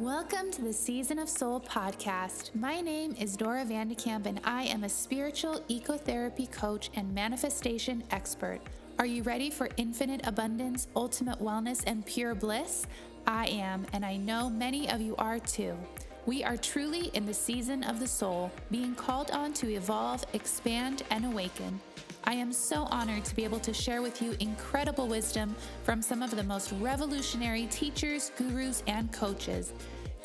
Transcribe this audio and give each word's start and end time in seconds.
Welcome 0.00 0.50
to 0.50 0.62
the 0.62 0.72
Season 0.72 1.20
of 1.20 1.28
Soul 1.28 1.60
podcast. 1.60 2.52
My 2.52 2.80
name 2.80 3.14
is 3.16 3.36
Dora 3.36 3.64
Vandekamp, 3.64 4.26
and 4.26 4.40
I 4.42 4.64
am 4.64 4.82
a 4.82 4.88
spiritual 4.88 5.60
ecotherapy 5.70 6.50
coach 6.50 6.90
and 6.96 7.14
manifestation 7.14 8.02
expert. 8.10 8.58
Are 8.98 9.06
you 9.06 9.22
ready 9.22 9.50
for 9.50 9.68
infinite 9.76 10.26
abundance, 10.26 10.88
ultimate 10.96 11.38
wellness, 11.38 11.84
and 11.86 12.04
pure 12.04 12.34
bliss? 12.34 12.88
I 13.28 13.46
am, 13.46 13.86
and 13.92 14.04
I 14.04 14.16
know 14.16 14.50
many 14.50 14.90
of 14.90 15.00
you 15.00 15.14
are 15.14 15.38
too. 15.38 15.76
We 16.26 16.42
are 16.42 16.56
truly 16.56 17.12
in 17.14 17.24
the 17.24 17.32
season 17.32 17.84
of 17.84 18.00
the 18.00 18.08
soul, 18.08 18.50
being 18.72 18.96
called 18.96 19.30
on 19.30 19.52
to 19.54 19.72
evolve, 19.72 20.24
expand, 20.32 21.04
and 21.10 21.24
awaken. 21.24 21.80
I 22.26 22.32
am 22.32 22.54
so 22.54 22.84
honored 22.90 23.22
to 23.26 23.36
be 23.36 23.44
able 23.44 23.60
to 23.60 23.74
share 23.74 24.00
with 24.00 24.22
you 24.22 24.34
incredible 24.40 25.06
wisdom 25.06 25.54
from 25.82 26.00
some 26.00 26.22
of 26.22 26.30
the 26.30 26.42
most 26.42 26.72
revolutionary 26.80 27.66
teachers, 27.66 28.32
gurus, 28.38 28.82
and 28.86 29.12
coaches. 29.12 29.74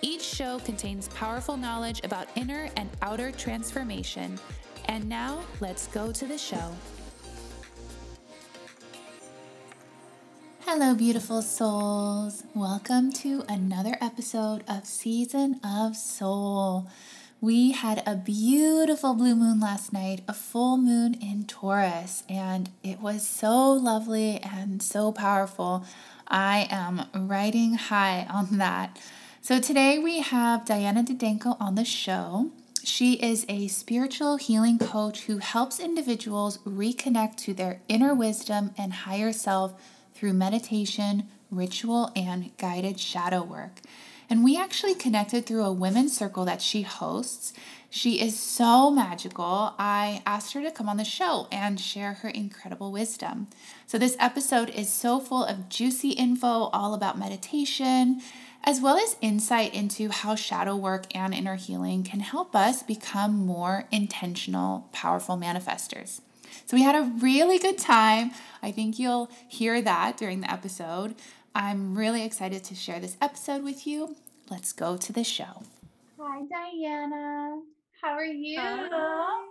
Each 0.02 0.22
show 0.22 0.60
contains 0.60 1.10
powerful 1.10 1.58
knowledge 1.58 2.00
about 2.06 2.30
inner 2.36 2.70
and 2.78 2.90
outer 3.02 3.34
transformation. 3.34 4.40
And 4.86 5.10
now, 5.10 5.44
let's 5.60 5.88
go 5.88 6.14
to 6.14 6.26
the 6.26 6.38
show. 6.38 6.74
Hello, 10.62 10.96
beautiful 10.96 11.42
souls. 11.42 12.44
Welcome 12.56 13.12
to 13.14 13.44
another 13.50 13.98
episode 14.00 14.64
of 14.70 14.86
Season 14.86 15.60
of 15.66 15.98
Soul. 15.98 16.88
We 17.42 17.72
had 17.72 18.04
a 18.06 18.16
beautiful 18.18 19.14
blue 19.14 19.34
moon 19.34 19.62
last 19.62 19.94
night, 19.94 20.24
a 20.28 20.34
full 20.34 20.76
moon 20.76 21.14
in 21.14 21.46
Taurus, 21.46 22.24
and 22.28 22.70
it 22.84 23.00
was 23.00 23.26
so 23.26 23.72
lovely 23.72 24.40
and 24.40 24.84
so 24.84 25.14
powerful. 25.14 25.86
I 26.28 26.68
am 26.70 27.06
riding 27.16 27.76
high 27.76 28.28
on 28.30 28.58
that. 28.58 29.00
So 29.42 29.62
today 29.62 30.00
we 30.00 30.20
have 30.20 30.66
Diana 30.66 31.02
Didenko 31.02 31.56
on 31.62 31.76
the 31.76 31.86
show. 31.86 32.52
She 32.84 33.14
is 33.14 33.46
a 33.48 33.70
spiritual 33.70 34.36
healing 34.36 34.78
coach 34.78 35.22
who 35.22 35.38
helps 35.38 35.80
individuals 35.80 36.58
reconnect 36.68 37.38
to 37.38 37.54
their 37.54 37.80
inner 37.88 38.14
wisdom 38.14 38.72
and 38.78 38.92
higher 38.92 39.32
self 39.32 39.82
through 40.14 40.34
meditation, 40.34 41.30
ritual, 41.50 42.12
and 42.18 42.52
guided 42.58 43.00
shadow 43.00 43.44
work. 43.44 43.80
And 44.30 44.44
we 44.44 44.58
actually 44.58 44.94
connected 44.94 45.46
through 45.46 45.64
a 45.64 45.74
women's 45.74 46.16
circle 46.16 46.46
that 46.46 46.62
she 46.62 46.84
hosts. 46.84 47.52
She 47.90 48.22
is 48.22 48.40
so 48.40 48.92
magical. 48.92 49.74
I 49.80 50.22
asked 50.24 50.54
her 50.54 50.62
to 50.62 50.70
come 50.70 50.88
on 50.88 50.98
the 50.98 51.04
show 51.04 51.48
and 51.52 51.80
share 51.80 52.14
her 52.14 52.30
incredible 52.30 52.92
wisdom. 52.92 53.48
So, 53.88 53.98
this 53.98 54.16
episode 54.20 54.70
is 54.70 54.94
so 54.94 55.20
full 55.20 55.44
of 55.44 55.70
juicy 55.70 56.10
info 56.12 56.70
all 56.72 56.94
about 56.94 57.18
meditation, 57.18 58.22
as 58.64 58.80
well 58.80 58.98
as 58.98 59.18
insight 59.22 59.74
into 59.74 60.10
how 60.10 60.36
shadow 60.36 60.76
work 60.76 61.06
and 61.16 61.34
inner 61.34 61.56
healing 61.56 62.04
can 62.04 62.20
help 62.20 62.56
us 62.56 62.84
become 62.84 63.34
more 63.34 63.86
intentional, 63.92 64.88
powerful 64.92 65.36
manifestors. 65.36 66.22
So, 66.68 66.78
we 66.78 66.84
had 66.84 66.94
a 66.94 67.12
really 67.20 67.58
good 67.58 67.80
time. 67.80 68.30
I 68.62 68.72
think 68.72 69.00
you'll 69.00 69.32
hear 69.48 69.82
that 69.82 70.18
during 70.18 70.42
the 70.42 70.52
episode. 70.52 71.16
I'm 71.56 71.98
really 71.98 72.24
excited 72.24 72.64
to 72.66 72.76
share 72.76 73.00
this 73.00 73.18
episode 73.22 73.64
with 73.64 73.88
you. 73.88 74.16
Let's 74.50 74.72
go 74.72 74.98
to 74.98 75.14
the 75.14 75.24
show. 75.24 75.64
Hi, 76.20 76.42
Diana. 76.50 77.60
How 78.02 78.14
are 78.14 78.24
you? 78.24 78.60
Hi. 78.60 79.46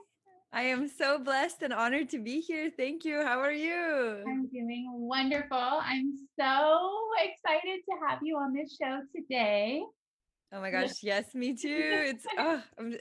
I 0.52 0.62
am 0.62 0.88
so 0.88 1.18
blessed 1.18 1.62
and 1.62 1.72
honored 1.72 2.08
to 2.10 2.18
be 2.18 2.40
here. 2.40 2.70
Thank 2.74 3.04
you. 3.04 3.22
How 3.22 3.40
are 3.40 3.52
you? 3.52 4.22
I'm 4.26 4.46
doing 4.48 4.88
wonderful. 4.94 5.58
I'm 5.58 6.12
so 6.38 6.78
excited 7.22 7.80
to 7.84 8.08
have 8.08 8.20
you 8.22 8.36
on 8.36 8.54
this 8.54 8.76
show 8.80 9.00
today. 9.14 9.82
Oh 10.52 10.60
my 10.60 10.70
gosh, 10.70 11.02
yes, 11.02 11.34
me 11.34 11.54
too. 11.54 11.82
It's 11.82 12.24
oh, 12.38 12.62
I'm, 12.78 12.96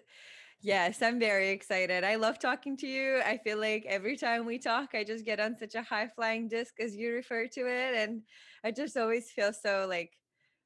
yes, 0.61 1.01
I'm 1.01 1.19
very 1.19 1.49
excited. 1.49 2.03
I 2.03 2.15
love 2.15 2.39
talking 2.39 2.77
to 2.77 2.87
you. 2.87 3.21
I 3.25 3.37
feel 3.37 3.59
like 3.59 3.85
every 3.87 4.17
time 4.17 4.45
we 4.45 4.59
talk, 4.59 4.89
I 4.93 5.03
just 5.03 5.25
get 5.25 5.39
on 5.39 5.57
such 5.57 5.75
a 5.75 5.81
high 5.81 6.09
flying 6.15 6.47
disc, 6.47 6.79
as 6.79 6.95
you 6.95 7.13
refer 7.13 7.47
to 7.47 7.61
it, 7.61 7.95
and 7.95 8.21
I 8.63 8.71
just 8.71 8.97
always 8.97 9.31
feel 9.31 9.53
so 9.53 9.85
like 9.87 10.11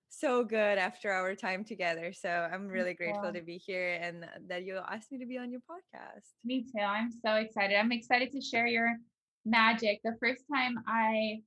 so 0.10 0.44
good 0.44 0.78
after 0.78 1.10
our 1.10 1.36
time 1.36 1.64
together. 1.64 2.12
So 2.14 2.30
I'm 2.30 2.68
really 2.68 2.94
grateful 2.94 3.32
to 3.32 3.42
be 3.42 3.58
here 3.58 3.98
and 4.02 4.26
that 4.50 4.64
you 4.64 4.78
asked 4.90 5.12
me 5.12 5.18
to 5.20 5.26
be 5.26 5.38
on 5.38 5.52
your 5.52 5.62
podcast. 5.62 6.26
Me 6.44 6.64
too. 6.64 6.82
I'm 6.82 7.10
so 7.10 7.36
excited. 7.36 7.78
I'm 7.78 7.94
excited 7.94 8.32
to 8.34 8.42
share 8.42 8.68
your 8.68 8.90
magic. 9.46 10.02
The 10.04 10.18
first 10.20 10.44
time 10.54 10.76
I 10.86 11.40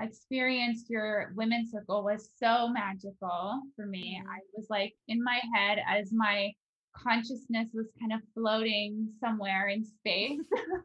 experienced 0.00 0.90
your 0.90 1.32
women's 1.34 1.70
circle 1.70 2.04
was 2.04 2.30
so 2.38 2.68
magical 2.68 3.60
for 3.74 3.86
me. 3.86 4.18
Mm-hmm. 4.20 4.30
I 4.30 4.38
was 4.54 4.66
like 4.68 4.94
in 5.08 5.22
my 5.24 5.40
head 5.54 5.78
as 5.88 6.12
my 6.12 6.52
consciousness 6.96 7.68
was 7.74 7.86
kind 7.98 8.12
of 8.12 8.20
floating 8.34 9.08
somewhere 9.20 9.68
in 9.68 9.84
space. 9.84 10.40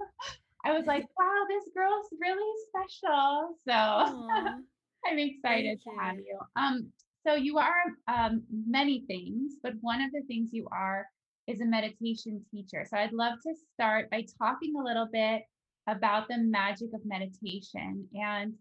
I 0.66 0.74
was 0.74 0.86
like, 0.86 1.06
wow, 1.18 1.46
this 1.48 1.64
girl's 1.74 2.08
really 2.20 2.54
special. 2.70 3.56
So 3.66 3.74
I'm 5.08 5.20
excited 5.20 5.82
to 5.84 5.90
have 6.00 6.18
you. 6.18 6.38
Um, 6.56 6.92
so 7.26 7.36
you 7.36 7.58
are 7.58 7.84
um, 8.08 8.44
many 8.68 9.04
things, 9.08 9.54
but 9.62 9.74
one 9.82 10.02
of 10.02 10.12
the 10.12 10.22
things 10.28 10.50
you 10.52 10.68
are 10.72 11.06
is 11.48 11.62
a 11.62 11.66
meditation 11.66 12.44
teacher. 12.52 12.86
So 12.90 12.98
I'd 12.98 13.14
love 13.14 13.36
to 13.46 13.54
start 13.74 14.10
by 14.10 14.26
talking 14.38 14.74
a 14.76 14.84
little 14.84 15.08
bit 15.12 15.44
about 15.88 16.28
the 16.28 16.38
magic 16.38 16.90
of 16.94 17.02
meditation 17.06 18.08
and 18.14 18.54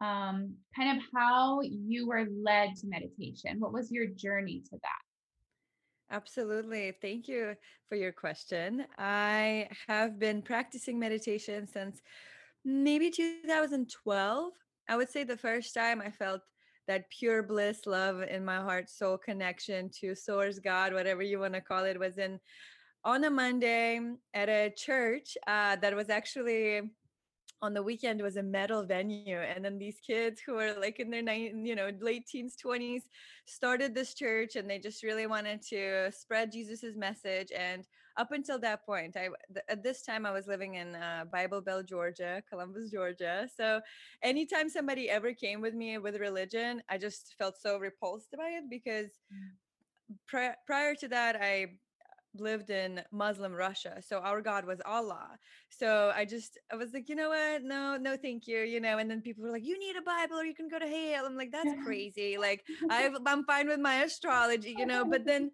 um, 0.00 0.54
kind 0.76 0.96
of 0.96 1.04
how 1.14 1.60
you 1.62 2.06
were 2.06 2.26
led 2.42 2.76
to 2.76 2.86
meditation. 2.86 3.58
What 3.58 3.72
was 3.72 3.90
your 3.90 4.06
journey 4.06 4.62
to 4.70 4.78
that? 4.82 5.07
Absolutely. 6.10 6.92
Thank 7.02 7.28
you 7.28 7.54
for 7.88 7.96
your 7.96 8.12
question. 8.12 8.86
I 8.96 9.68
have 9.86 10.18
been 10.18 10.40
practicing 10.40 10.98
meditation 10.98 11.66
since 11.66 12.00
maybe 12.64 13.10
2012. 13.10 14.52
I 14.88 14.96
would 14.96 15.10
say 15.10 15.24
the 15.24 15.36
first 15.36 15.74
time 15.74 16.00
I 16.00 16.10
felt 16.10 16.40
that 16.86 17.10
pure 17.10 17.42
bliss, 17.42 17.86
love 17.86 18.22
in 18.22 18.42
my 18.42 18.56
heart, 18.56 18.88
soul 18.88 19.18
connection 19.18 19.90
to 20.00 20.14
source, 20.14 20.58
God, 20.58 20.94
whatever 20.94 21.22
you 21.22 21.38
want 21.38 21.52
to 21.52 21.60
call 21.60 21.84
it, 21.84 21.98
was 21.98 22.16
in 22.16 22.40
on 23.04 23.24
a 23.24 23.30
Monday 23.30 24.00
at 24.32 24.48
a 24.48 24.72
church 24.74 25.36
uh, 25.46 25.76
that 25.76 25.94
was 25.94 26.08
actually 26.08 26.80
on 27.60 27.74
the 27.74 27.82
weekend 27.82 28.22
was 28.22 28.36
a 28.36 28.42
metal 28.42 28.84
venue 28.84 29.38
and 29.38 29.64
then 29.64 29.78
these 29.78 29.98
kids 30.00 30.40
who 30.40 30.54
were 30.54 30.74
like 30.80 31.00
in 31.00 31.10
their 31.10 31.22
nine 31.22 31.64
you 31.64 31.74
know 31.74 31.90
late 32.00 32.26
teens 32.26 32.56
20s 32.64 33.02
started 33.46 33.94
this 33.94 34.14
church 34.14 34.56
and 34.56 34.70
they 34.70 34.78
just 34.78 35.02
really 35.02 35.26
wanted 35.26 35.60
to 35.60 36.10
spread 36.12 36.52
jesus's 36.52 36.96
message 36.96 37.50
and 37.56 37.86
up 38.16 38.32
until 38.32 38.58
that 38.58 38.84
point 38.86 39.16
i 39.16 39.28
th- 39.52 39.64
at 39.68 39.82
this 39.82 40.02
time 40.02 40.24
i 40.24 40.30
was 40.30 40.46
living 40.46 40.74
in 40.74 40.94
uh, 40.94 41.24
bible 41.32 41.60
belt 41.60 41.86
georgia 41.86 42.42
columbus 42.48 42.90
georgia 42.90 43.48
so 43.56 43.80
anytime 44.22 44.68
somebody 44.68 45.10
ever 45.10 45.32
came 45.32 45.60
with 45.60 45.74
me 45.74 45.98
with 45.98 46.16
religion 46.16 46.82
i 46.88 46.96
just 46.96 47.34
felt 47.38 47.56
so 47.60 47.78
repulsed 47.78 48.30
by 48.36 48.48
it 48.50 48.64
because 48.70 49.10
mm. 49.32 50.16
pri- 50.26 50.56
prior 50.66 50.94
to 50.94 51.08
that 51.08 51.36
i 51.36 51.66
lived 52.36 52.70
in 52.70 53.02
Muslim 53.12 53.52
Russia. 53.52 54.00
So 54.06 54.18
our 54.18 54.40
God 54.40 54.64
was 54.64 54.80
Allah. 54.84 55.38
So 55.70 56.12
I 56.14 56.24
just, 56.24 56.58
I 56.72 56.76
was 56.76 56.92
like, 56.92 57.08
you 57.08 57.14
know 57.14 57.30
what? 57.30 57.62
No, 57.62 57.96
no, 57.96 58.16
thank 58.16 58.46
you. 58.46 58.58
You 58.60 58.80
know, 58.80 58.98
and 58.98 59.10
then 59.10 59.20
people 59.20 59.44
were 59.44 59.50
like, 59.50 59.64
you 59.64 59.78
need 59.78 59.96
a 59.96 60.02
Bible 60.02 60.36
or 60.36 60.44
you 60.44 60.54
can 60.54 60.68
go 60.68 60.78
to 60.78 60.86
hell. 60.86 61.26
I'm 61.26 61.36
like, 61.36 61.52
that's 61.52 61.72
crazy. 61.84 62.38
Like, 62.38 62.64
i 62.90 63.10
I'm 63.26 63.44
fine 63.44 63.68
with 63.68 63.80
my 63.80 64.02
astrology, 64.02 64.74
you 64.76 64.86
know, 64.86 65.04
but 65.04 65.24
then 65.24 65.50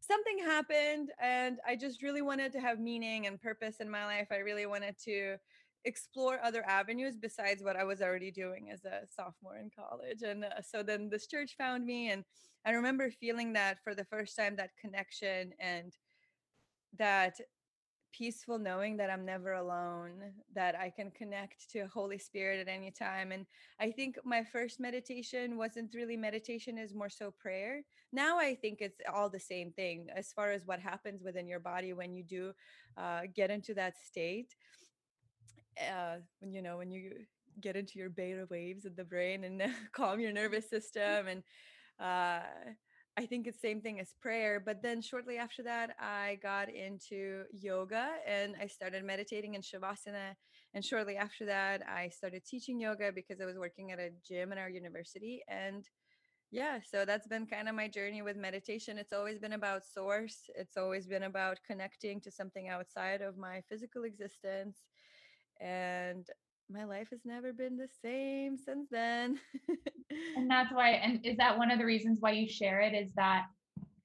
something 0.00 0.38
happened 0.44 1.10
and 1.20 1.58
I 1.66 1.76
just 1.76 2.02
really 2.02 2.22
wanted 2.22 2.52
to 2.52 2.60
have 2.60 2.78
meaning 2.78 3.26
and 3.26 3.40
purpose 3.40 3.76
in 3.80 3.90
my 3.90 4.04
life. 4.04 4.28
I 4.30 4.36
really 4.36 4.66
wanted 4.66 4.96
to 5.04 5.36
explore 5.84 6.40
other 6.42 6.64
avenues 6.66 7.16
besides 7.16 7.62
what 7.62 7.76
I 7.76 7.84
was 7.84 8.02
already 8.02 8.30
doing 8.30 8.70
as 8.72 8.84
a 8.84 9.06
sophomore 9.06 9.56
in 9.56 9.70
college. 9.70 10.22
And 10.22 10.44
uh, 10.44 10.60
so 10.60 10.82
then 10.82 11.08
this 11.08 11.26
church 11.26 11.54
found 11.56 11.84
me 11.84 12.10
and 12.10 12.24
I 12.64 12.72
remember 12.72 13.10
feeling 13.10 13.52
that 13.52 13.78
for 13.84 13.94
the 13.94 14.04
first 14.04 14.36
time 14.36 14.56
that 14.56 14.70
connection 14.80 15.52
and 15.60 15.92
that 16.98 17.36
peaceful 18.16 18.58
knowing 18.58 18.96
that 18.96 19.10
I'm 19.10 19.24
never 19.24 19.54
alone, 19.54 20.32
that 20.54 20.74
I 20.74 20.90
can 20.90 21.10
connect 21.10 21.70
to 21.72 21.86
Holy 21.86 22.18
Spirit 22.18 22.60
at 22.60 22.72
any 22.72 22.90
time. 22.90 23.32
And 23.32 23.46
I 23.78 23.90
think 23.90 24.16
my 24.24 24.42
first 24.42 24.80
meditation 24.80 25.58
wasn't 25.58 25.94
really 25.94 26.16
meditation, 26.16 26.78
is 26.78 26.94
more 26.94 27.10
so 27.10 27.30
prayer. 27.30 27.82
Now 28.12 28.38
I 28.38 28.54
think 28.54 28.78
it's 28.80 29.00
all 29.12 29.28
the 29.28 29.40
same 29.40 29.72
thing 29.72 30.08
as 30.14 30.32
far 30.32 30.52
as 30.52 30.62
what 30.64 30.80
happens 30.80 31.22
within 31.22 31.46
your 31.46 31.60
body 31.60 31.92
when 31.92 32.14
you 32.14 32.24
do 32.24 32.52
uh, 32.96 33.22
get 33.34 33.50
into 33.50 33.74
that 33.74 33.94
state. 33.98 34.54
Uh, 35.78 36.16
when 36.40 36.52
you 36.52 36.62
know 36.62 36.78
when 36.78 36.90
you 36.90 37.12
get 37.60 37.76
into 37.76 37.98
your 37.98 38.08
beta 38.08 38.46
waves 38.50 38.86
of 38.86 38.96
the 38.96 39.04
brain 39.04 39.44
and 39.44 39.62
calm 39.92 40.20
your 40.20 40.32
nervous 40.32 40.70
system 40.70 41.28
and 41.28 41.42
uh, 42.00 42.40
I 43.18 43.24
think 43.24 43.46
it's 43.46 43.60
same 43.60 43.80
thing 43.80 43.98
as 43.98 44.12
prayer. 44.20 44.60
But 44.60 44.82
then 44.82 45.00
shortly 45.00 45.38
after 45.38 45.62
that, 45.62 45.96
I 45.98 46.38
got 46.42 46.68
into 46.68 47.44
yoga 47.52 48.10
and 48.26 48.54
I 48.60 48.66
started 48.66 49.04
meditating 49.04 49.54
in 49.54 49.62
Shavasana. 49.62 50.34
And 50.74 50.84
shortly 50.84 51.16
after 51.16 51.46
that, 51.46 51.82
I 51.88 52.10
started 52.10 52.44
teaching 52.44 52.78
yoga 52.78 53.12
because 53.12 53.40
I 53.40 53.46
was 53.46 53.56
working 53.56 53.90
at 53.92 53.98
a 53.98 54.10
gym 54.26 54.52
in 54.52 54.58
our 54.58 54.68
university. 54.68 55.42
And 55.48 55.88
yeah 56.50 56.78
so 56.90 57.04
that's 57.04 57.26
been 57.26 57.46
kind 57.46 57.68
of 57.68 57.74
my 57.74 57.88
journey 57.88 58.22
with 58.22 58.36
meditation 58.36 58.98
it's 58.98 59.12
always 59.12 59.38
been 59.38 59.54
about 59.54 59.84
source 59.84 60.48
it's 60.54 60.76
always 60.76 61.06
been 61.06 61.24
about 61.24 61.58
connecting 61.66 62.20
to 62.20 62.30
something 62.30 62.68
outside 62.68 63.20
of 63.20 63.36
my 63.36 63.60
physical 63.68 64.04
existence 64.04 64.84
and 65.60 66.28
my 66.70 66.84
life 66.84 67.08
has 67.10 67.20
never 67.24 67.52
been 67.52 67.76
the 67.76 67.88
same 68.02 68.56
since 68.56 68.88
then 68.90 69.38
and 70.36 70.50
that's 70.50 70.72
why 70.72 70.90
and 70.90 71.24
is 71.24 71.36
that 71.36 71.56
one 71.56 71.70
of 71.70 71.78
the 71.78 71.84
reasons 71.84 72.18
why 72.20 72.32
you 72.32 72.48
share 72.48 72.80
it 72.80 72.94
is 72.94 73.12
that 73.14 73.46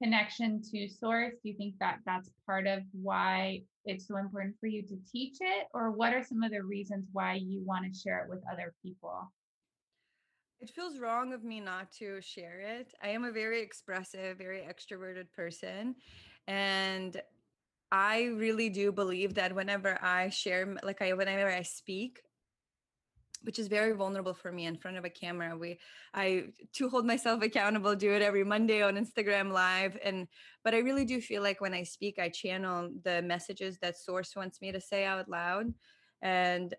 connection 0.00 0.60
to 0.62 0.88
source 0.88 1.34
do 1.42 1.50
you 1.50 1.56
think 1.56 1.74
that 1.80 1.98
that's 2.06 2.30
part 2.46 2.66
of 2.66 2.80
why 2.92 3.60
it's 3.84 4.06
so 4.06 4.16
important 4.16 4.54
for 4.60 4.66
you 4.66 4.82
to 4.82 4.96
teach 5.10 5.38
it 5.40 5.66
or 5.74 5.90
what 5.90 6.14
are 6.14 6.22
some 6.22 6.42
of 6.42 6.50
the 6.50 6.62
reasons 6.62 7.06
why 7.12 7.34
you 7.34 7.62
want 7.64 7.84
to 7.84 7.98
share 7.98 8.22
it 8.22 8.28
with 8.28 8.40
other 8.52 8.74
people 8.82 9.30
it 10.62 10.70
feels 10.70 11.00
wrong 11.00 11.32
of 11.32 11.42
me 11.42 11.58
not 11.58 11.90
to 11.98 12.20
share 12.20 12.60
it. 12.60 12.94
I 13.02 13.08
am 13.08 13.24
a 13.24 13.32
very 13.32 13.60
expressive, 13.60 14.38
very 14.38 14.60
extroverted 14.60 15.32
person. 15.34 15.96
And 16.46 17.20
I 17.90 18.26
really 18.36 18.70
do 18.70 18.92
believe 18.92 19.34
that 19.34 19.56
whenever 19.56 19.98
I 20.00 20.28
share, 20.28 20.76
like 20.84 21.02
I, 21.02 21.14
whenever 21.14 21.50
I 21.50 21.62
speak, 21.62 22.20
which 23.42 23.58
is 23.58 23.68
very 23.68 23.92
vulnerable 23.92 24.34
for 24.34 24.52
me 24.52 24.66
in 24.66 24.76
front 24.76 24.96
of 24.96 25.04
a 25.04 25.10
camera. 25.10 25.56
We, 25.56 25.78
I, 26.14 26.46
to 26.74 26.88
hold 26.88 27.06
myself 27.06 27.42
accountable, 27.42 27.94
do 27.94 28.12
it 28.12 28.22
every 28.22 28.44
Monday 28.44 28.82
on 28.82 28.96
Instagram 28.96 29.52
Live. 29.52 29.98
And, 30.04 30.28
but 30.64 30.74
I 30.74 30.78
really 30.78 31.04
do 31.04 31.20
feel 31.20 31.42
like 31.42 31.60
when 31.60 31.74
I 31.74 31.82
speak, 31.82 32.18
I 32.18 32.28
channel 32.28 32.90
the 33.04 33.22
messages 33.22 33.78
that 33.78 33.96
Source 33.96 34.34
wants 34.36 34.60
me 34.60 34.72
to 34.72 34.80
say 34.80 35.04
out 35.04 35.28
loud. 35.28 35.72
And 36.22 36.74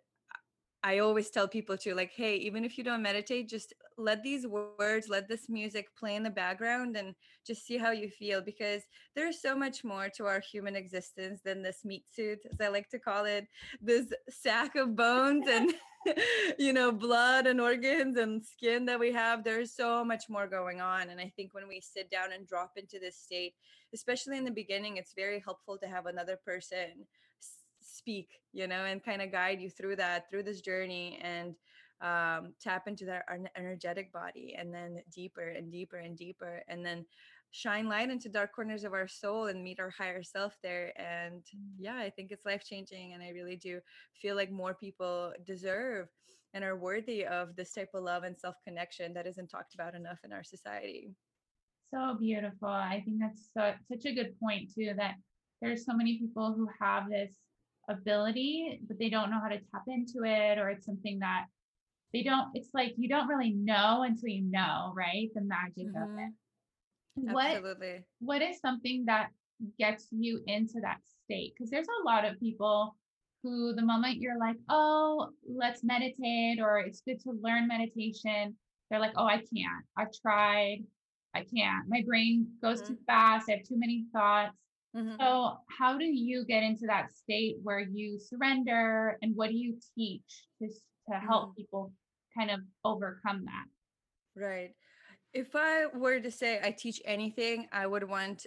I 0.84 1.00
always 1.00 1.30
tell 1.30 1.48
people 1.48 1.78
to 1.78 1.96
like, 1.96 2.12
hey, 2.12 2.36
even 2.36 2.66
if 2.66 2.78
you 2.78 2.84
don't 2.84 3.02
meditate, 3.02 3.48
just 3.48 3.74
let 3.98 4.22
these 4.22 4.46
words, 4.46 5.08
let 5.08 5.30
this 5.30 5.48
music 5.48 5.88
play 5.98 6.16
in 6.16 6.24
the 6.24 6.30
background 6.30 6.98
and 6.98 7.16
just 7.48 7.66
see 7.66 7.78
how 7.78 7.92
you 7.92 8.10
feel 8.10 8.42
because 8.42 8.84
there's 9.16 9.42
so 9.42 9.56
much 9.56 9.84
more 9.84 10.10
to 10.10 10.26
our 10.26 10.42
human 10.42 10.76
existence 10.76 11.42
than 11.44 11.62
this 11.62 11.86
meat 11.86 12.04
suit, 12.14 12.40
as 12.52 12.60
I 12.60 12.68
like 12.68 12.90
to 12.90 13.00
call 13.00 13.26
it, 13.26 13.48
this 13.82 14.12
sack 14.30 14.76
of 14.76 14.96
bones 14.96 15.48
and 15.48 15.74
you 16.60 16.74
know, 16.74 16.92
blood 16.92 17.48
and 17.48 17.60
organs 17.60 18.18
and 18.18 18.44
skin 18.44 18.86
that 18.86 19.00
we 19.00 19.12
have. 19.12 19.44
There's 19.44 19.74
so 19.74 20.04
much 20.04 20.26
more 20.30 20.48
going 20.48 20.82
on. 20.82 21.10
And 21.10 21.20
I 21.20 21.32
think 21.36 21.54
when 21.54 21.68
we 21.68 21.82
sit 21.82 22.10
down 22.10 22.32
and 22.34 22.48
drop 22.48 22.72
into 22.76 23.00
this 23.00 23.18
state, 23.18 23.54
especially 23.94 24.38
in 24.38 24.46
the 24.46 24.52
beginning, 24.52 24.98
it's 24.98 25.14
very 25.14 25.40
helpful 25.40 25.78
to 25.78 25.88
have 25.88 26.06
another 26.06 26.40
person 26.46 27.06
speak 27.94 28.42
you 28.52 28.68
know 28.68 28.86
and 28.86 29.04
kind 29.04 29.22
of 29.22 29.32
guide 29.32 29.62
you 29.62 29.70
through 29.70 29.96
that 29.96 30.30
through 30.30 30.44
this 30.44 30.62
journey 30.62 31.20
and 31.22 31.56
um, 32.02 32.54
tap 32.60 32.88
into 32.88 33.06
that 33.06 33.24
energetic 33.56 34.12
body 34.12 34.56
and 34.58 34.74
then 34.74 35.02
deeper 35.14 35.50
and 35.50 35.72
deeper 35.72 35.98
and 35.98 36.18
deeper 36.18 36.62
and 36.68 36.86
then 36.86 37.06
shine 37.52 37.88
light 37.88 38.10
into 38.10 38.30
dark 38.30 38.52
corners 38.54 38.84
of 38.84 38.94
our 38.94 39.08
soul 39.08 39.46
and 39.46 39.64
meet 39.64 39.80
our 39.80 39.92
higher 39.92 40.24
self 40.24 40.58
there 40.64 40.92
and 41.00 41.44
mm. 41.56 41.70
yeah 41.78 41.98
i 41.98 42.10
think 42.10 42.32
it's 42.32 42.46
life 42.46 42.64
changing 42.66 43.14
and 43.14 43.22
i 43.22 43.30
really 43.30 43.56
do 43.56 43.80
feel 44.16 44.36
like 44.36 44.52
more 44.52 44.74
people 44.74 45.32
deserve 45.46 46.08
and 46.56 46.64
are 46.64 46.76
worthy 46.76 47.26
of 47.26 47.56
this 47.56 47.74
type 47.74 47.90
of 47.94 48.04
love 48.04 48.24
and 48.24 48.38
self 48.38 48.56
connection 48.66 49.14
that 49.14 49.28
isn't 49.28 49.48
talked 49.48 49.76
about 49.76 49.96
enough 49.96 50.20
in 50.24 50.34
our 50.34 50.44
society 50.44 51.12
so 51.94 52.18
beautiful 52.20 52.68
i 52.68 53.02
think 53.06 53.20
that's 53.20 53.50
so, 53.56 53.72
such 53.90 54.06
a 54.06 54.16
good 54.16 54.38
point 54.40 54.70
too 54.74 54.94
that 54.98 55.16
there's 55.62 55.86
so 55.86 55.94
many 55.94 56.18
people 56.18 56.54
who 56.54 56.68
have 56.82 57.10
this 57.10 57.32
ability, 57.90 58.80
but 58.88 58.98
they 59.00 59.10
don't 59.10 59.30
know 59.30 59.40
how 59.42 59.50
to 59.50 59.60
tap 59.72 59.84
into 59.88 60.24
it, 60.24 60.58
or 60.58 60.70
it's 60.70 60.86
something 60.86 61.20
that 61.20 61.46
they 62.14 62.24
don't, 62.24 62.50
it's 62.54 62.70
like 62.74 62.94
you 62.98 63.10
don't 63.10 63.28
really 63.28 63.52
know 63.52 64.04
until 64.04 64.30
you 64.30 64.44
know, 64.44 64.94
right? 64.96 65.30
The 65.34 65.42
magic 65.42 65.88
mm-hmm. 65.88 66.14
of 66.14 66.20
it. 66.20 67.34
What, 67.34 67.46
Absolutely. 67.46 68.04
What 68.20 68.42
is 68.42 68.60
something 68.60 69.06
that 69.06 69.30
gets 69.80 70.08
you 70.12 70.42
into 70.48 70.80
that 70.82 70.98
state? 71.26 71.54
Because 71.56 71.70
there's 71.70 71.88
a 71.88 72.06
lot 72.06 72.26
of 72.26 72.40
people 72.40 72.96
who, 73.44 73.74
the 73.76 73.82
moment 73.82 74.18
you're 74.18 74.40
like, 74.40 74.56
oh, 74.70 75.30
let's 75.48 75.84
meditate, 75.84 76.60
or 76.62 76.80
it's 76.80 77.02
good 77.02 77.20
to 77.22 77.38
learn 77.42 77.68
meditation, 77.68 78.56
they're 78.90 79.00
like, 79.00 79.14
oh, 79.18 79.26
I 79.26 79.38
can't. 79.38 79.86
I've 79.98 80.14
tried. 80.22 80.84
I 81.36 81.40
can't. 81.40 81.88
My 81.88 82.04
brain 82.06 82.48
goes 82.62 82.82
mm-hmm. 82.82 82.94
too 82.94 83.00
fast. 83.06 83.50
I 83.50 83.54
have 83.54 83.64
too 83.64 83.78
many 83.78 84.06
thoughts. 84.14 84.56
Mm-hmm. 84.96 85.16
So, 85.20 85.58
how 85.70 85.98
do 85.98 86.06
you 86.06 86.46
get 86.46 86.64
into 86.64 86.86
that 86.88 87.16
state 87.16 87.58
where 87.64 87.80
you 87.80 88.20
surrender 88.20 89.18
and 89.22 89.36
what 89.36 89.50
do 89.50 89.56
you 89.56 89.78
teach 89.96 90.46
to, 90.62 90.68
to 90.68 91.20
help 91.20 91.50
mm-hmm. 91.50 91.62
people 91.62 91.92
kind 92.38 92.52
of 92.52 92.60
overcome 92.86 93.46
that? 93.46 94.40
Right. 94.40 94.72
If 95.34 95.56
I 95.56 95.88
were 95.88 96.20
to 96.20 96.30
say 96.30 96.60
I 96.64 96.72
teach 96.72 97.02
anything, 97.06 97.68
I 97.72 97.88
would 97.88 98.08
want 98.08 98.46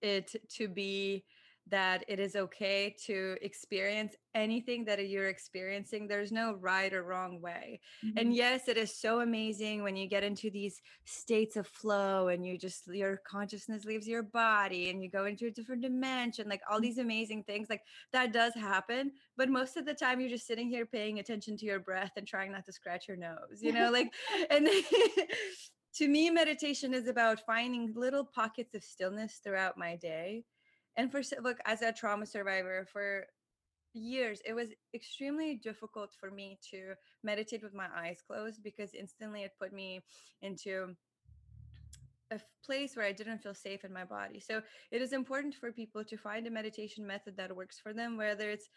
it 0.00 0.34
to 0.56 0.68
be 0.68 1.24
that 1.70 2.04
it 2.08 2.18
is 2.18 2.36
okay 2.36 2.94
to 3.06 3.36
experience 3.42 4.14
anything 4.34 4.84
that 4.84 5.06
you're 5.08 5.28
experiencing. 5.28 6.06
There's 6.06 6.32
no 6.32 6.54
right 6.54 6.92
or 6.92 7.02
wrong 7.02 7.40
way. 7.40 7.80
Mm-hmm. 8.04 8.18
And 8.18 8.34
yes, 8.34 8.68
it 8.68 8.76
is 8.76 8.94
so 8.94 9.20
amazing 9.20 9.82
when 9.82 9.96
you 9.96 10.08
get 10.08 10.22
into 10.22 10.50
these 10.50 10.80
states 11.04 11.56
of 11.56 11.66
flow 11.66 12.28
and 12.28 12.46
you 12.46 12.58
just, 12.58 12.86
your 12.88 13.20
consciousness 13.28 13.84
leaves 13.84 14.06
your 14.06 14.22
body 14.22 14.90
and 14.90 15.02
you 15.02 15.10
go 15.10 15.26
into 15.26 15.46
a 15.46 15.50
different 15.50 15.82
dimension, 15.82 16.48
like 16.48 16.60
all 16.70 16.76
mm-hmm. 16.76 16.84
these 16.84 16.98
amazing 16.98 17.44
things. 17.44 17.68
Like 17.68 17.82
that 18.12 18.32
does 18.32 18.54
happen. 18.54 19.12
But 19.36 19.48
most 19.48 19.76
of 19.76 19.86
the 19.86 19.94
time, 19.94 20.20
you're 20.20 20.30
just 20.30 20.46
sitting 20.46 20.68
here 20.68 20.86
paying 20.86 21.18
attention 21.18 21.56
to 21.58 21.66
your 21.66 21.80
breath 21.80 22.12
and 22.16 22.26
trying 22.26 22.52
not 22.52 22.64
to 22.66 22.72
scratch 22.72 23.08
your 23.08 23.16
nose, 23.16 23.60
you 23.60 23.72
know, 23.72 23.90
like, 23.90 24.12
and. 24.50 24.68
to 25.94 26.06
me 26.06 26.30
meditation 26.30 26.94
is 26.94 27.08
about 27.08 27.40
finding 27.44 27.92
little 27.96 28.24
pockets 28.24 28.74
of 28.74 28.84
stillness 28.84 29.40
throughout 29.42 29.76
my 29.76 29.96
day 29.96 30.44
and 30.98 31.10
for 31.10 31.22
look 31.42 31.58
as 31.64 31.80
a 31.80 31.92
trauma 31.92 32.26
survivor 32.26 32.86
for 32.92 33.24
years 33.94 34.40
it 34.44 34.52
was 34.52 34.68
extremely 34.94 35.54
difficult 35.54 36.10
for 36.20 36.30
me 36.30 36.58
to 36.70 36.92
meditate 37.24 37.62
with 37.62 37.72
my 37.72 37.86
eyes 37.96 38.18
closed 38.26 38.62
because 38.62 38.92
instantly 38.92 39.42
it 39.42 39.52
put 39.58 39.72
me 39.72 40.00
into 40.42 40.94
a 42.30 42.40
place 42.64 42.94
where 42.94 43.06
I 43.06 43.12
didn't 43.12 43.38
feel 43.38 43.54
safe 43.54 43.84
in 43.84 43.92
my 43.92 44.04
body. 44.04 44.38
So 44.38 44.60
it 44.90 45.00
is 45.00 45.12
important 45.12 45.54
for 45.54 45.72
people 45.72 46.04
to 46.04 46.16
find 46.16 46.46
a 46.46 46.50
meditation 46.50 47.06
method 47.06 47.36
that 47.38 47.56
works 47.56 47.78
for 47.78 47.94
them, 47.94 48.18
whether 48.18 48.50
it's 48.50 48.68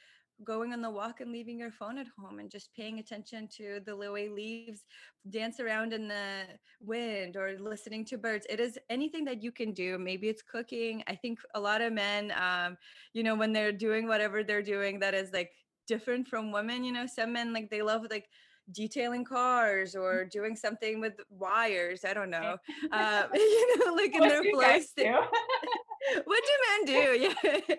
going 0.44 0.74
on 0.74 0.82
the 0.82 0.90
walk 0.90 1.22
and 1.22 1.32
leaving 1.32 1.58
your 1.58 1.72
phone 1.72 1.98
at 1.98 2.08
home 2.18 2.40
and 2.40 2.50
just 2.50 2.74
paying 2.76 3.00
attention 3.00 3.48
to 3.58 3.80
the 3.86 3.96
way 3.96 4.30
leaves 4.30 4.84
dance 5.30 5.60
around 5.60 5.94
in 5.94 6.08
the 6.08 6.44
wind 6.80 7.36
or 7.36 7.58
listening 7.60 8.06
to 8.06 8.18
birds. 8.18 8.46
It 8.50 8.60
is 8.60 8.78
anything 8.90 9.26
that 9.26 9.44
you 9.44 9.52
can 9.52 9.72
do. 9.74 9.98
Maybe 9.98 10.28
it's 10.30 10.42
cooking. 10.42 11.04
I 11.08 11.16
think 11.16 11.40
a 11.56 11.60
lot 11.60 11.82
of 11.82 11.94
men 11.94 12.34
um, 12.40 12.78
you 13.14 13.24
know 13.24 13.36
when 13.36 13.54
they're 13.54 13.72
doing 13.72 14.08
whatever 14.08 14.44
they're 14.44 14.64
doing 14.64 15.00
that 15.00 15.14
is 15.14 15.32
like 15.32 15.52
different 15.88 16.28
from 16.28 16.52
women 16.52 16.84
you 16.84 16.92
know 16.94 17.06
some 17.06 17.34
men 17.34 17.52
like 17.54 17.70
they 17.70 17.82
love 17.82 18.06
like 18.10 18.30
detailing 18.72 19.26
cars 19.26 19.96
or 19.96 20.26
doing 20.26 20.56
something 20.56 21.00
with 21.00 21.14
wires. 21.30 22.06
I 22.06 22.14
don't 22.14 22.30
know. 22.30 22.58
Uh, 22.92 23.28
you 23.34 23.78
know 23.78 23.94
like 23.94 24.14
in 24.14 24.22
their 24.22 24.44
flow 24.44 24.60
what 26.26 26.44
do 26.44 26.54
men 26.68 26.86
do? 26.86 27.30
Yeah. 27.46 27.76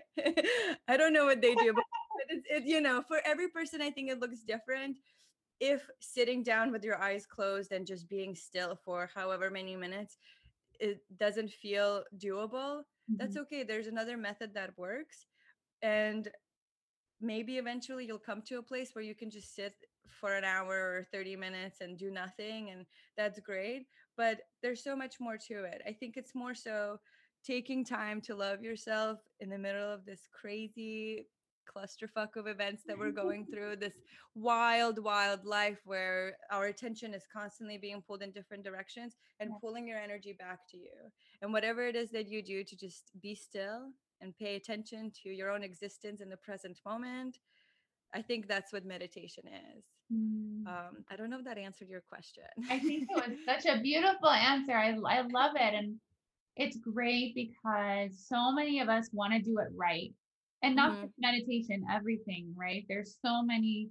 I 0.89 0.97
don't 0.97 1.13
know 1.13 1.27
what 1.27 1.43
they 1.43 1.55
do 1.55 1.73
but 1.75 1.85
it's 2.33 2.47
it, 2.51 2.65
you 2.65 2.81
know 2.81 3.03
for 3.07 3.21
every 3.25 3.49
person 3.49 3.81
i 3.83 3.91
think 3.91 4.11
it 4.11 4.21
looks 4.21 4.41
different 4.41 4.97
if 5.61 5.89
sitting 6.01 6.43
down 6.43 6.73
with 6.73 6.83
your 6.85 7.01
eyes 7.01 7.27
closed 7.27 7.73
and 7.73 7.87
just 7.87 8.09
being 8.09 8.35
still 8.35 8.77
for 8.85 9.11
however 9.15 9.51
many 9.51 9.77
minutes 9.77 10.17
it 10.81 11.01
doesn't 11.19 11.51
feel 11.51 12.03
doable 12.19 12.81
mm-hmm. 12.81 13.17
that's 13.19 13.37
okay 13.37 13.63
there's 13.63 13.87
another 13.87 14.17
method 14.17 14.53
that 14.55 14.77
works 14.77 15.27
and 15.83 16.29
maybe 17.21 17.59
eventually 17.59 18.07
you'll 18.07 18.19
come 18.19 18.43
to 18.43 18.59
a 18.59 18.63
place 18.63 18.91
where 18.95 19.05
you 19.05 19.15
can 19.15 19.31
just 19.31 19.55
sit 19.55 19.75
for 20.09 20.35
an 20.35 20.45
hour 20.45 20.75
or 20.75 21.07
30 21.13 21.37
minutes 21.37 21.81
and 21.81 21.99
do 21.99 22.11
nothing 22.11 22.71
and 22.71 22.85
that's 23.17 23.39
great 23.41 23.87
but 24.17 24.41
there's 24.63 24.83
so 24.83 24.97
much 24.97 25.17
more 25.21 25.39
to 25.39 25.65
it 25.65 25.81
i 25.87 25.93
think 25.93 26.17
it's 26.17 26.35
more 26.35 26.55
so 26.55 26.99
taking 27.45 27.85
time 27.85 28.21
to 28.21 28.35
love 28.35 28.63
yourself 28.63 29.19
in 29.41 29.49
the 29.49 29.59
middle 29.59 29.93
of 29.93 30.05
this 30.05 30.29
crazy 30.33 31.27
clusterfuck 31.67 32.37
of 32.37 32.47
events 32.47 32.83
that 32.87 32.99
we're 32.99 33.11
going 33.11 33.47
through 33.53 33.77
this 33.77 33.95
wild 34.35 34.99
wild 34.99 35.45
life 35.45 35.79
where 35.85 36.37
our 36.51 36.67
attention 36.67 37.15
is 37.15 37.25
constantly 37.33 37.79
being 37.79 38.03
pulled 38.03 38.23
in 38.23 38.31
different 38.31 38.65
directions 38.65 39.17
and 39.41 39.51
yeah. 39.51 39.57
pulling 39.61 39.87
your 39.87 39.99
energy 39.99 40.33
back 40.39 40.61
to 40.71 40.77
you 40.77 41.11
and 41.43 41.53
whatever 41.53 41.87
it 41.87 41.97
is 41.97 42.11
that 42.11 42.29
you 42.29 42.43
do 42.43 42.65
to 42.65 42.77
just 42.77 43.11
be 43.21 43.35
still 43.35 43.91
and 44.21 44.37
pay 44.37 44.57
attention 44.57 45.13
to 45.23 45.29
your 45.31 45.51
own 45.51 45.63
existence 45.63 46.21
in 46.21 46.29
the 46.29 46.37
present 46.37 46.79
moment 46.87 47.39
i 48.15 48.23
think 48.23 48.49
that's 48.49 48.73
what 48.73 48.85
meditation 48.85 49.45
is 49.77 49.85
mm. 50.13 50.67
um, 50.67 51.05
i 51.11 51.17
don't 51.17 51.31
know 51.31 51.39
if 51.39 51.45
that 51.45 51.59
answered 51.59 51.89
your 51.89 52.03
question 52.09 52.45
i 52.71 52.79
think 52.79 53.09
it 53.11 53.15
was 53.15 53.37
such 53.47 53.67
a 53.67 53.81
beautiful 53.83 54.31
answer 54.31 54.73
I, 54.73 54.91
I 55.07 55.23
love 55.23 55.53
it 55.57 55.75
and 55.75 55.97
it's 56.57 56.77
great 56.77 57.35
because 57.35 58.27
so 58.27 58.53
many 58.53 58.81
of 58.81 58.89
us 58.89 59.09
want 59.13 59.33
to 59.33 59.41
do 59.41 59.59
it 59.59 59.69
right 59.75 60.13
and 60.63 60.77
not 60.77 60.93
mm-hmm. 60.93 61.03
just 61.03 61.15
meditation 61.19 61.85
everything 61.93 62.53
right 62.57 62.85
there's 62.89 63.19
so 63.25 63.43
many 63.43 63.89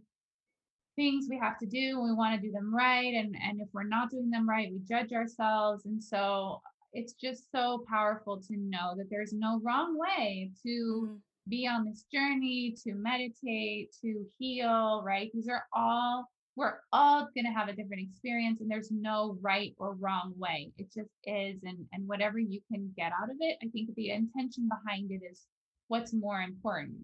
things 0.95 1.27
we 1.29 1.37
have 1.37 1.57
to 1.57 1.65
do 1.65 2.01
we 2.01 2.13
want 2.13 2.35
to 2.35 2.45
do 2.45 2.51
them 2.51 2.73
right 2.73 3.13
and 3.13 3.35
and 3.43 3.61
if 3.61 3.67
we're 3.73 3.83
not 3.83 4.09
doing 4.09 4.29
them 4.29 4.47
right 4.47 4.71
we 4.71 4.79
judge 4.87 5.11
ourselves 5.13 5.85
and 5.85 6.03
so 6.03 6.61
it's 6.93 7.13
just 7.13 7.49
so 7.51 7.85
powerful 7.89 8.37
to 8.37 8.57
know 8.57 8.93
that 8.97 9.09
there's 9.09 9.33
no 9.33 9.61
wrong 9.63 9.97
way 9.97 10.51
to 10.61 11.07
mm-hmm. 11.07 11.15
be 11.49 11.67
on 11.67 11.85
this 11.85 12.05
journey 12.13 12.75
to 12.83 12.93
meditate 12.93 13.95
to 14.01 14.25
heal 14.37 15.01
right 15.05 15.31
these 15.33 15.47
are 15.47 15.63
all 15.73 16.25
we're 16.57 16.79
all 16.91 17.29
going 17.33 17.45
to 17.45 17.57
have 17.57 17.69
a 17.69 17.73
different 17.73 18.01
experience 18.01 18.59
and 18.59 18.69
there's 18.69 18.91
no 18.91 19.37
right 19.41 19.73
or 19.77 19.93
wrong 19.93 20.33
way 20.37 20.71
it 20.77 20.87
just 20.93 21.09
is 21.23 21.55
and 21.63 21.77
and 21.93 22.07
whatever 22.07 22.39
you 22.39 22.59
can 22.71 22.91
get 22.97 23.11
out 23.21 23.29
of 23.29 23.37
it 23.39 23.57
i 23.63 23.67
think 23.69 23.89
the 23.95 24.09
intention 24.09 24.67
behind 24.67 25.09
it 25.11 25.21
is 25.29 25.45
what's 25.91 26.13
more 26.13 26.41
important 26.41 27.03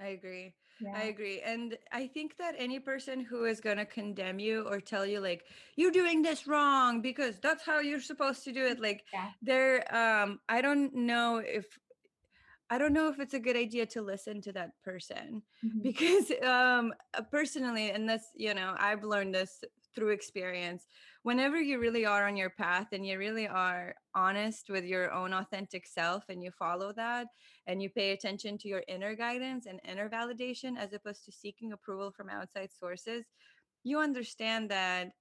i 0.00 0.08
agree 0.08 0.54
yeah. 0.80 0.92
I 0.96 1.02
agree. 1.04 1.40
And 1.40 1.76
I 1.92 2.06
think 2.06 2.36
that 2.38 2.54
any 2.56 2.78
person 2.78 3.20
who 3.20 3.44
is 3.44 3.60
going 3.60 3.76
to 3.76 3.84
condemn 3.84 4.38
you 4.38 4.66
or 4.68 4.80
tell 4.80 5.04
you 5.04 5.20
like 5.20 5.44
you're 5.76 5.90
doing 5.90 6.22
this 6.22 6.46
wrong 6.46 7.02
because 7.02 7.38
that's 7.38 7.64
how 7.64 7.80
you're 7.80 8.00
supposed 8.00 8.44
to 8.44 8.52
do 8.52 8.64
it 8.64 8.80
like 8.80 9.04
yeah. 9.12 9.28
they're 9.42 9.94
um 9.94 10.40
I 10.48 10.62
don't 10.62 10.94
know 10.94 11.42
if 11.44 11.78
I 12.70 12.78
don't 12.78 12.92
know 12.92 13.08
if 13.08 13.18
it's 13.18 13.34
a 13.34 13.40
good 13.40 13.56
idea 13.56 13.84
to 13.86 14.00
listen 14.02 14.40
to 14.42 14.52
that 14.52 14.70
person 14.82 15.42
mm-hmm. 15.64 15.82
because 15.82 16.30
um 16.42 16.94
uh, 17.14 17.22
personally 17.30 17.90
and 17.90 18.08
this 18.08 18.24
you 18.34 18.54
know 18.54 18.74
I've 18.78 19.04
learned 19.04 19.34
this 19.34 19.62
through 19.94 20.10
experience 20.10 20.86
whenever 21.22 21.60
you 21.60 21.78
really 21.78 22.06
are 22.06 22.26
on 22.26 22.36
your 22.36 22.50
path 22.50 22.88
and 22.92 23.06
you 23.06 23.18
really 23.18 23.46
are 23.46 23.94
honest 24.14 24.70
with 24.70 24.84
your 24.84 25.12
own 25.12 25.32
authentic 25.32 25.86
self 25.86 26.24
and 26.28 26.42
you 26.42 26.50
follow 26.50 26.92
that 26.92 27.26
and 27.66 27.82
you 27.82 27.90
pay 27.90 28.12
attention 28.12 28.56
to 28.56 28.68
your 28.68 28.82
inner 28.88 29.14
guidance 29.14 29.66
and 29.66 29.80
inner 29.88 30.08
validation 30.08 30.78
as 30.78 30.92
opposed 30.92 31.24
to 31.24 31.32
seeking 31.32 31.72
approval 31.72 32.10
from 32.10 32.30
outside 32.30 32.70
sources 32.72 33.24
you 33.84 33.98
understand 33.98 34.70
that 34.70 35.12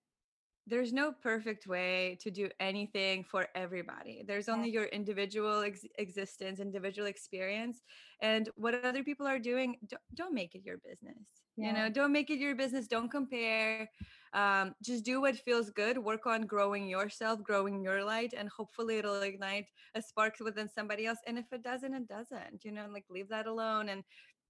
there's 0.69 0.93
no 0.93 1.11
perfect 1.11 1.65
way 1.65 2.17
to 2.21 2.29
do 2.29 2.47
anything 2.59 3.23
for 3.23 3.47
everybody. 3.55 4.23
There's 4.25 4.47
only 4.47 4.69
your 4.69 4.85
individual 4.85 5.61
ex- 5.61 5.85
existence, 5.97 6.59
individual 6.59 7.07
experience, 7.07 7.81
and 8.21 8.49
what 8.55 8.85
other 8.85 9.03
people 9.03 9.25
are 9.25 9.39
doing. 9.39 9.77
Don't, 9.88 10.01
don't 10.13 10.33
make 10.33 10.53
it 10.53 10.63
your 10.63 10.77
business. 10.77 11.17
Yeah. 11.59 11.67
You 11.67 11.73
know, 11.73 11.89
don't 11.89 12.11
make 12.11 12.29
it 12.29 12.39
your 12.39 12.55
business. 12.55 12.87
Don't 12.87 13.09
compare. 13.09 13.89
Um, 14.33 14.75
just 14.83 15.03
do 15.03 15.21
what 15.21 15.35
feels 15.35 15.69
good. 15.71 15.97
Work 15.97 16.25
on 16.25 16.43
growing 16.43 16.87
yourself, 16.87 17.43
growing 17.43 17.83
your 17.83 18.03
light, 18.03 18.33
and 18.37 18.47
hopefully 18.47 18.97
it'll 18.97 19.21
ignite 19.21 19.65
a 19.95 20.01
spark 20.01 20.35
within 20.39 20.69
somebody 20.69 21.05
else. 21.05 21.19
And 21.27 21.37
if 21.37 21.51
it 21.51 21.63
doesn't, 21.63 21.93
it 21.93 22.07
doesn't. 22.07 22.63
You 22.63 22.71
know, 22.71 22.87
like 22.91 23.05
leave 23.09 23.29
that 23.29 23.47
alone. 23.47 23.89
And 23.89 24.03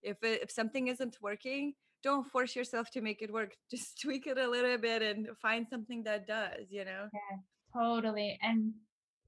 if 0.04 0.22
it, 0.24 0.44
if 0.44 0.52
something 0.52 0.88
isn't 0.88 1.18
working, 1.22 1.74
don't 2.04 2.26
force 2.32 2.56
yourself 2.56 2.90
to 2.92 3.02
make 3.02 3.22
it 3.22 3.32
work 3.32 3.56
just 3.72 4.00
tweak 4.00 4.28
it 4.28 4.38
a 4.38 4.50
little 4.50 4.78
bit 4.78 5.02
and 5.02 5.28
find 5.42 5.68
something 5.70 6.04
that 6.04 6.26
does 6.26 6.66
you 6.70 6.86
know 6.86 7.10
yeah 7.14 7.38
totally 7.74 8.40
and 8.42 8.74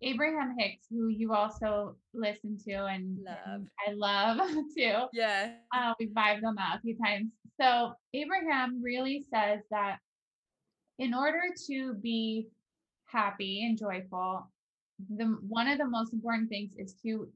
abraham 0.03 0.55
hicks 0.57 0.85
who 0.89 1.07
you 1.09 1.33
also 1.33 1.95
listen 2.13 2.57
to 2.57 2.73
and, 2.85 3.19
love. 3.23 3.61
i 3.87 3.91
love 3.91 4.49
too 4.77 4.95
yeah 5.13 5.51
uh, 5.75 5.93
we 5.99 6.07
vibed 6.07 6.43
on 6.45 6.55
that 6.55 6.77
a 6.77 6.81
few 6.81 6.97
times 6.97 7.29
so 7.59 7.93
abraham 8.13 8.81
really 8.83 9.23
says 9.33 9.59
that 9.69 9.97
in 10.99 11.13
order 11.13 11.41
to 11.67 11.93
be 11.95 12.47
happy 13.05 13.65
and 13.65 13.77
joyful 13.77 14.47
the 15.15 15.25
one 15.47 15.67
of 15.67 15.77
the 15.77 15.87
most 15.87 16.13
important 16.13 16.49
things 16.49 16.71
is 16.77 16.93
to 17.03 17.27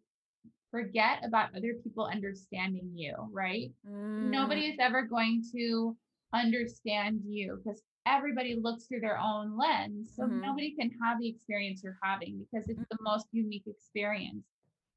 forget 0.75 1.24
about 1.24 1.55
other 1.55 1.74
people 1.81 2.05
understanding 2.05 2.91
you, 2.93 3.15
right? 3.31 3.72
Mm. 3.89 4.29
Nobody 4.29 4.67
is 4.67 4.77
ever 4.79 5.03
going 5.03 5.41
to 5.55 5.95
understand 6.34 7.22
you 7.25 7.62
because 7.63 7.81
everybody 8.05 8.55
looks 8.55 8.85
through 8.85 9.01
their 9.01 9.19
own 9.19 9.57
lens. 9.57 10.12
So 10.15 10.24
mm-hmm. 10.24 10.41
nobody 10.41 10.75
can 10.75 10.91
have 11.03 11.19
the 11.19 11.27
experience 11.27 11.81
you're 11.83 11.97
having 12.03 12.39
because 12.39 12.69
it's 12.69 12.79
the 12.79 12.95
mm-hmm. 12.95 13.03
most 13.03 13.27
unique 13.31 13.65
experience. 13.67 14.45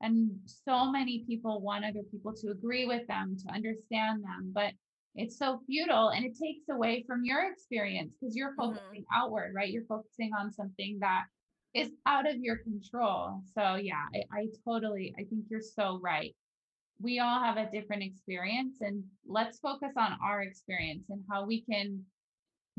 And 0.00 0.30
so 0.46 0.90
many 0.90 1.24
people 1.26 1.60
want 1.60 1.84
other 1.84 2.04
people 2.10 2.32
to 2.34 2.50
agree 2.50 2.86
with 2.86 3.06
them, 3.08 3.36
to 3.44 3.52
understand 3.52 4.22
them, 4.22 4.52
but 4.54 4.72
it's 5.14 5.36
so 5.36 5.60
futile 5.66 6.10
and 6.10 6.24
it 6.24 6.38
takes 6.38 6.68
away 6.70 7.04
from 7.06 7.24
your 7.24 7.50
experience 7.50 8.14
because 8.20 8.36
you're 8.36 8.50
mm-hmm. 8.50 8.74
focusing 8.74 9.02
mm-hmm. 9.02 9.20
outward, 9.20 9.52
right? 9.54 9.70
You're 9.70 9.84
focusing 9.84 10.30
on 10.38 10.52
something 10.52 10.98
that 11.00 11.24
is 11.74 11.90
out 12.06 12.28
of 12.28 12.36
your 12.36 12.58
control. 12.58 13.42
So 13.54 13.74
yeah, 13.74 14.04
I, 14.14 14.38
I 14.40 14.46
totally 14.64 15.14
I 15.18 15.24
think 15.24 15.44
you're 15.50 15.60
so 15.60 15.98
right. 16.02 16.34
We 17.00 17.20
all 17.20 17.40
have 17.42 17.56
a 17.56 17.70
different 17.70 18.02
experience 18.02 18.78
and 18.80 19.04
let's 19.26 19.58
focus 19.58 19.92
on 19.96 20.16
our 20.24 20.42
experience 20.42 21.04
and 21.10 21.22
how 21.30 21.46
we 21.46 21.62
can 21.62 22.04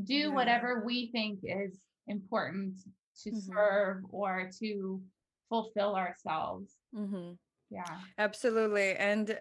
do 0.04 0.14
yeah. 0.14 0.28
whatever 0.28 0.82
we 0.84 1.10
think 1.12 1.40
is 1.42 1.78
important 2.06 2.74
to 3.22 3.30
mm-hmm. 3.30 3.38
serve 3.38 4.02
or 4.10 4.50
to 4.60 5.00
fulfill 5.48 5.96
ourselves. 5.96 6.72
Mm-hmm. 6.94 7.32
Yeah. 7.70 7.98
Absolutely. 8.18 8.94
And 8.96 9.38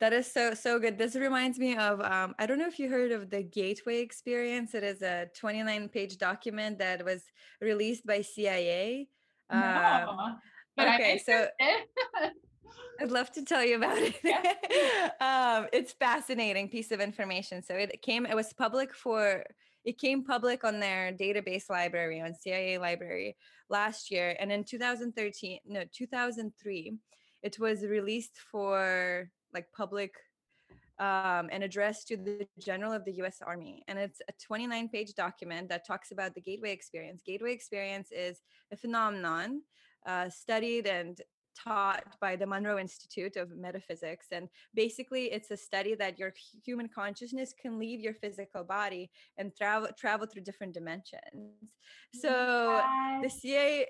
that 0.00 0.12
is 0.12 0.30
so 0.30 0.52
so 0.54 0.78
good. 0.78 0.98
This 0.98 1.16
reminds 1.16 1.58
me 1.58 1.76
of 1.76 2.00
um, 2.00 2.34
I 2.38 2.46
don't 2.46 2.58
know 2.58 2.66
if 2.66 2.78
you 2.78 2.90
heard 2.90 3.12
of 3.12 3.30
the 3.30 3.42
Gateway 3.42 4.00
Experience. 4.00 4.74
It 4.74 4.84
is 4.84 5.02
a 5.02 5.28
29 5.34 5.88
page 5.88 6.18
document 6.18 6.78
that 6.78 7.04
was 7.04 7.22
released 7.60 8.06
by 8.06 8.20
CIA. 8.20 9.08
No, 9.50 9.58
um, 9.58 10.38
okay, 10.78 11.18
so 11.24 11.46
I'd 13.00 13.10
love 13.10 13.30
to 13.32 13.44
tell 13.44 13.64
you 13.64 13.76
about 13.76 13.98
it. 13.98 14.16
um, 15.20 15.66
it's 15.72 15.92
fascinating 15.92 16.68
piece 16.68 16.90
of 16.90 17.00
information. 17.00 17.62
So 17.62 17.74
it 17.74 18.02
came. 18.02 18.26
It 18.26 18.34
was 18.34 18.52
public 18.52 18.94
for. 18.94 19.44
It 19.86 19.98
came 19.98 20.24
public 20.24 20.64
on 20.64 20.80
their 20.80 21.12
database 21.12 21.70
library 21.70 22.20
on 22.20 22.34
CIA 22.34 22.76
library 22.78 23.36
last 23.70 24.10
year, 24.10 24.36
and 24.40 24.50
in 24.50 24.64
2013, 24.64 25.60
no, 25.64 25.84
2003, 25.92 26.98
it 27.42 27.58
was 27.60 27.84
released 27.84 28.36
for 28.50 29.30
like 29.54 29.66
public 29.72 30.12
um, 30.98 31.48
and 31.52 31.62
addressed 31.62 32.08
to 32.08 32.16
the 32.16 32.48
general 32.58 32.92
of 32.92 33.04
the 33.04 33.12
US 33.22 33.38
Army. 33.46 33.84
And 33.86 33.98
it's 33.98 34.20
a 34.28 34.32
29 34.44 34.88
page 34.88 35.14
document 35.14 35.68
that 35.68 35.86
talks 35.86 36.10
about 36.10 36.34
the 36.34 36.40
Gateway 36.40 36.72
Experience. 36.72 37.22
Gateway 37.24 37.52
Experience 37.52 38.08
is 38.10 38.40
a 38.72 38.76
phenomenon 38.76 39.62
uh, 40.04 40.28
studied 40.30 40.86
and 40.86 41.20
taught 41.56 42.04
by 42.20 42.36
the 42.36 42.46
Monroe 42.46 42.78
Institute 42.78 43.36
of 43.36 43.56
Metaphysics. 43.56 44.26
And 44.32 44.48
basically, 44.74 45.26
it's 45.32 45.50
a 45.50 45.56
study 45.56 45.94
that 45.94 46.18
your 46.18 46.32
human 46.64 46.88
consciousness 46.88 47.54
can 47.60 47.78
leave 47.78 48.00
your 48.00 48.14
physical 48.14 48.64
body 48.64 49.10
and 49.38 49.54
travel 49.56 49.88
travel 49.98 50.26
through 50.26 50.42
different 50.42 50.74
dimensions. 50.74 51.72
So 52.12 52.80
yes. 53.22 53.40
the 53.42 53.56
eh, 53.56 53.84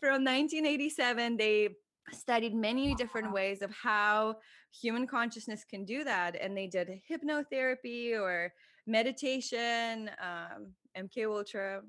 from 0.00 0.24
1987, 0.24 1.36
they 1.36 1.68
studied 2.12 2.54
many 2.54 2.94
different 2.94 3.32
ways 3.32 3.62
of 3.62 3.70
how 3.72 4.36
human 4.80 5.06
consciousness 5.06 5.64
can 5.64 5.84
do 5.84 6.04
that 6.04 6.36
and 6.40 6.56
they 6.56 6.66
did 6.66 7.00
hypnotherapy 7.10 8.12
or 8.12 8.52
meditation 8.86 10.10
um, 10.22 10.72
mk 10.96 11.26
ultra 11.26 11.80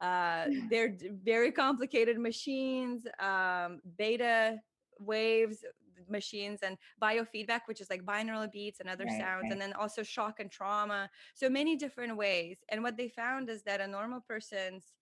uh, 0.00 0.44
they're 0.70 0.96
very 1.24 1.50
complicated 1.50 2.18
machines 2.18 3.06
um, 3.20 3.80
beta 3.96 4.56
waves 4.98 5.64
machines 6.08 6.60
and 6.62 6.76
biofeedback 7.02 7.60
which 7.66 7.80
is 7.80 7.90
like 7.90 8.04
binaural 8.04 8.50
beats 8.50 8.80
and 8.80 8.88
other 8.88 9.04
right, 9.04 9.20
sounds 9.20 9.42
right. 9.44 9.52
and 9.52 9.60
then 9.60 9.72
also 9.74 10.02
shock 10.02 10.40
and 10.40 10.50
trauma 10.50 11.10
so 11.34 11.48
many 11.48 11.76
different 11.76 12.16
ways 12.16 12.58
and 12.70 12.82
what 12.82 12.96
they 12.96 13.08
found 13.08 13.48
is 13.50 13.62
that 13.62 13.80
a 13.80 13.86
normal 13.86 14.20
person's 14.20 14.92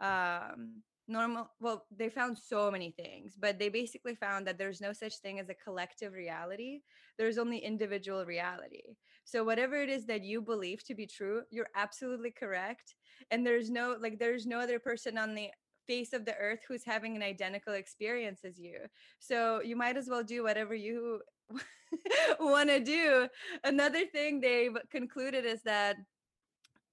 um, 0.00 0.82
normal 1.08 1.50
well 1.60 1.84
they 1.96 2.08
found 2.08 2.38
so 2.38 2.70
many 2.70 2.90
things 2.92 3.34
but 3.38 3.58
they 3.58 3.68
basically 3.68 4.14
found 4.14 4.46
that 4.46 4.56
there's 4.56 4.80
no 4.80 4.92
such 4.92 5.16
thing 5.18 5.40
as 5.40 5.48
a 5.48 5.54
collective 5.54 6.12
reality 6.12 6.80
there's 7.18 7.38
only 7.38 7.58
individual 7.58 8.24
reality. 8.24 8.96
So 9.24 9.44
whatever 9.44 9.76
it 9.76 9.88
is 9.88 10.06
that 10.06 10.24
you 10.24 10.40
believe 10.40 10.84
to 10.84 10.94
be 10.94 11.06
true 11.06 11.42
you're 11.50 11.68
absolutely 11.76 12.30
correct 12.30 12.94
and 13.30 13.46
there's 13.46 13.70
no 13.70 13.96
like 14.00 14.18
there's 14.18 14.46
no 14.46 14.58
other 14.58 14.78
person 14.78 15.18
on 15.18 15.34
the 15.34 15.48
face 15.86 16.12
of 16.12 16.24
the 16.24 16.36
earth 16.36 16.60
who's 16.66 16.84
having 16.84 17.16
an 17.16 17.22
identical 17.22 17.74
experience 17.74 18.44
as 18.44 18.58
you. 18.58 18.78
So 19.18 19.60
you 19.62 19.76
might 19.76 19.96
as 19.96 20.08
well 20.08 20.22
do 20.22 20.42
whatever 20.42 20.74
you 20.74 21.20
want 22.40 22.68
to 22.68 22.80
do. 22.80 23.28
Another 23.64 24.06
thing 24.06 24.40
they've 24.40 24.76
concluded 24.90 25.44
is 25.44 25.62
that 25.62 25.96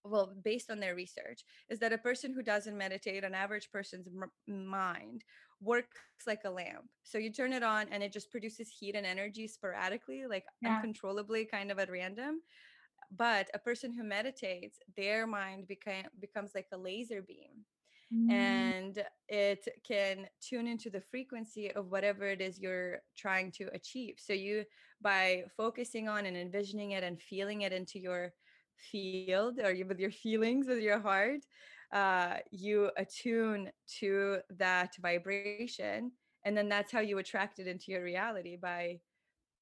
well 0.03 0.34
based 0.44 0.70
on 0.70 0.79
their 0.79 0.96
research 0.96 1.44
is 1.70 1.79
that 1.79 1.94
a 1.94 1.98
person 1.98 2.34
who 2.34 2.41
doesn't 2.41 2.77
meditate 2.77 3.24
an 3.24 3.34
average 3.34 3.70
person's 3.72 4.08
m- 4.08 4.65
mind 4.65 5.24
works 5.62 6.25
like 6.25 6.41
a 6.46 6.50
lamp 6.50 6.89
so 7.03 7.18
you 7.18 7.32
turn 7.32 7.53
it 7.53 7.63
on 7.63 7.86
and 7.91 8.01
it 8.01 8.13
just 8.13 8.32
produces 8.32 8.70
heat 8.70 8.96
and 8.96 9.06
energy 9.06 9.48
sporadically 9.48 10.24
like 10.27 10.46
yeah. 10.62 10.75
uncontrollably 10.75 11.46
kind 11.46 11.72
of 11.72 11.79
at 11.79 11.91
random 11.91 12.39
but 13.15 13.50
a 13.53 13.60
person 13.60 13.91
who 13.91 14.03
meditates 14.03 14.79
their 14.96 15.27
mind 15.27 15.68
became 15.68 16.06
becomes 16.20 16.51
like 16.56 16.68
a 16.72 16.77
laser 16.77 17.22
beam 17.22 17.65
mm. 18.13 18.32
and 18.32 19.03
it 19.27 19.68
can 19.86 20.27
tune 20.41 20.68
into 20.68 20.89
the 20.89 21.01
frequency 21.01 21.72
of 21.72 21.91
whatever 21.91 22.25
it 22.25 22.39
is 22.39 22.60
you're 22.60 23.00
trying 23.18 23.51
to 23.51 23.68
achieve 23.74 24.15
so 24.18 24.32
you 24.32 24.63
by 25.01 25.44
focusing 25.58 26.08
on 26.08 26.25
and 26.25 26.38
envisioning 26.38 26.91
it 26.91 27.03
and 27.03 27.22
feeling 27.22 27.62
it 27.62 27.74
into 27.74 28.00
your 28.00 28.32
field 28.80 29.60
or 29.60 29.74
with 29.88 30.00
your 30.00 30.12
feelings 30.12 30.68
with 30.68 30.80
your 30.80 31.00
heart 31.00 31.42
uh, 31.92 32.38
you 32.52 32.92
attune 32.98 33.72
to 33.88 34.40
that 34.50 34.96
vibration 35.02 36.12
and 36.46 36.56
then 36.58 36.70
that's 36.70 36.92
how 36.92 37.00
you 37.00 37.18
attract 37.18 37.60
it 37.60 37.68
into 37.68 37.92
your 37.92 38.04
reality 38.04 38.56
by 38.56 39.00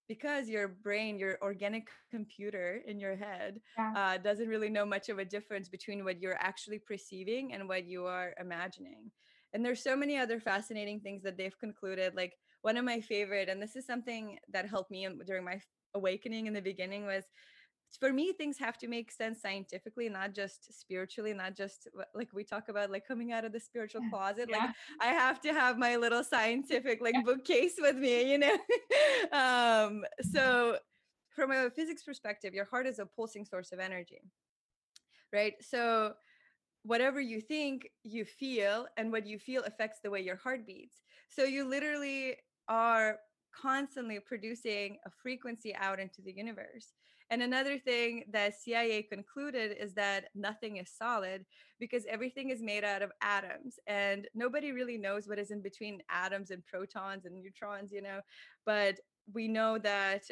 because 0.07 0.47
your 0.49 0.67
brain 0.67 1.19
your 1.19 1.37
organic 1.41 1.89
computer 2.09 2.81
in 2.85 2.99
your 2.99 3.15
head 3.15 3.59
Yeah. 3.77 3.95
uh, 3.95 4.17
doesn't 4.17 4.47
really 4.47 4.69
know 4.69 4.85
much 4.85 5.09
of 5.09 5.19
a 5.19 5.25
difference 5.25 5.69
between 5.69 6.03
what 6.03 6.21
you're 6.21 6.37
actually 6.41 6.79
perceiving 6.79 7.53
and 7.53 7.67
what 7.67 7.85
you 7.85 8.05
are 8.05 8.33
imagining 8.39 9.11
and 9.53 9.65
there's 9.65 9.83
so 9.83 9.95
many 9.95 10.17
other 10.17 10.39
fascinating 10.39 10.99
things 11.01 11.23
that 11.23 11.37
they've 11.37 11.57
concluded 11.59 12.15
like 12.15 12.37
one 12.61 12.77
of 12.77 12.85
my 12.85 13.01
favorite 13.01 13.49
and 13.49 13.61
this 13.61 13.75
is 13.75 13.85
something 13.85 14.39
that 14.49 14.67
helped 14.69 14.91
me 14.91 15.07
during 15.25 15.43
my 15.43 15.59
awakening 15.93 16.47
in 16.47 16.53
the 16.53 16.61
beginning 16.61 17.05
was 17.05 17.25
for 17.99 18.11
me 18.11 18.33
things 18.33 18.57
have 18.57 18.77
to 18.77 18.87
make 18.87 19.11
sense 19.11 19.41
scientifically 19.41 20.09
not 20.09 20.33
just 20.33 20.77
spiritually 20.77 21.33
not 21.33 21.55
just 21.55 21.87
like 22.13 22.29
we 22.33 22.43
talk 22.43 22.69
about 22.69 22.91
like 22.91 23.07
coming 23.07 23.31
out 23.31 23.45
of 23.45 23.51
the 23.51 23.59
spiritual 23.59 24.01
closet 24.09 24.51
like 24.51 24.69
i 25.01 25.07
have 25.07 25.39
to 25.39 25.53
have 25.53 25.77
my 25.77 25.95
little 25.95 26.23
scientific 26.23 27.01
like 27.01 27.15
bookcase 27.25 27.75
with 27.79 27.95
me 27.95 28.31
you 28.31 28.37
know? 28.37 28.57
Um 29.31 30.03
so 30.31 30.77
from 31.29 31.51
a 31.51 31.69
physics 31.69 32.03
perspective 32.03 32.53
your 32.53 32.65
heart 32.65 32.87
is 32.87 32.99
a 32.99 33.05
pulsing 33.05 33.45
source 33.45 33.71
of 33.71 33.79
energy 33.79 34.21
right? 35.33 35.53
So 35.61 36.13
whatever 36.83 37.19
you 37.19 37.41
think 37.41 37.89
you 38.03 38.25
feel 38.25 38.87
and 38.97 39.11
what 39.11 39.25
you 39.25 39.39
feel 39.39 39.63
affects 39.63 39.99
the 40.03 40.09
way 40.09 40.21
your 40.21 40.37
heart 40.37 40.65
beats. 40.65 41.01
So 41.29 41.43
you 41.43 41.67
literally 41.67 42.37
are 42.69 43.17
constantly 43.61 44.19
producing 44.19 44.97
a 45.05 45.09
frequency 45.21 45.75
out 45.75 45.99
into 45.99 46.21
the 46.21 46.31
universe. 46.31 46.93
And 47.29 47.41
another 47.41 47.77
thing 47.77 48.23
that 48.31 48.53
cia 48.55 49.03
concluded 49.03 49.75
is 49.77 49.93
that 49.95 50.29
nothing 50.33 50.77
is 50.77 50.89
solid 50.89 51.45
because 51.79 52.05
everything 52.05 52.49
is 52.49 52.61
made 52.61 52.85
out 52.85 53.01
of 53.01 53.11
atoms 53.21 53.79
and 53.85 54.27
nobody 54.33 54.71
really 54.71 54.97
knows 54.97 55.27
what 55.27 55.39
is 55.39 55.51
in 55.51 55.61
between 55.61 56.01
atoms 56.09 56.51
and 56.51 56.65
protons 56.65 57.25
and 57.25 57.35
neutrons 57.35 57.91
you 57.91 58.01
know? 58.01 58.21
But 58.65 58.99
we 59.33 59.47
know 59.47 59.77
that 59.79 60.23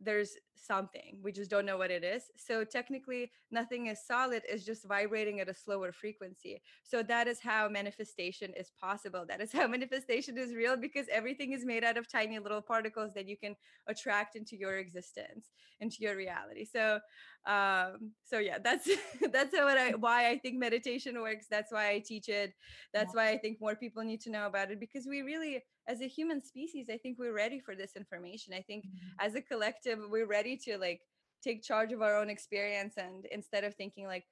there's 0.00 0.32
something 0.54 1.18
we 1.22 1.32
just 1.32 1.50
don't 1.50 1.64
know 1.66 1.76
what 1.76 1.90
it 1.90 2.04
is. 2.04 2.24
So 2.36 2.64
technically 2.64 3.30
nothing 3.50 3.86
is 3.86 4.04
solid 4.06 4.42
is 4.50 4.64
just 4.64 4.86
vibrating 4.86 5.40
at 5.40 5.48
a 5.48 5.54
slower 5.54 5.92
frequency. 5.92 6.62
So 6.84 7.02
that 7.04 7.26
is 7.28 7.40
how 7.40 7.68
manifestation 7.68 8.52
is 8.56 8.70
possible 8.80 9.24
that 9.28 9.40
is 9.40 9.52
how 9.52 9.66
manifestation 9.76 10.38
is 10.38 10.54
real 10.54 10.76
because 10.76 11.06
everything 11.10 11.52
is 11.52 11.64
made 11.64 11.84
out 11.84 11.96
of 11.96 12.10
tiny 12.10 12.38
little 12.38 12.62
particles 12.62 13.12
that 13.14 13.28
you 13.28 13.36
can 13.36 13.56
attract 13.86 14.36
into 14.36 14.56
your 14.56 14.78
existence 14.78 15.50
into 15.80 15.98
your 16.00 16.16
reality. 16.16 16.64
So 16.64 16.98
um 17.46 18.12
so 18.24 18.38
yeah 18.38 18.58
that's 18.62 18.88
that's 19.32 19.54
what 19.54 19.78
i 19.78 19.92
why 19.92 20.28
i 20.28 20.38
think 20.38 20.58
meditation 20.58 21.20
works 21.20 21.46
that's 21.48 21.72
why 21.72 21.90
i 21.90 21.98
teach 21.98 22.28
it 22.28 22.52
that's 22.92 23.14
why 23.14 23.30
i 23.30 23.38
think 23.38 23.58
more 23.60 23.74
people 23.76 24.02
need 24.02 24.20
to 24.20 24.30
know 24.30 24.46
about 24.46 24.70
it 24.70 24.80
because 24.80 25.06
we 25.06 25.22
really 25.22 25.64
as 25.88 26.00
a 26.02 26.06
human 26.06 26.40
species 26.44 26.86
i 26.90 26.96
think 26.96 27.18
we're 27.18 27.34
ready 27.34 27.58
for 27.58 27.74
this 27.74 27.96
information. 27.96 28.52
I 28.54 28.62
think 28.62 28.84
mm-hmm. 28.84 29.26
as 29.26 29.34
a 29.34 29.40
collective 29.40 29.98
we're 30.10 30.26
ready 30.38 30.56
to 30.66 30.78
like 30.78 31.00
take 31.42 31.62
charge 31.62 31.92
of 31.92 32.02
our 32.02 32.16
own 32.20 32.28
experience 32.30 32.94
and 32.96 33.26
instead 33.32 33.64
of 33.64 33.74
thinking 33.74 34.06
like 34.06 34.26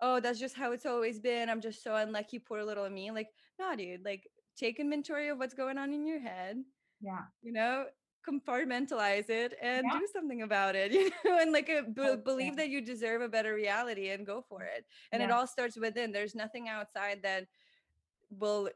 oh 0.00 0.20
that's 0.20 0.40
just 0.40 0.56
how 0.56 0.72
it's 0.72 0.86
always 0.86 1.18
been. 1.20 1.48
I'm 1.50 1.60
just 1.60 1.82
so 1.82 1.94
unlucky 1.96 2.38
poor 2.38 2.62
little 2.64 2.88
me. 2.90 3.10
Like 3.10 3.28
no 3.58 3.74
dude. 3.76 4.04
Like 4.04 4.22
take 4.56 4.80
inventory 4.80 5.28
of 5.28 5.38
what's 5.38 5.54
going 5.54 5.78
on 5.78 5.92
in 5.94 6.06
your 6.06 6.20
head 6.20 6.56
Yeah. 7.00 7.24
you 7.42 7.52
know 7.52 7.86
compartmentalize 8.28 9.28
it 9.30 9.54
and 9.60 9.84
Yeah. 9.90 9.98
do 9.98 10.06
something 10.12 10.42
about 10.42 10.76
it 10.76 10.92
you 10.96 11.10
know 11.24 11.38
and 11.38 11.52
like 11.52 11.68
a, 11.68 11.82
b- 11.82 12.02
Oh, 12.02 12.16
believe 12.16 12.54
yeah. 12.54 12.60
that 12.62 12.68
you 12.68 12.80
deserve 12.80 13.20
a 13.22 13.28
better 13.28 13.54
reality 13.54 14.10
and 14.10 14.26
go 14.26 14.44
for 14.48 14.62
it. 14.62 14.84
And 15.10 15.22
it 15.22 15.30
all 15.30 15.46
starts 15.46 15.76
within. 15.76 16.12
There's 16.12 16.34
nothing 16.34 16.68
outside 16.68 17.18
that 17.22 17.46
will 18.30 18.70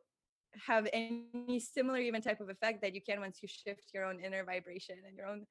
have 0.65 0.89
any 0.93 1.59
similar 1.61 1.99
even 1.99 2.23
type 2.23 2.41
of 2.41 2.49
effect 2.49 2.83
that 2.83 2.95
you 2.95 3.01
can 3.03 3.21
once 3.21 3.39
you 3.43 3.49
shift 3.49 3.91
your 3.93 4.05
own 4.05 4.21
inner 4.21 4.45
vibration 4.45 4.97
and 5.07 5.17
your 5.17 5.27
own 5.27 5.47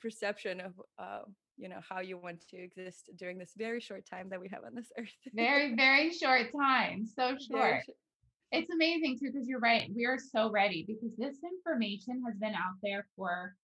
perception 0.00 0.60
of 0.60 0.72
uh, 0.98 1.20
you 1.56 1.68
know 1.68 1.80
how 1.88 2.00
you 2.00 2.18
want 2.18 2.40
to 2.48 2.56
exist 2.56 3.10
during 3.16 3.38
this 3.38 3.52
very 3.56 3.80
short 3.80 4.04
time 4.08 4.28
that 4.28 4.40
we 4.40 4.48
have 4.48 4.64
on 4.64 4.74
this 4.74 4.92
earth 4.98 5.08
Very, 5.32 5.74
very 5.74 6.12
short 6.12 6.52
time. 6.52 7.06
So 7.06 7.36
short. 7.38 7.48
short. 7.50 7.84
It's 8.52 8.70
amazing 8.70 9.18
too, 9.18 9.30
because 9.32 9.48
you're 9.48 9.60
right. 9.60 9.90
We 9.94 10.04
are 10.06 10.18
so 10.18 10.50
ready 10.50 10.84
because 10.86 11.16
this 11.16 11.38
information 11.42 12.22
has 12.26 12.36
been 12.38 12.54
out 12.54 12.76
there 12.82 13.06
for 13.16 13.56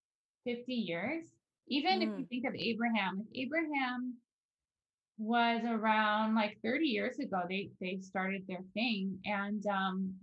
50 0.45 0.73
years. 0.73 1.25
Even 1.67 2.01
if 2.01 2.09
you 2.17 2.25
Mm. 2.25 2.27
think 2.27 2.45
of 2.45 2.55
Abraham, 2.55 3.21
if 3.31 3.45
Abraham 3.47 4.17
was 5.17 5.63
around 5.65 6.35
like 6.35 6.57
30 6.63 6.87
years 6.87 7.19
ago, 7.19 7.41
they 7.47 7.69
they 7.79 7.99
started 8.01 8.43
their 8.47 8.63
thing. 8.73 9.19
And 9.25 9.65
um 9.67 10.15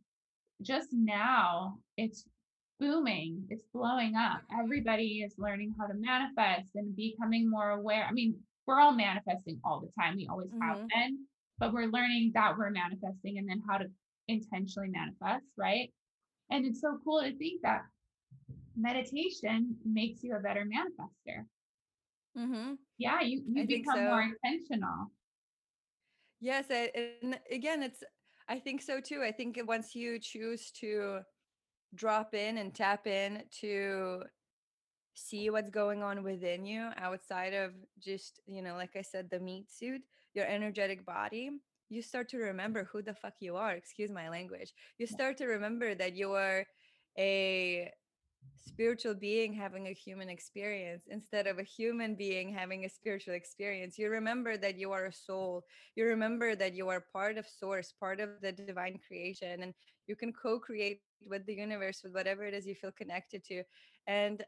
just 0.62 0.88
now 0.92 1.78
it's 1.96 2.24
booming, 2.80 3.44
it's 3.50 3.64
blowing 3.72 4.14
up. 4.14 4.42
Everybody 4.58 5.22
is 5.22 5.34
learning 5.38 5.74
how 5.78 5.86
to 5.86 5.94
manifest 5.94 6.70
and 6.74 6.94
becoming 6.94 7.48
more 7.50 7.70
aware. 7.70 8.04
I 8.04 8.12
mean, 8.12 8.36
we're 8.66 8.80
all 8.80 8.92
manifesting 8.92 9.60
all 9.64 9.80
the 9.80 9.90
time. 10.00 10.16
We 10.16 10.28
always 10.28 10.50
have 10.62 10.78
Mhm. 10.78 10.88
been, 10.88 11.26
but 11.58 11.72
we're 11.72 11.86
learning 11.86 12.32
that 12.34 12.56
we're 12.56 12.70
manifesting 12.70 13.38
and 13.38 13.48
then 13.48 13.62
how 13.68 13.78
to 13.78 13.90
intentionally 14.28 14.90
manifest, 14.90 15.46
right? 15.56 15.92
And 16.50 16.64
it's 16.66 16.80
so 16.80 16.98
cool 17.04 17.22
to 17.22 17.36
think 17.36 17.62
that 17.62 17.82
meditation 18.76 19.76
makes 19.84 20.22
you 20.22 20.36
a 20.36 20.40
better 20.40 20.64
manifester. 20.64 21.46
Mm-hmm. 22.36 22.74
Yeah, 22.98 23.20
you 23.22 23.42
you 23.48 23.62
I 23.62 23.66
become 23.66 24.04
more 24.04 24.22
intentional. 24.22 25.10
Yes, 26.40 26.70
and 26.70 27.40
again, 27.50 27.82
it's. 27.82 28.02
I 28.48 28.58
think 28.58 28.82
so 28.82 29.00
too. 29.00 29.22
I 29.22 29.32
think 29.32 29.58
once 29.66 29.94
you 29.94 30.18
choose 30.18 30.70
to 30.80 31.20
drop 31.94 32.34
in 32.34 32.58
and 32.58 32.74
tap 32.74 33.06
in 33.06 33.44
to 33.60 34.22
see 35.14 35.50
what's 35.50 35.70
going 35.70 36.02
on 36.02 36.22
within 36.22 36.64
you 36.64 36.90
outside 36.96 37.54
of 37.54 37.72
just 37.98 38.40
you 38.46 38.62
know 38.62 38.74
like 38.74 38.96
i 38.96 39.02
said 39.02 39.28
the 39.30 39.40
meat 39.40 39.70
suit 39.70 40.00
your 40.34 40.46
energetic 40.46 41.04
body 41.04 41.50
you 41.88 42.02
start 42.02 42.28
to 42.28 42.38
remember 42.38 42.84
who 42.92 43.02
the 43.02 43.14
fuck 43.14 43.34
you 43.40 43.56
are 43.56 43.72
excuse 43.72 44.10
my 44.10 44.28
language 44.28 44.72
you 44.98 45.06
start 45.06 45.36
to 45.36 45.46
remember 45.46 45.94
that 45.94 46.14
you 46.16 46.32
are 46.32 46.64
a 47.18 47.90
spiritual 48.56 49.14
being 49.14 49.52
having 49.52 49.86
a 49.88 49.92
human 49.92 50.28
experience 50.28 51.04
instead 51.08 51.46
of 51.46 51.58
a 51.58 51.62
human 51.62 52.14
being 52.14 52.52
having 52.52 52.84
a 52.84 52.88
spiritual 52.88 53.34
experience. 53.34 53.98
You 53.98 54.10
remember 54.10 54.56
that 54.58 54.78
you 54.78 54.92
are 54.92 55.06
a 55.06 55.12
soul. 55.12 55.64
You 55.96 56.04
remember 56.06 56.54
that 56.56 56.74
you 56.74 56.88
are 56.88 57.04
part 57.12 57.38
of 57.38 57.46
source 57.46 57.92
part 57.92 58.20
of 58.20 58.30
the 58.42 58.52
divine 58.52 58.98
creation 59.06 59.62
and 59.62 59.74
you 60.06 60.16
can 60.16 60.32
co-create 60.32 61.02
with 61.26 61.46
the 61.46 61.54
universe 61.54 62.00
with 62.02 62.14
whatever 62.14 62.44
it 62.44 62.54
is 62.54 62.66
you 62.66 62.74
feel 62.74 62.92
connected 62.92 63.44
to. 63.44 63.62
And 64.06 64.42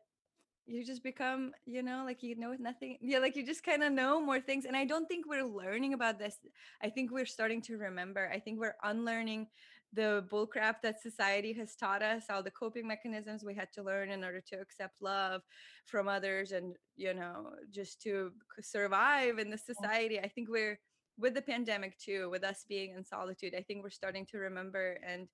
you 0.67 0.85
just 0.85 1.03
become 1.03 1.53
you 1.67 1.83
know 1.83 2.03
like 2.05 2.23
you 2.23 2.37
know 2.37 2.55
nothing 2.59 2.97
yeah 3.01 3.19
like 3.19 3.35
you 3.35 3.45
just 3.45 3.65
kind 3.65 3.83
of 3.83 3.93
know 3.93 4.21
more 4.21 4.41
things. 4.41 4.65
And 4.65 4.77
i 4.77 4.85
don't 4.85 5.07
think 5.07 5.27
we're 5.27 5.45
learning 5.45 5.95
about 5.95 6.19
this. 6.19 6.39
I 6.83 6.91
think 6.91 7.11
we're 7.11 7.27
starting 7.27 7.61
to 7.63 7.77
remember. 7.77 8.31
I 8.33 8.39
think 8.39 8.61
we're 8.61 8.77
unlearning 8.83 9.49
the 9.93 10.25
bullcrap 10.31 10.77
that 10.83 11.03
society 11.03 11.53
has 11.53 11.75
taught 11.75 12.03
us 12.03 12.25
all 12.31 12.43
the 12.43 12.51
coping 12.51 12.87
mechanisms 12.87 13.45
we 13.45 13.55
had 13.55 13.73
to 13.73 13.83
learn 13.83 14.11
in 14.11 14.23
order 14.23 14.41
to 14.41 14.57
accept 14.61 15.03
love 15.03 15.43
from 15.87 16.07
others 16.07 16.53
and 16.53 16.77
you 16.97 17.13
know 17.13 17.51
just 17.71 18.01
to 18.03 18.31
survive 18.61 19.39
in 19.39 19.51
the 19.51 19.59
society. 19.59 20.21
I 20.21 20.29
think 20.29 20.49
we're 20.49 20.79
with 21.21 21.35
the 21.35 21.43
pandemic 21.43 21.99
too 21.99 22.31
with 22.31 22.43
us 22.43 22.65
being 22.69 22.95
in 22.97 23.05
solitude 23.05 23.55
i 23.55 23.63
think 23.63 23.83
we're 23.83 23.91
starting 23.91 24.25
to 24.25 24.39
remember 24.39 24.99
and 25.07 25.29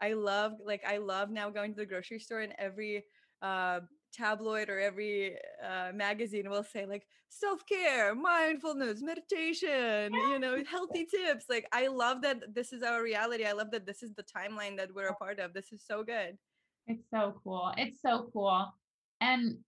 i 0.00 0.12
love 0.12 0.52
like 0.64 0.82
i 0.86 0.96
love 0.96 1.30
now 1.30 1.50
going 1.50 1.72
to 1.72 1.80
the 1.80 1.86
grocery 1.86 2.20
store 2.20 2.40
and 2.40 2.54
every 2.58 3.04
uh 3.42 3.80
tabloid 4.12 4.68
or 4.68 4.78
every 4.78 5.36
uh, 5.64 5.90
magazine 5.94 6.48
will 6.50 6.62
say 6.64 6.86
like 6.86 7.06
self-care 7.28 8.14
mindfulness 8.14 9.02
meditation 9.02 10.12
you 10.14 10.38
know 10.38 10.62
healthy 10.70 11.06
tips 11.06 11.46
like 11.48 11.66
i 11.72 11.86
love 11.86 12.22
that 12.22 12.54
this 12.54 12.72
is 12.72 12.82
our 12.82 13.02
reality 13.02 13.44
i 13.44 13.52
love 13.52 13.70
that 13.70 13.86
this 13.86 14.02
is 14.02 14.12
the 14.14 14.24
timeline 14.24 14.76
that 14.76 14.94
we're 14.94 15.08
a 15.08 15.14
part 15.16 15.38
of 15.38 15.52
this 15.54 15.72
is 15.72 15.82
so 15.84 16.02
good 16.04 16.38
It's 16.86 17.04
so 17.10 17.40
cool. 17.44 17.72
It's 17.76 18.00
so 18.02 18.28
cool. 18.32 18.72
And 19.20 19.58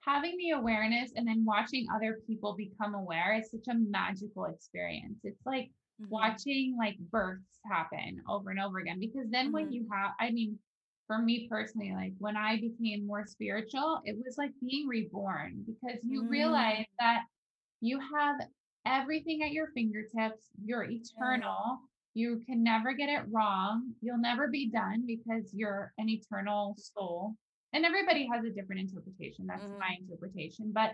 having 0.00 0.36
the 0.38 0.50
awareness 0.50 1.12
and 1.16 1.26
then 1.26 1.44
watching 1.44 1.86
other 1.94 2.20
people 2.26 2.54
become 2.54 2.94
aware 2.94 3.34
is 3.38 3.50
such 3.50 3.66
a 3.68 3.74
magical 3.74 4.44
experience. 4.46 5.18
It's 5.24 5.44
like 5.46 5.70
Mhm. 6.00 6.08
watching 6.10 6.76
like 6.78 6.98
births 6.98 7.58
happen 7.64 8.22
over 8.28 8.50
and 8.50 8.60
over 8.60 8.78
again 8.78 9.00
because 9.00 9.28
then 9.30 9.50
when 9.52 9.70
Mhm. 9.70 9.72
you 9.72 9.88
have 9.92 10.12
I 10.20 10.30
mean 10.30 10.58
for 11.06 11.18
me 11.18 11.46
personally 11.48 11.92
like 11.94 12.12
when 12.18 12.36
I 12.36 12.60
became 12.60 13.06
more 13.06 13.26
spiritual 13.26 14.00
it 14.04 14.16
was 14.24 14.36
like 14.38 14.52
being 14.60 14.86
reborn 14.88 15.64
because 15.66 15.98
you 16.04 16.22
Mm. 16.22 16.28
realize 16.30 16.86
that 16.98 17.22
you 17.80 17.98
have 18.00 18.36
everything 18.84 19.42
at 19.42 19.52
your 19.52 19.68
fingertips 19.74 20.50
you're 20.64 20.84
eternal 20.84 21.80
you 22.14 22.40
can 22.46 22.62
never 22.62 22.92
get 22.94 23.08
it 23.08 23.24
wrong 23.30 23.94
you'll 24.00 24.18
never 24.18 24.48
be 24.48 24.68
done 24.70 25.04
because 25.06 25.52
you're 25.52 25.92
an 25.98 26.08
eternal 26.08 26.74
soul 26.78 27.34
and 27.72 27.84
everybody 27.84 28.28
has 28.32 28.44
a 28.44 28.50
different 28.50 28.80
interpretation 28.80 29.46
that's 29.46 29.64
Mhm. 29.64 29.78
my 29.78 29.96
interpretation 30.00 30.72
but 30.72 30.92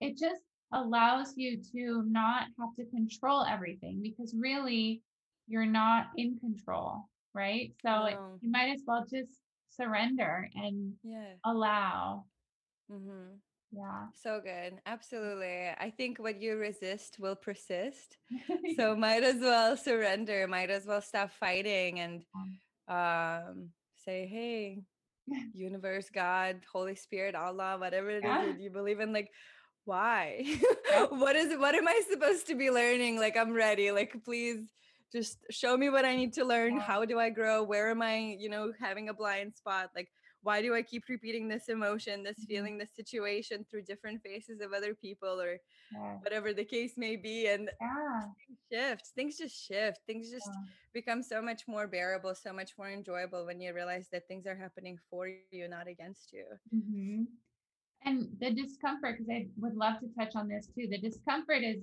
it 0.00 0.16
just 0.18 0.42
allows 0.72 1.36
you 1.36 1.62
to 1.72 2.02
not 2.06 2.48
have 2.58 2.74
to 2.76 2.84
control 2.86 3.44
everything 3.44 4.00
because 4.02 4.34
really 4.34 5.02
you're 5.46 5.66
not 5.66 6.08
in 6.16 6.38
control, 6.40 7.04
right? 7.34 7.72
So 7.82 8.06
it, 8.06 8.18
you 8.40 8.50
might 8.50 8.70
as 8.70 8.82
well 8.86 9.04
just 9.08 9.38
surrender 9.80 10.48
and 10.54 10.94
Yeah. 11.02 11.34
allow. 11.44 12.24
Mm-hmm. 12.90 13.36
Yeah. 13.72 14.06
So 14.22 14.40
good. 14.42 14.74
Absolutely. 14.86 15.68
I 15.78 15.92
think 15.96 16.18
what 16.18 16.40
you 16.40 16.56
resist 16.56 17.16
will 17.18 17.36
persist. 17.36 18.16
So 18.76 18.94
might 18.96 19.22
as 19.22 19.40
well 19.40 19.76
surrender, 19.76 20.46
might 20.46 20.70
as 20.70 20.86
well 20.86 21.00
stop 21.02 21.30
fighting 21.32 22.00
and 22.00 22.24
Um, 22.88 23.70
say, 24.04 24.26
hey, 24.26 24.82
universe, 25.54 26.08
God, 26.10 26.60
Holy 26.72 26.94
Spirit, 26.94 27.34
Allah, 27.34 27.76
whatever 27.78 28.10
it 28.10 28.18
is 28.18 28.22
yeah. 28.24 28.46
that 28.46 28.60
you 28.60 28.70
believe 28.70 29.00
in, 29.00 29.12
like, 29.12 29.30
why? 29.84 30.44
What 31.10 31.34
is 31.36 31.56
what 31.58 31.74
am 31.74 31.88
I 31.88 32.00
supposed 32.10 32.46
to 32.46 32.54
be 32.54 32.70
learning? 32.70 33.18
Like, 33.18 33.36
I'm 33.36 33.52
ready. 33.52 33.90
Like, 33.90 34.14
please 34.24 34.70
just 35.12 35.38
show 35.50 35.76
me 35.76 35.88
what 35.90 36.04
I 36.04 36.16
need 36.16 36.32
to 36.34 36.44
learn. 36.44 36.78
How 36.78 37.04
do 37.04 37.18
I 37.18 37.30
grow? 37.30 37.62
Where 37.62 37.90
am 37.90 38.02
I, 38.02 38.18
you 38.38 38.48
know, 38.48 38.72
having 38.78 39.08
a 39.08 39.14
blind 39.14 39.54
spot? 39.54 39.90
Like, 39.94 40.10
why 40.42 40.62
do 40.62 40.74
I 40.74 40.82
keep 40.82 41.08
repeating 41.08 41.48
this 41.48 41.68
emotion, 41.68 42.22
this 42.22 42.38
Mhm. 42.40 42.46
feeling, 42.46 42.78
this 42.78 42.92
situation 42.94 43.64
through 43.70 43.82
different 43.82 44.22
faces 44.22 44.60
of 44.60 44.72
other 44.72 44.94
people 44.94 45.40
or 45.40 45.60
Yeah. 45.92 46.18
whatever 46.22 46.52
the 46.52 46.64
case 46.64 46.94
may 46.96 47.16
be? 47.16 47.48
And 47.48 47.70
Yeah. 47.80 48.22
things 48.46 48.58
shift. 48.72 49.06
Things 49.14 49.38
just 49.38 49.56
shift. 49.66 50.00
Things 50.06 50.30
just 50.30 50.46
Yeah. 50.46 50.62
become 50.92 51.22
so 51.22 51.42
much 51.42 51.66
more 51.68 51.86
bearable, 51.86 52.34
so 52.34 52.52
much 52.52 52.72
more 52.78 52.90
enjoyable 52.90 53.46
when 53.46 53.60
you 53.60 53.74
realize 53.74 54.08
that 54.10 54.28
things 54.28 54.46
are 54.46 54.56
happening 54.56 54.98
for 55.10 55.28
you, 55.28 55.68
not 55.68 55.88
against 55.88 56.32
you. 56.32 56.44
hmm 56.72 57.24
And 58.04 58.28
the 58.40 58.50
discomfort, 58.52 59.18
because 59.18 59.30
I 59.30 59.48
would 59.56 59.74
love 59.76 60.00
to 60.00 60.08
touch 60.18 60.36
on 60.36 60.48
this 60.48 60.68
too. 60.68 60.86
The 60.88 60.98
discomfort 60.98 61.62
is 61.62 61.82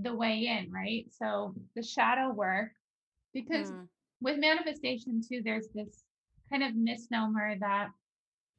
the 0.00 0.14
way 0.14 0.46
in, 0.46 0.70
right? 0.72 1.06
So 1.10 1.54
the 1.74 1.82
shadow 1.82 2.30
work, 2.32 2.72
because 3.32 3.72
Mm, 3.72 3.88
with 4.20 4.38
manifestation 4.38 5.20
too, 5.26 5.42
there's 5.44 5.68
this 5.74 6.04
kind 6.50 6.62
of 6.62 6.74
misnomer 6.74 7.56
that 7.60 7.88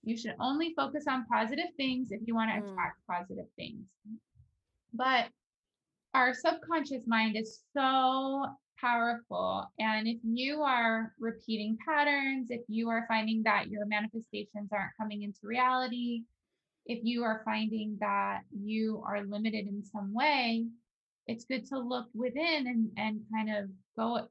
you 0.04 0.18
should 0.18 0.36
only 0.40 0.74
focus 0.76 1.06
on 1.10 1.26
positive 1.26 1.74
things 1.78 2.12
if 2.12 2.22
you 2.26 2.36
want 2.36 2.52
to 2.52 2.58
mm, 2.58 2.60
attract 2.72 3.00
positive 3.08 3.48
things. 3.56 3.86
But 4.94 5.30
our 6.14 6.34
subconscious 6.34 7.06
mind 7.08 7.36
is 7.38 7.64
so 7.74 8.46
powerful. 8.80 9.70
And 9.80 10.08
if 10.08 10.18
you 10.24 10.62
are 10.64 11.14
repeating 11.20 11.78
patterns, 11.88 12.48
if 12.52 12.62
you 12.68 12.90
are 12.90 13.06
finding 13.08 13.44
that 13.44 13.70
your 13.70 13.86
manifestations 13.86 14.70
aren't 14.72 14.96
coming 14.98 15.24
into 15.24 15.40
reality, 15.44 16.24
if 16.86 17.00
you 17.04 17.24
are 17.24 17.42
finding 17.46 17.98
that 18.00 18.42
you 18.52 19.04
are 19.08 19.24
limited 19.24 19.68
in 19.68 19.84
some 19.84 20.14
way, 20.14 20.66
it's 21.28 21.46
good 21.46 21.66
to 21.68 21.80
look 21.80 22.08
within 22.14 22.68
and, 22.68 22.92
and 22.98 23.22
kind 23.34 23.50
of 23.56 23.70
go 23.98 24.28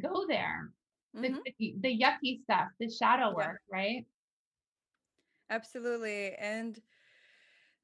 go 0.00 0.26
there. 0.26 0.72
The, 1.20 1.30
mhm. 1.30 1.42
the, 1.58 1.74
the 1.80 2.00
yucky 2.00 2.42
stuff, 2.42 2.68
the 2.78 2.88
shadow 2.90 3.34
Yeah, 3.34 3.34
work, 3.34 3.60
right? 3.70 4.06
absolutely. 5.48 6.34
And 6.34 6.78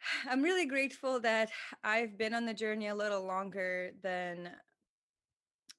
I'm 0.28 0.42
really 0.42 0.66
grateful 0.66 1.20
that 1.20 1.50
I've 1.82 2.16
been 2.18 2.34
on 2.34 2.46
the 2.46 2.54
journey 2.54 2.88
a 2.88 2.94
little 2.94 3.24
longer 3.24 3.92
than 4.02 4.54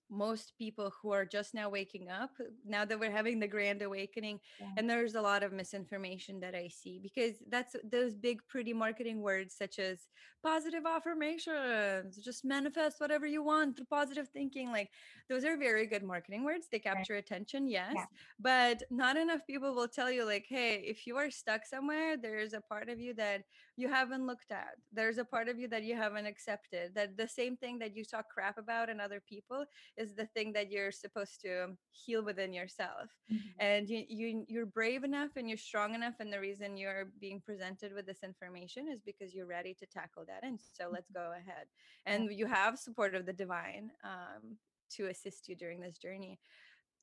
most 0.09 0.53
people 0.57 0.91
who 1.01 1.11
are 1.11 1.25
just 1.25 1.53
now 1.53 1.69
waking 1.69 2.09
up 2.09 2.31
now 2.65 2.85
that 2.85 2.99
we're 2.99 3.11
having 3.11 3.39
the 3.39 3.47
grand 3.47 3.81
awakening 3.81 4.39
Yeah. 4.59 4.67
and 4.77 4.89
there's 4.89 5.15
a 5.15 5.21
lot 5.21 5.43
of 5.43 5.51
misinformation 5.51 6.39
that 6.39 6.55
i 6.55 6.67
see 6.67 6.99
because 6.99 7.35
that's 7.49 7.75
those 7.83 8.15
big 8.15 8.39
pretty 8.47 8.73
marketing 8.73 9.21
words 9.21 9.53
such 9.55 9.79
as 9.79 10.07
positive 10.43 10.85
affirmations 10.85 12.17
just 12.17 12.45
manifest 12.45 12.99
whatever 12.99 13.25
you 13.27 13.43
want 13.43 13.75
through 13.75 13.85
positive 13.85 14.29
thinking 14.29 14.71
like 14.71 14.89
those 15.29 15.43
are 15.43 15.57
very 15.57 15.85
good 15.85 16.03
marketing 16.03 16.43
words 16.43 16.67
they 16.71 16.77
Right. 16.77 16.83
capture 16.95 17.15
attention 17.15 17.67
yes 17.67 17.93
Yeah. 17.95 18.05
but 18.39 18.83
not 18.89 19.17
enough 19.17 19.41
people 19.47 19.73
will 19.75 19.87
tell 19.87 20.11
you 20.11 20.25
like 20.25 20.45
hey 20.47 20.75
if 20.85 21.05
you 21.07 21.17
are 21.17 21.29
stuck 21.31 21.65
somewhere 21.65 22.15
there's 22.17 22.53
a 22.53 22.61
part 22.61 22.89
of 22.89 22.99
you 22.99 23.13
that 23.15 23.43
you 23.77 23.87
haven't 23.89 24.25
looked 24.27 24.51
at. 24.51 24.75
There's 24.91 25.19
a 25.19 25.25
part 25.25 25.47
of 25.47 25.59
you 25.59 25.67
that 25.69 25.83
you 25.83 25.95
haven't 25.95 26.25
accepted 26.25 26.95
that 26.95 27.15
the 27.17 27.27
same 27.27 27.55
thing 27.55 27.79
that 27.79 27.95
you 27.95 28.03
talk 28.03 28.25
crap 28.29 28.57
about 28.57 28.89
in 28.89 28.99
other 28.99 29.21
people 29.21 29.65
is 29.97 30.15
the 30.15 30.25
thing 30.25 30.51
that 30.53 30.71
you're 30.71 30.91
supposed 30.91 31.41
to 31.41 31.77
heal 31.91 32.23
within 32.23 32.53
yourself. 32.53 33.09
Mhm. 33.31 33.39
and 33.59 33.89
you, 33.89 34.05
you 34.09 34.45
you're 34.47 34.65
brave 34.65 35.03
enough 35.03 35.31
and 35.35 35.47
you're 35.49 35.57
strong 35.57 35.95
enough 35.95 36.15
and 36.19 36.31
the 36.33 36.39
reason 36.39 36.77
you're 36.77 37.05
being 37.19 37.41
presented 37.41 37.93
with 37.93 38.05
this 38.05 38.23
information 38.23 38.87
is 38.89 39.01
because 39.01 39.33
you're 39.35 39.45
ready 39.45 39.73
to 39.75 39.85
tackle 39.85 40.25
that 40.25 40.43
and 40.43 40.59
so 40.59 40.89
let's 40.91 41.09
go 41.11 41.33
ahead. 41.33 41.67
And 42.05 42.31
you 42.31 42.47
have 42.47 42.79
support 42.79 43.15
of 43.15 43.25
the 43.25 43.33
divine 43.33 43.91
um, 44.03 44.57
to 44.91 45.07
assist 45.07 45.47
you 45.49 45.55
during 45.55 45.79
this 45.81 45.97
journey. 45.97 46.39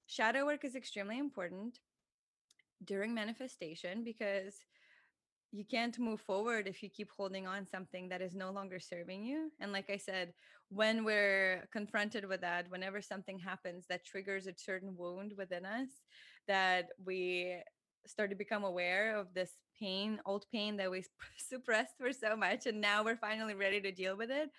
Shadow 0.06 0.46
work 0.46 0.64
is 0.64 0.74
extremely 0.76 1.18
important 1.18 1.80
during 2.84 3.14
manifestation 3.14 4.04
because 4.04 4.56
you 5.54 5.64
can't 5.64 5.98
move 6.00 6.20
forward 6.20 6.66
if 6.66 6.82
you 6.82 6.88
keep 6.88 7.10
holding 7.16 7.46
on 7.46 7.64
something 7.64 8.08
that 8.08 8.20
is 8.20 8.34
no 8.34 8.50
longer 8.50 8.80
serving 8.80 9.24
you 9.24 9.50
and 9.60 9.72
like 9.72 9.88
i 9.88 9.96
said 9.96 10.32
when 10.68 11.04
we're 11.04 11.66
confronted 11.72 12.24
with 12.24 12.40
that 12.40 12.68
whenever 12.70 13.00
something 13.00 13.38
happens 13.38 13.84
that 13.88 14.04
triggers 14.04 14.48
a 14.48 14.54
certain 14.56 14.96
wound 14.96 15.32
within 15.38 15.64
us 15.64 15.88
that 16.48 16.88
we 17.06 17.56
start 18.04 18.30
to 18.30 18.36
become 18.36 18.64
aware 18.64 19.16
of 19.16 19.32
this 19.32 19.52
pain 19.78 20.18
old 20.26 20.44
pain 20.52 20.76
that 20.76 20.90
we 20.90 21.04
suppressed 21.38 21.94
for 21.98 22.12
so 22.12 22.36
much 22.36 22.66
and 22.66 22.80
now 22.80 23.04
we're 23.04 23.16
finally 23.16 23.54
ready 23.54 23.80
to 23.80 23.92
deal 23.92 24.16
with 24.16 24.30
it 24.30 24.50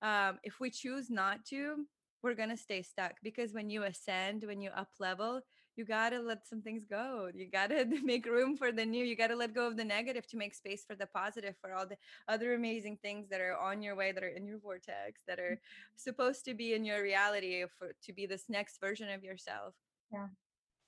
um, 0.00 0.38
if 0.44 0.60
we 0.60 0.70
choose 0.70 1.10
not 1.10 1.44
to 1.44 1.84
we're 2.22 2.34
going 2.34 2.48
to 2.48 2.56
stay 2.56 2.82
stuck 2.82 3.12
because 3.22 3.52
when 3.52 3.68
you 3.68 3.82
ascend 3.84 4.44
when 4.44 4.62
you 4.62 4.70
up 4.70 4.88
level 4.98 5.40
you 5.78 5.84
got 5.84 6.10
to 6.10 6.20
let 6.20 6.46
some 6.46 6.60
things 6.60 6.84
go. 6.84 7.30
You 7.32 7.48
got 7.50 7.70
to 7.70 7.86
make 8.04 8.26
room 8.26 8.56
for 8.56 8.72
the 8.72 8.84
new. 8.84 9.04
You 9.04 9.16
got 9.16 9.28
to 9.28 9.36
let 9.36 9.54
go 9.54 9.66
of 9.68 9.76
the 9.76 9.84
negative 9.84 10.26
to 10.28 10.36
make 10.36 10.54
space 10.54 10.84
for 10.84 10.96
the 10.96 11.06
positive 11.06 11.54
for 11.60 11.72
all 11.72 11.86
the 11.86 11.96
other 12.28 12.54
amazing 12.54 12.98
things 13.00 13.28
that 13.30 13.40
are 13.40 13.56
on 13.56 13.80
your 13.80 13.94
way 13.96 14.12
that 14.12 14.24
are 14.24 14.28
in 14.28 14.46
your 14.46 14.58
vortex 14.58 15.22
that 15.28 15.38
are 15.38 15.60
supposed 15.96 16.44
to 16.46 16.54
be 16.54 16.74
in 16.74 16.84
your 16.84 17.02
reality 17.02 17.64
for 17.78 17.92
to 18.02 18.12
be 18.12 18.26
this 18.26 18.46
next 18.48 18.80
version 18.80 19.08
of 19.10 19.22
yourself. 19.22 19.74
Yeah. 20.12 20.28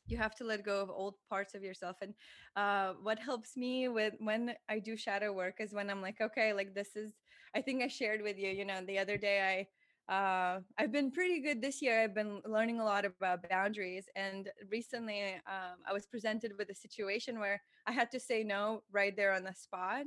you 0.06 0.16
have 0.18 0.34
to 0.36 0.44
let 0.44 0.64
go 0.64 0.80
of 0.82 0.90
old 0.90 1.14
parts 1.28 1.54
of 1.54 1.62
yourself. 1.62 1.96
And 2.02 2.14
uh, 2.56 2.94
what 3.02 3.18
helps 3.18 3.56
me 3.56 3.88
with 3.88 4.14
when 4.18 4.54
i 4.68 4.78
do 4.78 4.96
shadow 4.96 5.32
work 5.32 5.56
is 5.60 5.72
when 5.72 5.88
i'm 5.90 6.02
like 6.02 6.20
okay 6.20 6.52
like 6.52 6.74
this 6.74 6.96
is 6.96 7.12
i 7.54 7.60
think 7.60 7.82
i 7.82 7.88
shared 7.88 8.22
with 8.22 8.36
you 8.38 8.50
you 8.50 8.64
know 8.64 8.80
the 8.86 8.98
other 8.98 9.16
day 9.16 9.40
i 9.42 9.66
uh, 10.10 10.60
I've 10.76 10.90
been 10.90 11.12
pretty 11.12 11.40
good 11.40 11.62
this 11.62 11.80
year. 11.80 12.00
I've 12.00 12.14
been 12.14 12.42
learning 12.44 12.80
a 12.80 12.84
lot 12.84 13.04
about 13.04 13.48
boundaries. 13.48 14.06
And 14.16 14.50
recently, 14.68 15.34
um, 15.46 15.78
I 15.88 15.92
was 15.92 16.04
presented 16.06 16.52
with 16.58 16.68
a 16.70 16.74
situation 16.74 17.38
where 17.38 17.62
I 17.86 17.92
had 17.92 18.10
to 18.10 18.20
say 18.20 18.42
no 18.42 18.82
right 18.90 19.16
there 19.16 19.32
on 19.32 19.44
the 19.44 19.54
spot, 19.54 20.06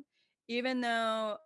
even 0.49 0.81
though 0.81 1.37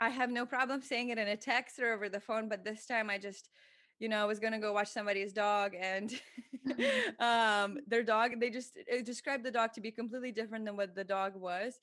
I 0.00 0.08
have 0.08 0.30
no 0.30 0.46
problem 0.46 0.80
saying 0.82 1.10
it 1.10 1.18
in 1.18 1.28
a 1.28 1.36
text 1.36 1.78
or 1.80 1.92
over 1.92 2.08
the 2.08 2.20
phone, 2.20 2.48
but 2.48 2.64
this 2.64 2.86
time 2.86 3.10
I 3.10 3.18
just, 3.18 3.50
you 3.98 4.08
know, 4.08 4.22
I 4.22 4.24
was 4.24 4.38
gonna 4.38 4.60
go 4.60 4.72
watch 4.72 4.88
somebody's 4.88 5.32
dog 5.32 5.74
and 5.78 6.12
um 7.20 7.78
their 7.86 8.02
dog, 8.02 8.32
they 8.38 8.50
just 8.50 8.78
described 9.04 9.44
the 9.44 9.50
dog 9.50 9.72
to 9.74 9.80
be 9.80 9.90
completely 9.90 10.32
different 10.32 10.64
than 10.64 10.76
what 10.76 10.94
the 10.94 11.04
dog 11.04 11.34
was. 11.34 11.80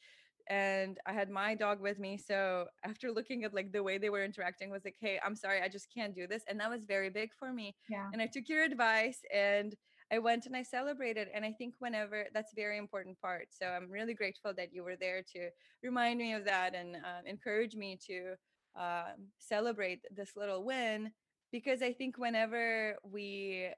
And 0.49 0.97
I 1.05 1.13
had 1.13 1.29
my 1.29 1.55
dog 1.55 1.81
with 1.81 1.99
me. 1.99 2.17
So 2.17 2.67
after 2.83 3.11
looking 3.11 3.43
at 3.43 3.53
like 3.53 3.71
the 3.71 3.83
way 3.83 3.97
they 3.97 4.09
were 4.09 4.23
interacting, 4.23 4.69
was 4.69 4.85
like, 4.85 4.97
hey, 4.99 5.19
I'm 5.23 5.35
sorry, 5.35 5.61
I 5.61 5.67
just 5.67 5.87
can't 5.93 6.15
do 6.15 6.27
this. 6.27 6.43
And 6.47 6.59
that 6.59 6.69
was 6.69 6.83
very 6.83 7.09
big 7.09 7.31
for 7.37 7.51
me. 7.53 7.75
Yeah. 7.89 8.07
And 8.13 8.21
I 8.21 8.27
took 8.27 8.47
your 8.47 8.63
advice 8.63 9.19
and 9.33 9.75
I 10.11 10.19
went 10.19 10.45
and 10.45 10.55
I 10.55 10.63
celebrated. 10.63 11.27
And 11.33 11.43
I 11.43 11.51
think 11.51 11.75
whenever 11.79 12.25
that's 12.33 12.53
a 12.53 12.55
very 12.55 12.77
important 12.77 13.19
part. 13.21 13.47
So 13.51 13.67
I'm 13.67 13.89
really 13.91 14.13
grateful 14.13 14.53
that 14.55 14.73
you 14.73 14.83
were 14.83 14.95
there 14.95 15.21
to 15.33 15.49
remind 15.83 16.19
me 16.19 16.33
of 16.33 16.45
that 16.45 16.75
and 16.75 16.95
uh, 16.95 17.21
encourage 17.25 17.75
me 17.75 17.99
to 18.07 18.35
um, 18.75 19.27
celebrate 19.39 20.01
this 20.15 20.31
little 20.35 20.63
win 20.63 21.11
because 21.51 21.81
I 21.81 21.93
think 21.93 22.17
whenever 22.17 22.97
we 23.03 23.69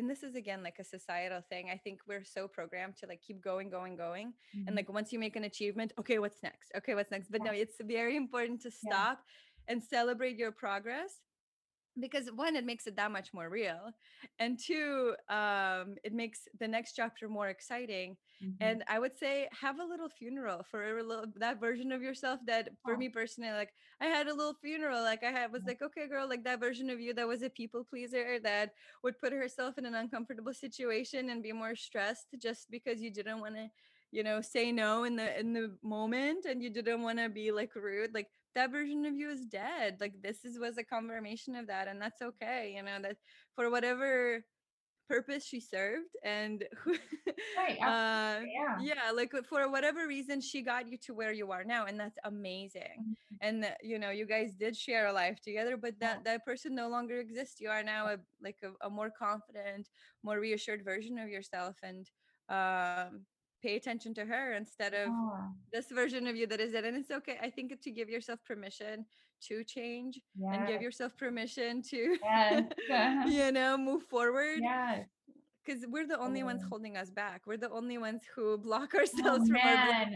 and 0.00 0.08
this 0.10 0.22
is 0.22 0.34
again 0.34 0.62
like 0.68 0.78
a 0.80 0.84
societal 0.96 1.42
thing 1.50 1.64
i 1.70 1.76
think 1.84 2.00
we're 2.08 2.24
so 2.24 2.48
programmed 2.48 2.96
to 2.96 3.06
like 3.06 3.20
keep 3.26 3.38
going 3.50 3.68
going 3.76 3.94
going 3.96 4.32
and 4.66 4.70
Mhm. 4.72 4.76
like 4.78 4.88
once 4.98 5.12
you 5.12 5.18
make 5.26 5.36
an 5.36 5.44
achievement 5.44 5.92
okay 6.00 6.18
what's 6.18 6.42
next 6.42 6.72
okay 6.78 6.94
what's 6.94 7.10
next 7.10 7.28
but 7.30 7.40
Yeah. 7.44 7.50
no 7.52 7.56
it's 7.64 7.76
very 7.98 8.16
important 8.16 8.60
to 8.62 8.70
Yeah. 8.70 8.88
stop 8.88 9.18
and 9.68 9.82
celebrate 9.96 10.36
your 10.42 10.52
progress 10.64 11.12
because 12.00 12.28
one 12.34 12.56
it 12.56 12.64
makes 12.64 12.86
it 12.86 12.96
that 12.96 13.10
much 13.12 13.32
more 13.32 13.48
real 13.48 13.92
and 14.38 14.58
two 14.58 15.14
um 15.28 15.96
it 16.04 16.12
makes 16.12 16.48
the 16.58 16.68
next 16.68 16.94
chapter 16.94 17.28
more 17.28 17.48
exciting 17.48 18.16
Mhm. 18.40 18.56
and 18.60 18.82
i 18.88 18.98
would 18.98 19.16
say 19.16 19.48
have 19.52 19.78
a 19.78 19.84
little 19.84 20.08
funeral 20.08 20.62
for 20.70 20.98
a 20.98 21.02
little 21.02 21.26
that 21.36 21.60
version 21.60 21.92
of 21.92 22.02
yourself 22.02 22.40
that 22.46 22.68
for 22.84 22.94
Oh, 22.94 22.96
me 22.96 23.08
personally 23.08 23.52
like 23.52 23.72
i 24.00 24.06
had 24.06 24.26
a 24.28 24.34
little 24.34 24.54
funeral 24.54 25.02
like 25.02 25.22
i 25.24 25.30
had 25.30 25.52
was 25.52 25.64
like 25.66 25.82
okay 25.82 26.06
girl 26.08 26.28
like 26.28 26.44
that 26.44 26.60
version 26.60 26.90
of 26.90 27.00
you 27.00 27.14
that 27.14 27.28
was 27.28 27.42
a 27.42 27.50
people 27.50 27.84
pleaser 27.84 28.38
that 28.40 28.70
would 29.02 29.18
put 29.18 29.32
herself 29.32 29.78
in 29.78 29.86
an 29.86 29.94
uncomfortable 29.94 30.54
situation 30.54 31.30
and 31.30 31.42
be 31.42 31.52
more 31.52 31.74
stressed 31.76 32.26
just 32.38 32.70
because 32.70 33.00
you 33.00 33.10
didn't 33.12 33.40
want 33.40 33.54
to 33.54 33.68
you 34.10 34.22
know 34.22 34.40
say 34.40 34.72
no 34.72 35.04
in 35.04 35.16
the 35.16 35.38
in 35.38 35.52
the 35.52 35.76
moment 35.82 36.44
and 36.44 36.62
you 36.62 36.70
didn't 36.70 37.02
want 37.02 37.18
to 37.18 37.28
be 37.28 37.50
like 37.52 37.74
rude 37.74 38.12
like 38.14 38.28
that 38.54 38.70
version 38.70 39.04
of 39.06 39.14
you 39.14 39.30
is 39.30 39.44
dead 39.46 39.96
like 40.00 40.14
this 40.22 40.44
is 40.44 40.58
was 40.58 40.78
a 40.78 40.84
confirmation 40.84 41.54
of 41.54 41.66
that 41.66 41.88
and 41.88 42.00
that's 42.00 42.22
okay 42.22 42.74
you 42.76 42.82
know 42.82 42.98
that 43.00 43.16
for 43.54 43.70
whatever 43.70 44.44
purpose 45.10 45.44
she 45.44 45.58
served 45.58 46.14
and 46.22 46.64
right, 46.86 47.78
uh 47.82 48.40
yeah. 48.46 48.78
yeah 48.80 49.10
like 49.12 49.32
for 49.48 49.68
whatever 49.68 50.06
reason 50.06 50.40
she 50.40 50.62
got 50.62 50.86
you 50.88 50.96
to 50.96 51.12
where 51.12 51.32
you 51.32 51.50
are 51.50 51.64
now 51.64 51.84
and 51.86 51.98
that's 51.98 52.16
amazing 52.24 52.98
mm-hmm. 53.00 53.36
and 53.40 53.66
you 53.82 53.98
know 53.98 54.10
you 54.10 54.24
guys 54.24 54.54
did 54.54 54.76
share 54.76 55.08
a 55.08 55.12
life 55.12 55.40
together 55.42 55.76
but 55.76 55.98
that 55.98 56.18
yeah. 56.18 56.32
that 56.32 56.44
person 56.46 56.76
no 56.76 56.88
longer 56.88 57.18
exists 57.18 57.60
you 57.60 57.68
are 57.68 57.82
now 57.82 58.06
a 58.06 58.16
like 58.40 58.58
a, 58.62 58.86
a 58.86 58.88
more 58.90 59.10
confident 59.10 59.88
more 60.22 60.38
reassured 60.38 60.84
version 60.84 61.18
of 61.18 61.28
yourself 61.28 61.74
and 61.82 62.08
um 62.48 63.26
pay 63.62 63.76
attention 63.76 64.14
to 64.14 64.24
her 64.24 64.54
instead 64.54 64.94
of 64.94 65.08
oh. 65.10 65.38
this 65.72 65.90
version 65.90 66.26
of 66.26 66.36
you 66.36 66.46
that 66.46 66.60
is 66.60 66.74
it 66.74 66.84
and 66.84 66.96
it's 66.96 67.10
okay 67.10 67.38
i 67.42 67.50
think 67.50 67.72
to 67.80 67.90
give 67.90 68.08
yourself 68.08 68.38
permission 68.44 69.04
to 69.40 69.64
change 69.64 70.20
yes. 70.38 70.54
and 70.54 70.68
give 70.68 70.82
yourself 70.82 71.16
permission 71.16 71.82
to 71.82 72.16
yes. 72.22 72.64
you 73.26 73.52
know 73.52 73.76
move 73.76 74.02
forward. 74.04 74.58
Yes. 74.60 75.06
Because 75.64 75.84
we're 75.86 76.06
the 76.06 76.18
only 76.18 76.42
ones 76.42 76.62
holding 76.68 76.96
us 76.96 77.10
back. 77.10 77.42
We're 77.46 77.58
the 77.58 77.70
only 77.70 77.98
ones 77.98 78.22
who 78.34 78.56
block 78.58 78.92
oh, 78.94 78.98
ourselves 78.98 79.44
oh, 79.44 79.46
from 79.46 79.56
our 79.56 80.06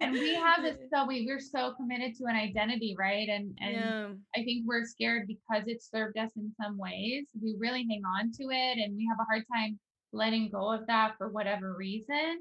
and 0.00 0.12
we 0.12 0.34
have 0.34 0.62
this 0.62 0.78
so 0.90 1.04
we 1.06 1.26
we're 1.26 1.38
so 1.38 1.74
committed 1.74 2.16
to 2.16 2.24
an 2.24 2.36
identity 2.36 2.96
right? 2.98 3.28
And 3.28 3.56
and 3.60 3.74
yeah. 3.74 4.08
i 4.34 4.42
think 4.42 4.64
we're 4.66 4.86
scared 4.86 5.26
because 5.26 5.64
it 5.66 5.82
served 5.82 6.16
us 6.18 6.30
in 6.36 6.50
some 6.60 6.78
ways. 6.78 7.26
We 7.40 7.56
really 7.58 7.86
hang 7.88 8.02
on 8.18 8.32
to 8.32 8.44
it 8.44 8.78
and 8.82 8.96
we 8.96 9.06
have 9.10 9.18
a 9.20 9.24
hard 9.24 9.44
time 9.52 9.78
letting 10.12 10.50
go 10.50 10.72
of 10.72 10.86
that 10.86 11.14
for 11.18 11.28
whatever 11.28 11.74
reason 11.76 12.38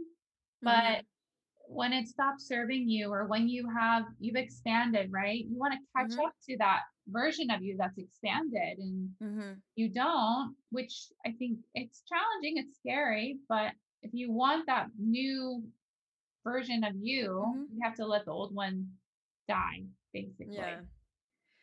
but 0.62 0.72
mm-hmm. 0.72 1.76
when 1.76 1.94
it 1.94 2.08
stops 2.08 2.48
serving 2.48 2.88
you 2.89 3.12
or 3.12 3.26
when 3.26 3.48
you 3.48 3.68
have 3.70 4.04
you've 4.20 4.36
expanded 4.36 5.10
right 5.12 5.46
you 5.48 5.58
want 5.58 5.74
to 5.74 5.80
catch 5.96 6.12
mm-hmm. 6.12 6.26
up 6.26 6.34
to 6.48 6.58
that 6.58 6.82
version 7.08 7.52
of 7.52 7.62
you 7.62 7.76
that's 7.78 7.98
expanded 7.98 8.78
and 8.80 9.10
mm-hmm. 9.22 9.52
you 9.76 9.89
don't 9.89 10.56
which 10.72 11.08
i 11.26 11.32
think 11.38 11.60
it's 11.76 12.04
challenging 12.10 12.58
it's 12.58 12.78
scary 12.78 13.38
but 13.48 13.72
if 14.02 14.12
you 14.13 14.32
want 14.32 14.65
that 14.65 14.88
new 15.00 15.63
version 16.44 16.84
of 16.84 16.94
you 17.00 17.44
mm-hmm. 17.48 17.63
you 17.74 17.80
have 17.84 17.96
to 17.96 18.06
let 18.06 18.26
the 18.26 18.32
old 18.32 18.54
one 18.54 18.88
die 19.48 19.84
basically 20.13 20.56
yeah 20.56 20.78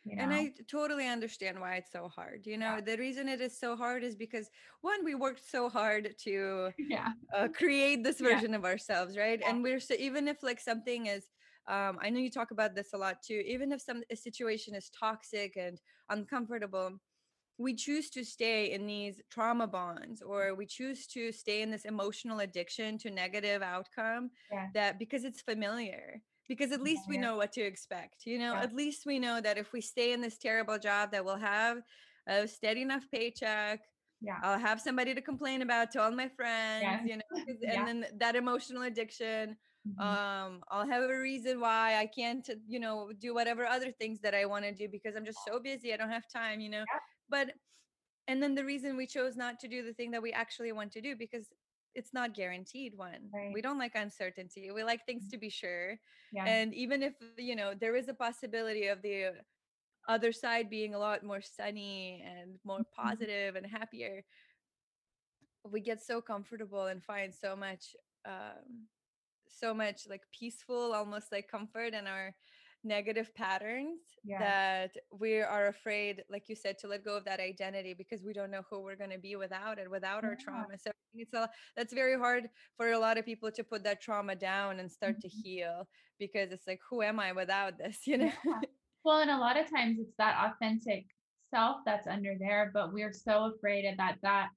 you 0.05 0.15
know? 0.15 0.23
And 0.23 0.33
I 0.33 0.51
totally 0.69 1.07
understand 1.07 1.59
why 1.59 1.75
it's 1.75 1.91
so 1.91 2.09
hard. 2.09 2.45
You 2.45 2.57
know, 2.57 2.75
yeah. 2.75 2.81
the 2.81 2.97
reason 2.97 3.29
it 3.29 3.41
is 3.41 3.57
so 3.57 3.75
hard 3.75 4.03
is 4.03 4.15
because 4.15 4.49
one, 4.81 5.03
we 5.03 5.15
worked 5.15 5.49
so 5.49 5.69
hard 5.69 6.15
to 6.23 6.71
yeah. 6.77 7.09
uh, 7.35 7.47
create 7.47 8.03
this 8.03 8.19
version 8.19 8.51
yeah. 8.51 8.57
of 8.57 8.65
ourselves, 8.65 9.17
right? 9.17 9.39
Yeah. 9.41 9.49
And 9.49 9.63
we're 9.63 9.79
so 9.79 9.95
even 9.97 10.27
if 10.27 10.43
like 10.43 10.59
something 10.59 11.07
is, 11.07 11.25
um, 11.67 11.97
I 12.01 12.09
know 12.09 12.19
you 12.19 12.29
talk 12.29 12.51
about 12.51 12.75
this 12.75 12.93
a 12.93 12.97
lot 12.97 13.17
too. 13.25 13.41
Even 13.45 13.71
if 13.71 13.81
some 13.81 14.03
a 14.11 14.15
situation 14.15 14.75
is 14.75 14.89
toxic 14.89 15.55
and 15.55 15.79
uncomfortable, 16.09 16.99
we 17.57 17.73
choose 17.73 18.09
to 18.09 18.25
stay 18.25 18.71
in 18.71 18.85
these 18.85 19.21
trauma 19.29 19.67
bonds 19.67 20.21
or 20.21 20.55
we 20.55 20.65
choose 20.65 21.07
to 21.07 21.31
stay 21.31 21.61
in 21.61 21.71
this 21.71 21.85
emotional 21.85 22.39
addiction 22.39 22.97
to 22.97 23.09
negative 23.09 23.61
outcome 23.61 24.31
that 24.73 24.99
because 24.99 25.23
it's 25.23 25.41
familiar 25.41 26.21
because 26.47 26.71
at 26.71 26.81
least 26.81 27.03
we 27.07 27.17
know 27.17 27.37
what 27.37 27.51
to 27.51 27.61
expect 27.61 28.25
you 28.25 28.37
know 28.37 28.53
yeah. 28.53 28.61
at 28.61 28.73
least 28.73 29.05
we 29.05 29.19
know 29.19 29.39
that 29.41 29.57
if 29.57 29.71
we 29.73 29.81
stay 29.81 30.13
in 30.13 30.21
this 30.21 30.37
terrible 30.37 30.77
job 30.77 31.11
that 31.11 31.23
we'll 31.23 31.37
have 31.37 31.77
a 32.27 32.47
steady 32.47 32.81
enough 32.81 33.03
paycheck 33.13 33.81
yeah 34.21 34.37
i'll 34.43 34.59
have 34.59 34.79
somebody 34.79 35.13
to 35.13 35.21
complain 35.21 35.61
about 35.61 35.91
to 35.91 36.01
all 36.01 36.11
my 36.11 36.27
friends 36.27 36.83
yeah. 36.83 37.03
you 37.03 37.17
know 37.17 37.23
and 37.47 37.57
yeah. 37.61 37.85
then 37.85 38.05
that 38.17 38.35
emotional 38.35 38.83
addiction 38.83 39.55
mm-hmm. 39.87 40.01
um 40.01 40.61
i'll 40.69 40.87
have 40.87 41.03
a 41.03 41.19
reason 41.19 41.59
why 41.59 41.95
i 41.97 42.05
can't 42.05 42.49
you 42.67 42.79
know 42.79 43.11
do 43.19 43.33
whatever 43.33 43.65
other 43.65 43.91
things 43.91 44.19
that 44.21 44.33
i 44.33 44.45
want 44.45 44.63
to 44.63 44.73
do 44.73 44.87
because 44.89 45.15
i'm 45.15 45.25
just 45.25 45.39
so 45.47 45.59
busy 45.59 45.93
i 45.93 45.97
don't 45.97 46.09
have 46.09 46.27
time 46.31 46.59
you 46.59 46.69
know 46.69 46.83
but 47.29 47.51
and 48.27 48.41
then 48.41 48.55
the 48.55 48.63
reason 48.63 48.95
we 48.95 49.05
chose 49.05 49.35
not 49.35 49.59
to 49.59 49.67
do 49.67 49.83
the 49.83 49.93
thing 49.93 50.11
that 50.11 50.21
we 50.21 50.31
actually 50.31 50.71
want 50.71 50.91
to 50.93 51.01
do 51.01 51.15
because 51.15 51.47
it's 51.95 52.13
not 52.13 52.33
guaranteed 52.33 52.93
one 52.95 53.29
right. 53.33 53.51
we 53.53 53.61
don't 53.61 53.77
like 53.77 53.95
uncertainty 53.95 54.71
we 54.71 54.83
like 54.83 55.05
things 55.05 55.23
mm-hmm. 55.23 55.31
to 55.31 55.37
be 55.37 55.49
sure 55.49 55.99
yeah. 56.31 56.45
and 56.45 56.73
even 56.73 57.03
if 57.03 57.13
you 57.37 57.55
know 57.55 57.73
there 57.79 57.95
is 57.95 58.07
a 58.07 58.13
possibility 58.13 58.87
of 58.87 59.01
the 59.01 59.31
other 60.07 60.31
side 60.31 60.69
being 60.69 60.95
a 60.95 60.99
lot 60.99 61.23
more 61.23 61.41
sunny 61.41 62.23
and 62.25 62.55
more 62.65 62.79
mm-hmm. 62.79 63.01
positive 63.01 63.55
and 63.55 63.65
happier 63.65 64.23
we 65.69 65.79
get 65.79 66.01
so 66.01 66.21
comfortable 66.21 66.87
and 66.87 67.03
find 67.03 67.33
so 67.33 67.55
much 67.55 67.95
um 68.25 68.87
so 69.47 69.73
much 69.73 70.01
like 70.09 70.21
peaceful 70.37 70.93
almost 70.93 71.31
like 71.31 71.47
comfort 71.47 71.93
in 71.93 72.07
our 72.07 72.33
negative 72.83 73.33
patterns 73.35 73.99
yeah. 74.25 74.39
that 74.39 74.91
we 75.17 75.41
are 75.41 75.67
afraid 75.67 76.23
like 76.29 76.49
you 76.49 76.55
said 76.55 76.77
to 76.77 76.87
let 76.87 77.05
go 77.05 77.15
of 77.15 77.23
that 77.23 77.39
identity 77.39 77.93
because 77.93 78.23
we 78.23 78.33
don't 78.33 78.51
know 78.51 78.63
who 78.69 78.81
we're 78.81 78.95
going 78.95 79.09
to 79.09 79.17
be 79.17 79.35
without 79.37 79.79
it 79.79 79.89
without 79.89 80.23
yeah. 80.23 80.29
our 80.29 80.35
trauma 80.35 80.77
so 80.77 80.91
it's 81.15 81.33
a 81.33 81.49
that's 81.75 81.93
very 81.93 82.17
hard 82.17 82.49
for 82.77 82.91
a 82.91 82.99
lot 82.99 83.17
of 83.17 83.25
people 83.25 83.51
to 83.51 83.63
put 83.63 83.83
that 83.83 84.01
trauma 84.01 84.35
down 84.35 84.79
and 84.79 84.91
start 84.91 85.13
mm-hmm. 85.13 85.27
to 85.27 85.49
heal 85.49 85.87
because 86.19 86.51
it's 86.51 86.67
like 86.67 86.79
who 86.89 87.01
am 87.01 87.19
i 87.19 87.31
without 87.31 87.77
this 87.77 87.99
you 88.05 88.17
know 88.17 88.31
yeah. 88.45 88.59
well 89.03 89.19
and 89.19 89.31
a 89.31 89.37
lot 89.37 89.59
of 89.59 89.69
times 89.69 89.97
it's 89.99 90.15
that 90.17 90.35
authentic 90.51 91.05
self 91.53 91.77
that's 91.85 92.07
under 92.07 92.35
there 92.39 92.71
but 92.73 92.93
we're 92.93 93.13
so 93.13 93.53
afraid 93.55 93.85
of 93.85 93.97
that 93.97 94.17
that 94.23 94.49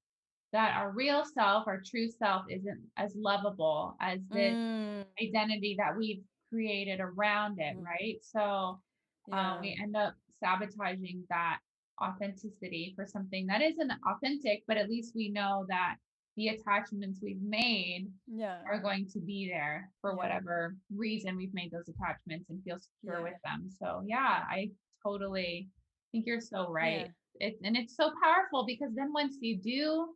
that 0.52 0.76
our 0.76 0.92
real 0.92 1.24
self 1.24 1.66
our 1.66 1.82
true 1.84 2.08
self 2.08 2.44
isn't 2.48 2.80
as 2.96 3.14
lovable 3.16 3.96
as 4.00 4.20
this 4.30 4.54
mm. 4.54 5.04
identity 5.20 5.76
that 5.78 5.96
we've 5.96 6.22
created 6.50 7.00
around 7.00 7.58
it, 7.58 7.76
mm-hmm. 7.76 7.84
right? 7.84 8.18
So 8.22 8.80
yeah. 9.28 9.54
um, 9.54 9.60
we 9.60 9.78
end 9.80 9.96
up 9.96 10.14
sabotaging 10.42 11.24
that 11.30 11.58
authenticity 12.02 12.92
for 12.94 13.06
something 13.06 13.46
that 13.46 13.62
isn't 13.62 13.92
authentic, 14.06 14.62
but 14.68 14.76
at 14.76 14.88
least 14.88 15.14
we 15.14 15.30
know 15.30 15.64
that 15.68 15.96
the 16.36 16.48
attachments 16.48 17.20
we've 17.22 17.40
made 17.42 18.08
yeah. 18.26 18.58
are 18.70 18.80
going 18.80 19.08
to 19.12 19.20
be 19.20 19.48
there 19.50 19.90
for 20.00 20.10
yeah. 20.10 20.16
whatever 20.16 20.76
reason 20.94 21.36
we've 21.36 21.54
made 21.54 21.70
those 21.70 21.88
attachments 21.88 22.50
and 22.50 22.62
feel 22.62 22.78
secure 22.78 23.18
yeah. 23.18 23.24
with 23.24 23.40
them. 23.44 23.70
So 23.80 24.02
yeah, 24.06 24.42
I 24.48 24.70
totally 25.02 25.68
think 26.12 26.26
you're 26.26 26.40
so 26.40 26.70
right. 26.70 27.10
It, 27.38 27.58
and 27.62 27.76
it's 27.76 27.96
so 27.96 28.12
powerful 28.22 28.64
because 28.66 28.94
then 28.94 29.12
once 29.12 29.36
you 29.40 29.58
do 29.58 30.08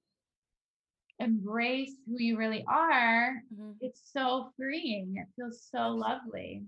embrace 1.19 1.93
who 2.07 2.17
you 2.19 2.37
really 2.37 2.65
are, 2.69 3.43
mm-hmm. 3.55 3.73
it's 3.81 4.03
so 4.13 4.53
freeing. 4.57 5.15
It 5.17 5.27
feels 5.37 5.69
so 5.71 5.89
lovely. 5.89 6.63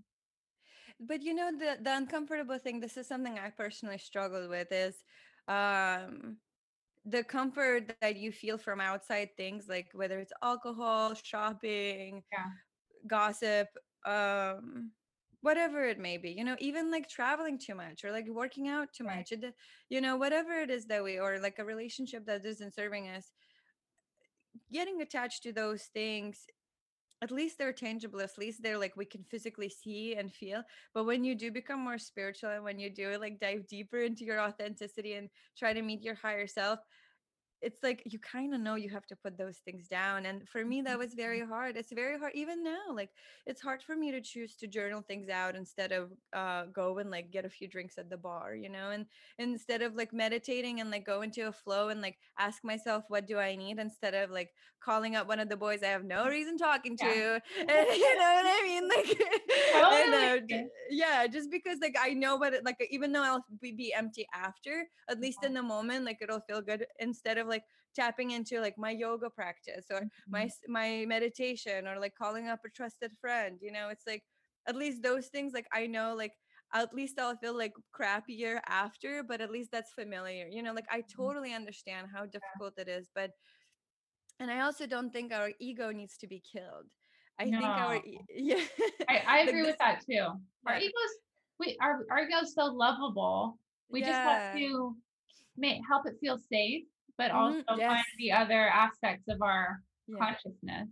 But 1.01 1.23
you 1.23 1.35
know 1.35 1.51
the 1.51 1.79
the 1.83 1.97
uncomfortable 1.97 2.59
thing, 2.59 2.81
this 2.81 2.97
is 2.97 3.09
something 3.09 3.39
I 3.39 3.51
personally 3.51 3.99
struggle 3.99 4.49
with 4.49 4.71
is 4.71 4.95
um 5.49 6.37
the 7.05 7.25
comfort 7.25 7.95
that 8.01 8.17
you 8.17 8.31
feel 8.31 8.57
from 8.59 8.81
outside 8.81 9.31
things 9.37 9.67
like 9.69 9.89
whether 9.93 10.19
it's 10.19 10.33
alcohol, 10.43 11.15
shopping, 11.15 12.23
yeah. 12.33 12.47
gossip, 13.07 13.69
um 14.07 14.91
whatever 15.43 15.85
it 15.85 15.99
may 15.99 16.17
be 16.17 16.31
you 16.31 16.45
know 16.45 16.57
even 16.61 16.91
like 16.91 17.09
traveling 17.09 17.59
too 17.59 17.75
much 17.75 18.05
or 18.05 18.13
like 18.13 18.29
working 18.29 18.69
out 18.69 18.89
too 18.93 19.05
right. 19.05 19.19
much 19.19 19.33
it, 19.33 19.55
you 19.91 20.01
know 20.01 20.17
whatever 20.17 20.53
it 20.53 20.71
is 20.71 20.87
that 20.87 21.03
we 21.03 21.19
or 21.19 21.39
like 21.41 21.59
a 21.59 21.65
relationship 21.65 22.25
that 22.27 22.47
isn't 22.47 22.75
serving 22.75 23.09
us 23.09 23.33
getting 24.73 25.03
attached 25.03 25.43
to 25.43 25.53
those 25.53 25.85
things 25.93 26.47
at 27.23 27.31
least 27.31 27.57
they're 27.57 27.73
tangible 27.73 28.21
at 28.21 28.37
least 28.37 28.63
they're 28.63 28.79
like 28.79 28.97
we 28.97 29.05
can 29.05 29.23
physically 29.23 29.69
see 29.69 30.15
and 30.17 30.33
feel 30.33 30.63
but 30.93 31.05
when 31.05 31.25
you 31.25 31.35
do 31.35 31.51
become 31.51 31.81
more 31.81 31.99
spiritual 31.99 32.51
and 32.51 32.65
when 32.65 32.79
you 32.79 32.91
do 32.91 33.17
like 33.19 33.39
dive 33.39 33.67
deeper 33.69 33.99
into 33.99 34.25
your 34.25 34.41
authenticity 34.41 35.15
and 35.15 35.31
try 35.57 35.73
to 35.73 35.83
meet 35.83 36.03
your 36.03 36.17
higher 36.17 36.47
self 36.47 36.81
it's 37.63 37.83
like 37.83 38.03
you 38.05 38.19
kind 38.19 38.55
of 38.55 38.61
know 38.61 38.75
you 38.75 38.91
have 38.91 39.07
to 39.07 39.17
put 39.17 39.39
those 39.39 39.59
things 39.59 39.87
down 39.87 40.27
and 40.27 40.49
for 40.49 40.65
me 40.65 40.83
that 40.83 40.99
was 40.99 41.15
very 41.15 41.41
mm-hmm. 41.41 41.51
hard 41.51 41.77
it's 41.77 41.93
very 41.93 42.19
hard 42.19 42.33
even 42.35 42.63
now 42.63 42.83
like 42.93 43.11
it's 43.47 43.61
hard 43.61 43.81
for 43.83 43.95
me 43.97 44.11
to 44.11 44.21
choose 44.21 44.57
to 44.57 44.67
journal 44.67 45.01
things 45.01 45.29
out 45.29 45.55
instead 45.55 45.93
of 45.93 46.11
uh 46.33 46.65
go 46.75 46.99
and 46.99 47.11
like 47.11 47.31
get 47.31 47.45
a 47.45 47.49
few 47.49 47.69
drinks 47.69 47.97
at 47.99 48.11
the 48.11 48.17
bar 48.17 48.55
you 48.55 48.69
know 48.69 48.91
and 48.91 49.07
instead 49.39 49.81
of 49.81 49.95
like 49.95 50.13
meditating 50.13 50.81
and 50.81 50.91
like 50.91 51.07
go 51.07 51.23
into 51.23 51.47
a 51.47 51.53
flow 51.53 51.89
and 51.89 52.03
like 52.03 52.19
ask 52.39 52.65
myself 52.65 53.05
what 53.09 53.27
do 53.27 53.39
i 53.39 53.55
need 53.55 53.79
instead 53.79 54.15
of 54.15 54.31
like 54.31 54.51
calling 54.83 55.15
up 55.15 55.29
one 55.29 55.39
of 55.39 55.49
the 55.49 55.57
boys 55.57 55.83
i 55.83 55.87
have 55.87 56.05
no 56.05 56.27
reason 56.27 56.59
talking 56.59 56.97
to 56.97 57.07
yeah. 57.07 57.39
and, 57.61 57.87
you 57.97 58.19
know 58.19 58.35
what 58.35 58.47
i 58.47 58.61
mean 58.65 58.89
like 58.97 59.21
and, 59.75 60.53
uh, 60.53 60.65
yeah 60.91 61.27
just 61.27 61.51
because 61.51 61.79
like 61.81 61.97
i 62.01 62.13
know 62.13 62.37
what 62.37 62.53
it 62.53 62.65
like 62.65 62.77
even 62.91 63.13
though 63.13 63.23
i'll 63.23 63.45
be, 63.61 63.71
be 63.71 63.93
empty 63.95 64.27
after 64.35 64.85
at 65.09 65.21
least 65.21 65.45
in 65.45 65.55
the 65.55 65.63
moment 65.63 66.05
like 66.05 66.19
it'll 66.21 66.41
feel 66.41 66.61
good 66.61 66.85
instead 66.99 67.39
of 67.39 67.47
like 67.55 67.65
tapping 67.95 68.31
into 68.31 68.61
like 68.61 68.77
my 68.79 68.91
yoga 68.91 69.29
practice 69.31 69.87
or 69.91 70.03
my 70.29 70.45
mm-hmm. 70.47 70.73
my 70.73 70.89
meditation 71.07 71.87
or 71.87 72.01
like 72.01 72.15
calling 72.23 72.49
up 72.49 72.61
a 72.65 72.71
trusted 72.71 73.13
friend 73.21 73.59
you 73.61 73.73
know 73.77 73.89
it's 73.95 74.07
like 74.07 74.23
at 74.67 74.77
least 74.77 75.03
those 75.03 75.27
things 75.27 75.53
like 75.53 75.67
i 75.73 75.87
know 75.87 76.15
like 76.17 76.33
at 76.75 76.95
least 76.95 77.19
I'll 77.19 77.37
feel 77.37 77.57
like 77.57 77.75
crappier 77.99 78.61
after, 78.67 79.23
but 79.23 79.41
at 79.41 79.51
least 79.51 79.71
that's 79.71 79.93
familiar. 79.93 80.47
You 80.47 80.63
know, 80.63 80.73
like 80.73 80.87
I 80.91 81.01
mm-hmm. 81.01 81.23
totally 81.23 81.53
understand 81.53 82.09
how 82.15 82.25
difficult 82.25 82.79
it 82.79 82.89
is, 82.89 83.09
but 83.15 83.31
and 84.41 84.51
I 84.51 84.61
also 84.61 84.87
don't 84.87 85.13
think 85.13 85.33
our 85.33 85.51
ego 85.61 85.91
needs 85.91 86.17
to 86.19 86.27
be 86.27 86.43
killed. 86.51 86.87
I 87.39 87.45
think 87.45 87.63
our 87.63 88.01
yeah. 88.35 88.65
I, 89.09 89.23
I 89.27 89.39
agree 89.41 89.63
with 89.63 89.79
that 89.79 90.03
too. 90.09 90.27
Our 90.67 90.75
yeah. 90.75 90.81
egos, 90.81 91.13
we 91.61 91.77
our 91.81 92.07
our 92.11 92.21
ego's 92.21 92.55
so 92.55 92.65
lovable. 92.65 93.59
We 93.91 94.01
just 94.01 94.13
Yeah. 94.13 94.53
have 94.53 94.59
to 94.59 94.97
make 95.57 95.81
help 95.87 96.07
it 96.07 96.17
feel 96.21 96.39
safe, 96.39 96.85
but 97.19 97.31
Mhm, 97.31 97.33
also 97.33 97.83
find 97.87 98.05
yes. 98.05 98.07
the 98.19 98.33
other 98.33 98.69
aspects 98.69 99.29
of 99.29 99.43
our 99.43 99.83
Yeah. 100.07 100.19
consciousness. 100.21 100.89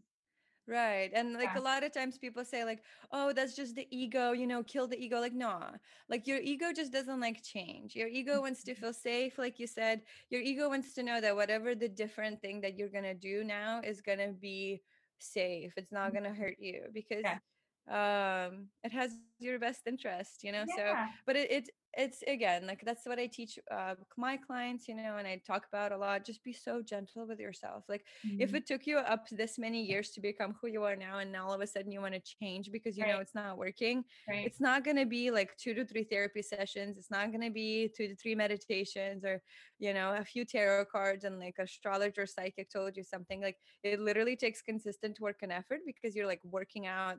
Right. 0.69 1.11
And 1.15 1.33
like 1.35 1.55
Yeah. 1.55 1.57
a 1.57 1.61
lot 1.61 1.83
of 1.83 1.93
times 1.93 2.19
people 2.19 2.45
say 2.45 2.65
like, 2.65 2.85
"Oh, 3.11 3.33
that's 3.33 3.57
just 3.57 3.75
the 3.75 3.89
ego, 3.91 4.33
you 4.33 4.47
know, 4.47 4.63
kill 4.63 4.87
the 4.87 4.99
ego." 5.03 5.19
Like, 5.19 5.33
no. 5.33 5.77
Like 6.09 6.27
your 6.27 6.39
ego 6.39 6.73
just 6.73 6.93
doesn't 6.93 7.19
like 7.21 7.43
change. 7.43 7.97
Your 7.97 8.09
ego 8.09 8.41
wants 8.43 8.63
to 8.65 8.75
feel 8.75 8.93
safe, 8.93 9.39
like 9.39 9.59
you 9.59 9.67
said. 9.67 10.03
Your 10.29 10.43
ego 10.43 10.69
wants 10.69 10.95
to 10.95 11.03
know 11.03 11.21
that 11.21 11.35
whatever 11.35 11.75
the 11.75 11.89
different 11.89 12.41
thing 12.41 12.61
that 12.61 12.77
you're 12.77 12.89
going 12.91 13.05
to 13.05 13.15
do 13.15 13.43
now 13.43 13.81
is 13.81 14.01
going 14.01 14.19
to 14.19 14.33
be 14.33 14.83
safe. 15.19 15.73
It's 15.77 15.93
not 15.93 16.13
going 16.13 16.25
to 16.25 16.35
hurt 16.35 16.59
you 16.61 16.89
because 16.93 17.25
Yeah. 17.25 17.41
Um 17.89 18.69
it 18.85 18.93
has 18.93 19.17
your 19.39 19.59
best 19.59 19.87
interest, 19.87 20.45
you 20.45 20.53
know. 20.53 20.67
So 20.67 20.97
but 21.27 21.37
it, 21.37 21.51
it 21.51 21.71
it's 21.97 22.23
again 22.29 22.69
like 22.69 22.83
that's 22.85 23.05
what 23.05 23.19
i 23.19 23.27
teach 23.27 23.59
uh, 23.69 23.97
my 24.17 24.37
clients 24.37 24.87
you 24.87 24.95
know 24.95 25.17
and 25.17 25.27
i 25.27 25.37
talk 25.45 25.67
about 25.67 25.91
a 25.91 25.97
lot 25.97 26.25
just 26.25 26.45
be 26.45 26.53
so 26.53 26.81
gentle 26.81 27.27
with 27.27 27.41
yourself 27.41 27.83
like 27.89 28.07
if 28.39 28.55
Mhm. 28.55 28.55
it 28.55 28.65
took 28.65 28.87
you 28.87 28.97
up 28.99 29.27
this 29.31 29.59
many 29.59 29.83
years 29.83 30.11
to 30.11 30.21
become 30.21 30.55
who 30.61 30.69
you 30.69 30.85
are 30.85 30.95
now 30.95 31.19
and 31.19 31.33
now 31.33 31.47
all 31.49 31.53
of 31.53 31.61
a 31.61 31.67
sudden 31.67 31.91
you 31.91 32.01
want 32.01 32.15
to 32.15 32.21
change 32.21 32.71
because 32.71 32.97
you 32.97 33.05
know 33.05 33.19
it's 33.19 33.35
not 33.35 33.59
working 33.59 34.05
right. 34.29 34.45
it's 34.45 34.61
not 34.61 34.85
going 34.85 34.97
to 34.97 35.05
be 35.07 35.31
like 35.33 35.57
two 35.57 35.75
to 35.75 35.85
three 35.85 36.05
therapy 36.05 36.43
sessions 36.43 36.97
it's 36.97 37.11
not 37.11 37.33
going 37.33 37.41
to 37.41 37.51
be 37.51 37.89
two 37.97 38.07
to 38.07 38.15
three 38.15 38.37
meditations 38.37 39.25
or 39.25 39.43
you 39.79 39.93
know 39.93 40.15
a 40.15 40.25
few 40.25 40.45
tarot 40.45 40.85
cards 40.87 41.25
and 41.25 41.41
like 41.41 41.57
astrologer 41.59 42.27
psychic 42.27 42.71
told 42.71 42.97
you 42.97 43.03
something 43.03 43.41
like 43.41 43.59
it 43.83 43.99
literally 44.01 44.37
takes 44.37 44.63
consistent 44.63 45.19
work 45.21 45.39
and 45.43 45.53
effort 45.53 45.81
because 45.85 46.15
you're 46.15 46.27
like 46.27 46.41
working 46.45 46.87
out 46.87 47.19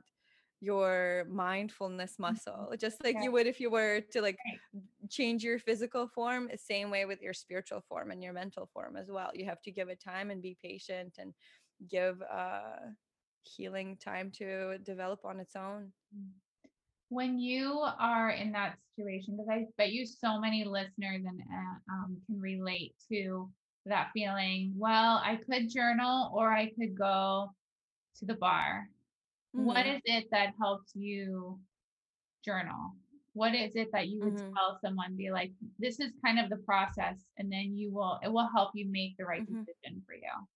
your 0.62 1.26
mindfulness 1.28 2.18
muscle 2.20 2.72
just 2.78 3.02
like 3.02 3.16
Yeah. 3.16 3.24
you 3.24 3.32
would 3.32 3.48
if 3.48 3.58
you 3.60 3.68
were 3.68 4.00
to 4.12 4.22
like 4.22 4.38
change 5.10 5.42
your 5.42 5.58
physical 5.58 6.06
form 6.06 6.48
the 6.50 6.56
same 6.56 6.88
way 6.88 7.04
with 7.04 7.20
your 7.20 7.34
spiritual 7.34 7.80
form 7.88 8.12
and 8.12 8.22
your 8.22 8.32
mental 8.32 8.66
form 8.72 8.96
as 8.96 9.10
well 9.10 9.30
you 9.34 9.44
have 9.44 9.60
to 9.60 9.72
give 9.72 9.88
it 9.88 10.00
time 10.00 10.30
and 10.30 10.40
be 10.40 10.56
patient 10.62 11.16
and 11.18 11.34
give 11.90 12.22
uh 12.22 12.76
healing 13.42 13.96
time 13.96 14.30
to 14.30 14.78
develop 14.78 15.24
on 15.24 15.40
its 15.40 15.56
own 15.56 15.92
when 17.08 17.38
you 17.38 17.84
are 17.98 18.30
in 18.30 18.52
that 18.52 18.76
situation, 18.96 19.36
because 19.36 19.48
I 19.50 19.66
bet 19.76 19.92
you 19.92 20.06
so 20.06 20.40
many 20.40 20.64
listeners 20.64 21.22
and 21.26 21.42
uh, 21.52 21.92
um, 21.92 22.16
can 22.26 22.40
relate 22.40 22.94
to 23.10 23.50
that 23.84 24.08
feeling. 24.14 24.72
Well, 24.78 25.20
I 25.22 25.38
could 25.46 25.68
journal 25.68 26.32
or 26.34 26.50
I 26.50 26.70
could 26.78 26.96
go 26.96 27.50
to 28.18 28.24
the 28.24 28.34
bar. 28.34 28.88
What 29.54 29.86
Mhm. 29.86 29.86
is 29.86 30.00
it 30.04 30.28
that 30.30 30.54
helps 30.58 30.94
you 30.94 31.60
journal? 32.44 32.96
What 33.34 33.54
is 33.54 33.76
it 33.76 33.90
that 33.92 34.08
you 34.08 34.22
would 34.24 34.36
Mhm. 34.36 34.58
tell 34.58 34.78
someone? 34.84 35.16
Be 35.16 35.30
like, 35.32 35.52
this 35.78 36.00
is 36.00 36.12
kind 36.24 36.40
of 36.40 36.50
the 36.50 36.58
process, 36.58 37.24
and 37.38 37.52
then 37.52 37.76
you 37.76 37.92
will. 37.92 38.20
It 38.22 38.28
will 38.32 38.48
help 38.50 38.72
you 38.74 38.86
make 38.90 39.16
the 39.18 39.26
right 39.26 39.46
Mhm. 39.46 39.66
decision 39.66 40.02
for 40.06 40.14
you. 40.14 40.48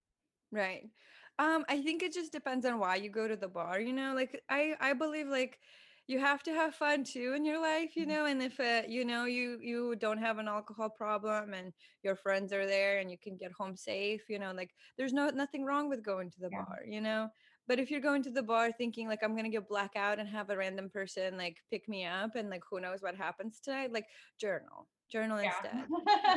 Right. 0.53 0.91
Um, 1.39 1.65
I 1.69 1.83
think 1.83 2.03
it 2.03 2.13
just 2.13 2.33
depends 2.33 2.65
on 2.65 2.79
why 2.79 2.97
you 2.97 3.11
go 3.11 3.29
to 3.29 3.37
the 3.37 3.49
bar, 3.49 3.81
you 3.81 3.93
know, 3.93 4.15
like 4.15 4.43
I 4.49 4.77
I 4.81 4.93
believe 4.95 5.27
like 5.29 5.61
you 6.07 6.21
have 6.21 6.43
to 6.45 6.53
have 6.55 6.75
fun 6.75 7.03
too 7.05 7.33
in 7.35 7.45
your 7.45 7.61
life, 7.61 7.97
you 7.97 8.07
Mhm. 8.07 8.07
know, 8.07 8.25
and 8.27 8.41
if 8.41 8.59
uh, 8.61 8.85
you 8.89 9.05
know 9.05 9.25
you 9.25 9.59
you 9.61 9.97
don't 9.97 10.19
have 10.19 10.39
an 10.39 10.49
alcohol 10.49 10.89
problem 10.89 11.53
and 11.53 11.73
your 12.03 12.15
friends 12.17 12.53
are 12.53 12.65
there 12.67 12.99
and 13.01 13.11
you 13.11 13.19
can 13.19 13.37
get 13.37 13.53
home 13.53 13.77
safe, 13.77 14.29
you 14.29 14.39
know, 14.39 14.53
like 14.53 14.75
there's 14.97 15.13
no 15.13 15.29
nothing 15.31 15.65
wrong 15.65 15.89
with 15.89 16.03
going 16.05 16.31
to 16.31 16.41
the 16.41 16.51
Yeah. 16.51 16.67
bar, 16.67 16.85
you 16.87 17.01
know. 17.01 17.29
But 17.69 17.79
if 17.81 17.91
you're 17.91 18.01
going 18.01 18.23
to 18.25 18.31
the 18.31 18.43
bar 18.43 18.71
thinking 18.73 19.09
like 19.09 19.23
I'm 19.23 19.33
going 19.33 19.45
to 19.45 19.51
get 19.51 19.69
blackout 19.69 20.19
and 20.19 20.29
have 20.29 20.51
a 20.51 20.57
random 20.57 20.89
person 20.91 21.37
like 21.37 21.59
pick 21.71 21.89
me 21.89 22.05
up 22.05 22.35
and 22.37 22.49
like 22.51 22.63
who 22.71 22.81
knows 22.81 23.03
what 23.03 23.17
happens 23.17 23.61
tonight, 23.61 23.93
like 23.93 24.07
journal. 24.41 24.89
Journal 25.09 25.39
Yeah. 25.39 25.53
instead 25.63 25.87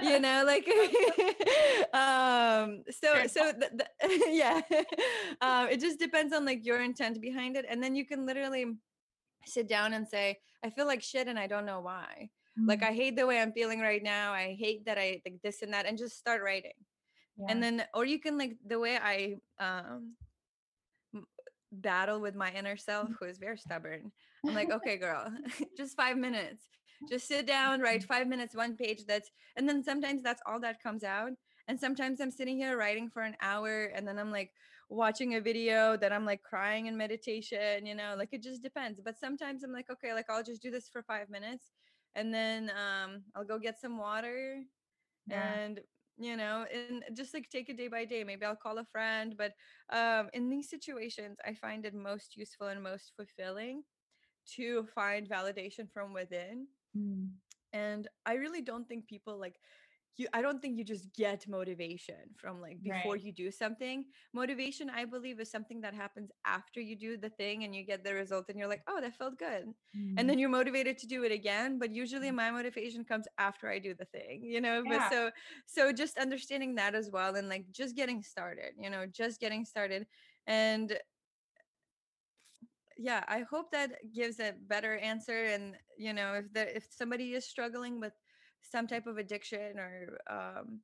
you 0.04 0.20
know 0.26 0.44
like 0.46 0.68
um 1.94 2.84
so 2.92 3.26
so 3.26 3.52
th- 3.52 3.72
th- 3.80 4.22
yeah 4.30 4.62
um 5.42 5.68
it 5.70 5.80
just 5.80 5.98
depends 6.00 6.34
on 6.34 6.46
like 6.46 6.64
your 6.64 6.80
intent 6.82 7.20
behind 7.20 7.58
it 7.58 7.66
and 7.68 7.82
then 7.82 7.96
you 7.96 8.06
can 8.06 8.28
literally 8.28 8.66
sit 9.46 9.68
down 9.68 9.94
and 9.94 10.08
say 10.08 10.38
i 10.64 10.70
feel 10.70 10.86
like 10.86 11.02
shit 11.02 11.28
and 11.28 11.40
i 11.40 11.48
don't 11.48 11.66
know 11.66 11.80
why 11.82 12.30
like 12.68 12.84
Mm, 12.84 12.90
i 12.90 12.94
hate 12.94 13.16
the 13.16 13.26
way 13.26 13.40
i'm 13.42 13.52
feeling 13.54 13.80
right 13.80 14.04
now 14.04 14.32
i 14.34 14.56
hate 14.60 14.86
that 14.86 15.00
i 15.00 15.20
like 15.26 15.40
this 15.44 15.64
and 15.64 15.74
that 15.74 15.88
and 15.88 15.98
just 15.98 16.18
start 16.18 16.44
writing 16.44 16.78
and 17.50 17.64
then 17.64 17.84
or 17.96 18.06
you 18.06 18.20
can 18.20 18.38
like 18.38 18.56
the 18.68 18.78
way 18.78 18.98
i 18.98 19.36
um 19.60 20.14
battle 21.72 22.20
with 22.20 22.36
my 22.36 22.52
inner 22.52 22.78
self 22.78 23.10
who 23.20 23.26
is 23.26 23.38
very 23.38 23.58
stubborn. 23.58 24.12
I'm 24.48 24.56
like 24.56 24.72
okay 24.72 24.98
girl 24.98 25.32
just 25.78 25.96
five 25.96 26.18
minutes. 26.18 26.66
Just 27.10 27.28
sit 27.28 27.46
down 27.46 27.80
write 27.80 28.04
five 28.04 28.28
minutes 28.28 28.56
one 28.56 28.76
page 28.76 29.06
that's 29.08 29.30
and 29.56 29.68
then 29.68 29.84
sometimes 29.84 30.22
that's 30.22 30.42
all 30.46 30.60
that 30.60 30.84
comes 30.84 31.04
out 31.04 31.32
and 31.70 31.80
sometimes 31.80 32.20
i'm 32.20 32.32
sitting 32.32 32.58
here 32.58 32.78
writing 32.78 33.10
for 33.10 33.22
an 33.22 33.38
hour 33.42 33.86
and 33.96 34.06
then 34.06 34.20
i'm 34.20 34.32
like 34.32 34.52
watching 34.90 35.36
a 35.36 35.42
video 35.42 35.96
that 35.96 36.12
i'm 36.12 36.26
like 36.26 36.42
crying 36.42 36.88
in 36.88 36.98
meditation 36.98 37.86
you 37.86 37.96
know 37.96 38.16
like 38.18 38.30
it 38.32 38.42
just 38.44 38.62
depends 38.62 39.00
but 39.00 39.18
sometimes 39.18 39.64
i'm 39.64 39.72
like 39.72 39.90
okay 39.90 40.14
like 40.14 40.26
i'll 40.30 40.44
just 40.44 40.62
do 40.62 40.72
this 40.72 40.90
for 40.90 41.04
five 41.04 41.30
minutes 41.30 41.72
and 42.16 42.34
then 42.34 42.72
um 42.72 43.22
i'll 43.36 43.46
go 43.46 43.60
get 43.60 43.80
some 43.80 43.98
water 43.98 44.62
yeah. 45.28 45.54
and 45.54 45.80
you 46.20 46.36
know 46.36 46.66
and 46.74 47.04
just 47.16 47.34
like 47.34 47.50
take 47.50 47.70
it 47.70 47.78
day 47.78 47.88
by 47.88 48.06
day 48.06 48.24
maybe 48.24 48.46
i'll 48.46 48.56
call 48.56 48.78
a 48.78 48.86
friend 48.86 49.36
but 49.38 49.54
um 49.92 50.30
in 50.34 50.50
these 50.50 50.70
situations 50.70 51.38
i 51.46 51.54
find 51.54 51.86
it 51.86 51.94
most 51.94 52.36
useful 52.38 52.68
and 52.68 52.84
most 52.84 53.14
fulfilling 53.16 53.84
to 54.46 54.84
find 54.96 55.30
validation 55.30 55.90
from 55.92 56.14
within. 56.14 56.68
Mm, 56.98 57.30
and 57.74 58.08
i 58.26 58.34
really 58.34 58.62
don't 58.62 58.88
think 58.88 59.08
people 59.08 59.40
like 59.40 59.60
you 60.20 60.28
i 60.34 60.42
don't 60.42 60.62
think 60.62 60.78
you 60.78 60.84
just 60.84 61.14
get 61.14 61.48
motivation 61.48 62.16
from 62.38 62.62
like 62.62 62.82
before 62.84 63.16
Right. 63.16 63.24
you 63.24 63.32
do 63.32 63.52
something. 63.52 64.06
Motivation 64.34 64.90
i 64.90 65.06
believe 65.06 65.40
is 65.40 65.52
something 65.52 65.82
that 65.82 65.94
happens 65.94 66.32
after 66.46 66.80
you 66.82 66.96
do 66.96 67.18
the 67.18 67.30
thing 67.30 67.64
and 67.64 67.76
you 67.76 67.84
get 67.86 68.04
the 68.04 68.14
result 68.14 68.46
and 68.50 68.58
you're 68.60 68.68
like 68.68 68.84
oh 68.88 69.00
that 69.02 69.16
felt 69.16 69.38
good. 69.40 69.74
Mm, 69.96 70.18
and 70.18 70.30
then 70.30 70.40
you're 70.40 70.50
motivated 70.50 70.98
to 71.00 71.08
do 71.08 71.24
it 71.24 71.32
again 71.32 71.80
but 71.80 71.92
usually 71.92 72.32
my 72.32 72.52
motivation 72.52 73.04
comes 73.06 73.28
after 73.38 73.70
i 73.70 73.80
do 73.80 73.94
the 73.94 74.06
thing 74.06 74.44
you 74.44 74.62
know? 74.62 74.86
But 74.88 75.04
so 75.04 75.32
so 75.66 75.92
just 75.94 76.18
understanding 76.18 76.76
that 76.76 76.96
as 76.96 77.10
well 77.12 77.36
and 77.36 77.50
like 77.50 77.66
just 77.72 77.96
getting 77.96 78.22
started 78.24 78.74
you 78.80 78.90
know 78.90 79.06
just 79.08 79.40
getting 79.40 79.66
started. 79.66 80.06
And 80.48 80.98
yeah 82.98 83.24
i 83.28 83.42
hope 83.50 83.72
that 83.72 83.92
gives 84.14 84.40
a 84.40 84.54
better 84.68 84.98
answer 84.98 85.46
and 85.46 85.76
you 85.98 86.14
know 86.14 86.34
if 86.34 86.52
the 86.54 86.76
if 86.76 86.88
somebody 86.92 87.34
is 87.34 87.46
struggling 87.46 88.00
with 88.00 88.14
some 88.62 88.88
type 88.88 89.08
of 89.08 89.18
addiction 89.18 89.80
or 89.80 90.18
um 90.30 90.80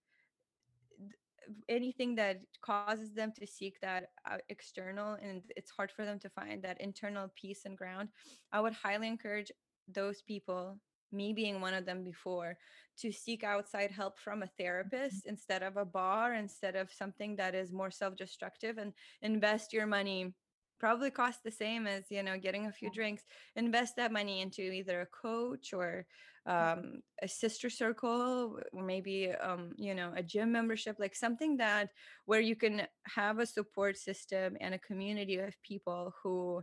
anything 1.69 2.15
that 2.15 2.41
causes 2.61 3.13
them 3.13 3.31
to 3.37 3.45
seek 3.45 3.79
that 3.79 4.09
uh, 4.29 4.37
external 4.49 5.15
and 5.21 5.43
it's 5.55 5.69
hard 5.69 5.91
for 5.91 6.03
them 6.03 6.17
to 6.19 6.29
find 6.29 6.63
that 6.63 6.81
internal 6.81 7.31
peace 7.35 7.65
and 7.65 7.77
ground 7.77 8.09
i 8.51 8.59
would 8.59 8.73
highly 8.73 9.07
encourage 9.07 9.51
those 9.87 10.21
people 10.23 10.79
me 11.11 11.33
being 11.33 11.61
one 11.61 11.73
of 11.73 11.85
them 11.85 12.03
before 12.03 12.57
to 12.97 13.11
seek 13.11 13.43
outside 13.43 13.91
help 13.91 14.19
from 14.19 14.43
a 14.43 14.49
therapist 14.57 15.25
instead 15.25 15.61
of 15.63 15.77
a 15.77 15.85
bar 15.85 16.33
instead 16.33 16.75
of 16.75 16.91
something 16.91 17.35
that 17.35 17.53
is 17.53 17.71
more 17.71 17.91
self-destructive 17.91 18.77
and 18.77 18.93
invest 19.21 19.71
your 19.71 19.85
money 19.85 20.33
probably 20.79 21.09
cost 21.09 21.39
the 21.43 21.51
same 21.51 21.87
as 21.87 22.03
you 22.09 22.23
know 22.23 22.37
getting 22.37 22.65
a 22.65 22.71
few 22.71 22.89
drinks 22.91 23.23
invest 23.55 23.95
that 23.95 24.11
money 24.11 24.41
into 24.41 24.61
either 24.61 25.01
a 25.01 25.27
coach 25.27 25.73
or 25.73 26.05
um, 26.47 27.01
a 27.23 27.27
sister 27.27 27.69
circle 27.69 28.59
or 28.71 28.83
maybe 28.83 29.31
um, 29.41 29.71
you 29.77 29.95
know 29.95 30.11
a 30.15 30.23
gym 30.23 30.51
membership 30.51 30.97
like 30.99 31.15
something 31.15 31.57
that 31.57 31.89
where 32.25 32.41
you 32.41 32.55
can 32.55 32.83
have 33.07 33.39
a 33.39 33.45
support 33.45 33.97
system 33.97 34.55
and 34.61 34.73
a 34.73 34.79
community 34.79 35.37
of 35.37 35.53
people 35.63 36.13
who 36.21 36.61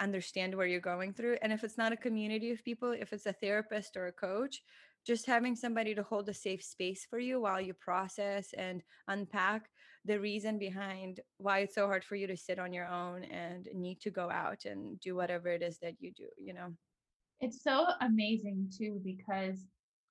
understand 0.00 0.54
where 0.54 0.66
you're 0.66 0.80
going 0.80 1.12
through 1.14 1.36
and 1.42 1.52
if 1.52 1.64
it's 1.64 1.78
not 1.78 1.92
a 1.92 1.96
community 1.96 2.50
of 2.50 2.64
people 2.64 2.92
if 2.92 3.12
it's 3.12 3.26
a 3.26 3.32
therapist 3.32 3.96
or 3.96 4.08
a 4.08 4.12
coach 4.12 4.62
just 5.06 5.26
having 5.26 5.56
somebody 5.56 5.94
to 5.94 6.02
hold 6.02 6.28
a 6.28 6.34
safe 6.34 6.62
space 6.62 7.06
for 7.08 7.18
you 7.18 7.40
while 7.40 7.60
you 7.60 7.74
process 7.74 8.52
and 8.56 8.82
unpack 9.08 9.68
the 10.04 10.18
reason 10.18 10.58
behind 10.58 11.20
why 11.38 11.60
it's 11.60 11.74
so 11.74 11.86
hard 11.86 12.04
for 12.04 12.16
you 12.16 12.26
to 12.26 12.36
sit 12.36 12.58
on 12.58 12.72
your 12.72 12.86
own 12.86 13.24
and 13.24 13.68
need 13.74 14.00
to 14.00 14.10
go 14.10 14.30
out 14.30 14.64
and 14.64 14.98
do 15.00 15.14
whatever 15.14 15.48
it 15.48 15.62
is 15.62 15.78
that 15.78 15.94
you 16.00 16.12
do 16.12 16.28
you 16.36 16.52
know 16.52 16.76
It's 17.40 17.62
so 17.62 17.86
amazing 18.00 18.70
too 18.76 19.00
because 19.04 19.66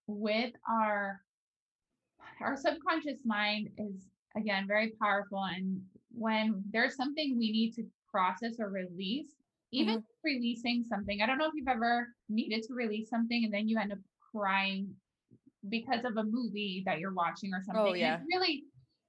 with 0.08 0.54
our 0.70 1.22
our 2.42 2.56
subconscious 2.58 3.22
mind 3.26 3.70
is 3.78 4.10
again 4.36 4.66
very 4.68 4.92
powerful 5.02 5.44
and 5.46 5.82
when 6.12 6.64
there's 6.72 6.96
something 6.96 7.38
we 7.38 7.52
need 7.52 7.74
to 7.74 7.84
process 8.10 8.60
or 8.60 8.70
release 8.70 9.36
even 9.72 10.00
Mhm. 10.00 10.04
releasing 10.24 10.84
something 10.84 11.22
i 11.22 11.26
don't 11.26 11.38
know 11.38 11.48
if 11.48 11.54
you've 11.56 11.68
ever 11.68 12.08
needed 12.30 12.64
to 12.64 12.74
release 12.74 13.10
something 13.10 13.46
and 13.46 13.54
then 13.54 13.68
you 13.68 13.78
end 13.78 13.92
up 13.92 14.00
crying 14.32 14.96
because 15.70 16.04
of 16.06 16.18
a 16.18 16.24
movie 16.24 16.82
that 16.86 17.00
you're 17.00 17.14
watching 17.14 17.54
or 17.54 17.62
something 17.62 17.86
Oh, 17.86 17.94
yeah. 17.94 18.16
it's 18.16 18.26
really 18.34 18.64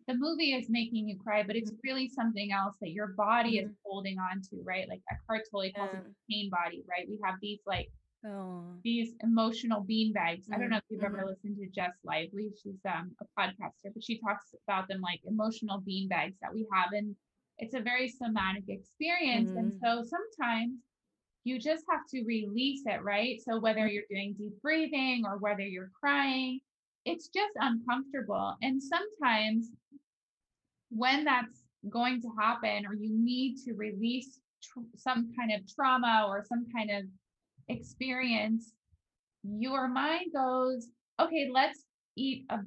the 0.06 0.14
movie 0.14 0.52
is 0.54 0.68
making 0.70 1.08
you 1.08 1.18
cry, 1.18 1.42
but 1.42 1.56
it's 1.56 1.70
Mm-hmm. 1.70 1.80
really 1.84 2.08
something 2.08 2.52
else 2.52 2.76
that 2.80 2.90
your 2.90 3.08
body 3.08 3.58
is 3.58 3.70
Mhm. 3.70 3.76
holding 3.84 4.18
on 4.18 4.40
to, 4.50 4.62
right? 4.62 4.88
Like 4.88 5.02
Eckhart 5.10 5.42
Tolle 5.50 5.72
calls 5.72 5.92
it 5.94 6.02
Yeah. 6.02 6.02
the 6.04 6.14
pain 6.30 6.50
body, 6.50 6.84
right? 6.88 7.08
We 7.08 7.18
have 7.24 7.40
these 7.40 7.60
like 7.66 7.90
Oh. 8.24 8.82
these 8.84 9.14
emotional 9.22 9.80
bean 9.82 10.12
bags. 10.12 10.48
I 10.52 10.58
don't 10.58 10.70
know 10.70 10.78
if 10.78 10.84
you've 10.90 11.02
ever 11.02 11.18
mhm. 11.18 11.26
listened 11.26 11.56
to 11.58 11.66
Jess 11.68 11.94
Lively. 12.04 12.52
She's 12.62 12.80
um, 12.84 13.14
a 13.20 13.26
podcaster, 13.40 13.92
but 13.94 14.02
she 14.02 14.18
talks 14.18 14.54
about 14.66 14.88
them 14.88 15.00
like 15.00 15.20
emotional 15.24 15.80
bean 15.80 16.08
bags 16.08 16.36
that 16.40 16.52
we 16.52 16.66
have. 16.72 16.92
And 16.92 17.16
it's 17.58 17.74
a 17.74 17.80
very 17.80 18.08
somatic 18.08 18.64
experience. 18.68 19.54
And 19.54 19.72
so 19.72 20.02
sometimes 20.04 20.78
you 21.44 21.58
just 21.58 21.84
have 21.90 22.06
to 22.10 22.24
release 22.24 22.82
it, 22.86 23.02
right? 23.02 23.40
So 23.42 23.58
whether 23.60 23.86
you're 23.86 24.04
doing 24.10 24.34
deep 24.38 24.60
breathing 24.62 25.24
or 25.26 25.38
whether 25.38 25.62
you're 25.62 25.90
crying, 25.98 26.60
it's 27.04 27.28
just 27.28 27.52
uncomfortable. 27.56 28.56
And 28.62 28.82
sometimes 28.82 29.68
when 30.90 31.24
that's 31.24 31.62
going 31.90 32.20
to 32.22 32.28
happen 32.38 32.86
or 32.86 32.94
you 32.94 33.10
need 33.12 33.56
to 33.64 33.72
release 33.74 34.38
tr- 34.62 34.80
some 34.96 35.32
kind 35.38 35.52
of 35.52 35.60
trauma 35.74 36.26
or 36.28 36.44
some 36.44 36.66
kind 36.74 36.90
of 36.90 37.04
experience, 37.68 38.72
your 39.42 39.88
mind 39.88 40.26
goes, 40.34 40.88
okay, 41.20 41.48
let's 41.52 41.84
eat 42.16 42.44
a 42.50 42.58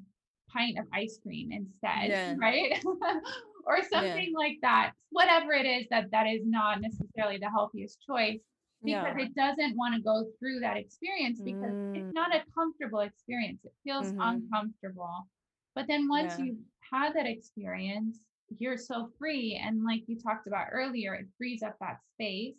pint 0.49 0.77
of 0.79 0.85
ice 0.93 1.19
cream 1.23 1.51
instead, 1.51 2.09
Yeah. 2.09 2.35
right? 2.37 2.83
or 3.65 3.77
something 3.91 4.33
like 4.37 4.57
that. 4.61 4.91
Whatever 5.11 5.53
it 5.53 5.65
is 5.65 5.85
that 5.89 6.11
that 6.11 6.27
is 6.27 6.41
not 6.45 6.81
necessarily 6.81 7.37
the 7.37 7.49
healthiest 7.49 7.99
choice 8.05 8.39
because 8.85 9.15
Yeah. 9.15 9.25
it 9.25 9.35
doesn't 9.35 9.75
want 9.77 9.95
to 9.95 10.01
go 10.01 10.25
through 10.39 10.59
that 10.61 10.77
experience 10.77 11.41
because 11.41 11.75
Mm. 11.75 11.95
it's 11.95 12.13
not 12.13 12.35
a 12.35 12.45
comfortable 12.53 13.01
experience. 13.01 13.65
It 13.65 13.73
feels 13.83 14.13
Mhm. 14.13 14.19
uncomfortable. 14.21 15.29
But 15.75 15.87
then 15.87 16.07
once 16.07 16.37
Yeah. 16.39 16.45
you've 16.45 16.65
had 16.91 17.13
that 17.15 17.25
experience, 17.27 18.21
you're 18.59 18.77
so 18.77 19.07
free. 19.19 19.55
And 19.63 19.83
like 19.83 20.07
you 20.07 20.17
talked 20.19 20.47
about 20.47 20.69
earlier, 20.71 21.15
it 21.15 21.27
frees 21.37 21.63
up 21.63 21.77
that 21.79 22.01
space 22.13 22.57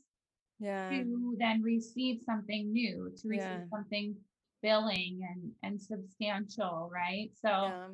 Yeah. 0.58 0.88
to 0.90 1.36
then 1.38 1.62
receive 1.62 2.22
something 2.22 2.72
new, 2.72 3.12
to 3.16 3.28
receive 3.28 3.62
Yeah. 3.62 3.68
something 3.68 4.16
filling 4.62 5.22
and 5.22 5.54
and 5.62 5.80
substantial, 5.80 6.90
right? 6.92 7.30
So 7.36 7.48
Yeah. 7.50 7.90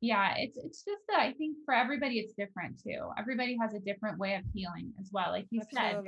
yeah, 0.00 0.34
it's 0.38 0.58
it's 0.58 0.84
just 0.84 1.06
that 1.08 1.20
I 1.20 1.32
think 1.34 1.58
for 1.64 1.74
everybody 1.74 2.18
it's 2.20 2.34
different 2.34 2.78
too. 2.80 3.10
Everybody 3.18 3.56
has 3.60 3.74
a 3.74 3.80
different 3.80 4.18
way 4.18 4.34
of 4.36 4.44
healing 4.54 4.94
as 5.00 5.10
well. 5.12 5.30
Like 5.30 5.48
you 5.50 5.62
said, 5.62 6.02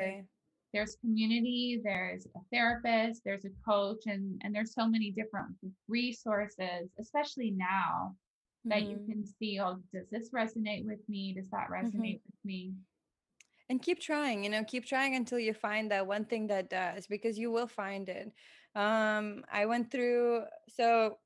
there's, 0.72 0.96
community, 0.96 1.80
there's 1.82 2.26
a 2.26 2.40
therapist, 2.52 3.22
there's 3.24 3.44
a 3.44 3.50
coach, 3.66 4.06
and 4.06 4.40
and 4.44 4.54
there's 4.54 4.74
so 4.74 4.86
many 4.86 5.10
different 5.10 5.56
resources, 5.88 6.90
especially 6.98 7.50
now 7.52 8.16
that 8.64 8.82
you 8.84 8.98
Mhm. 8.98 9.06
can 9.08 9.24
see, 9.26 9.60
oh, 9.60 9.82
does 9.92 10.08
this 10.10 10.30
resonate 10.30 10.84
with 10.84 11.06
me? 11.08 11.34
Does 11.34 11.48
that 11.50 11.68
Mm-hmm. 11.82 11.98
resonate 11.98 12.20
with 12.26 12.44
me? 12.44 12.74
and 13.68 13.82
keep 13.82 14.00
trying 14.00 14.44
you 14.44 14.50
know 14.50 14.64
keep 14.64 14.84
trying 14.84 15.14
until 15.14 15.38
you 15.38 15.52
find 15.54 15.90
that 15.90 16.06
one 16.06 16.24
thing 16.24 16.46
that 16.46 16.70
does 16.70 17.06
because 17.06 17.38
you 17.38 17.50
will 17.50 17.66
find 17.66 18.08
it 18.08 18.32
um 18.74 19.44
i 19.50 19.66
went 19.66 19.90
through 19.90 20.44
so 20.68 21.18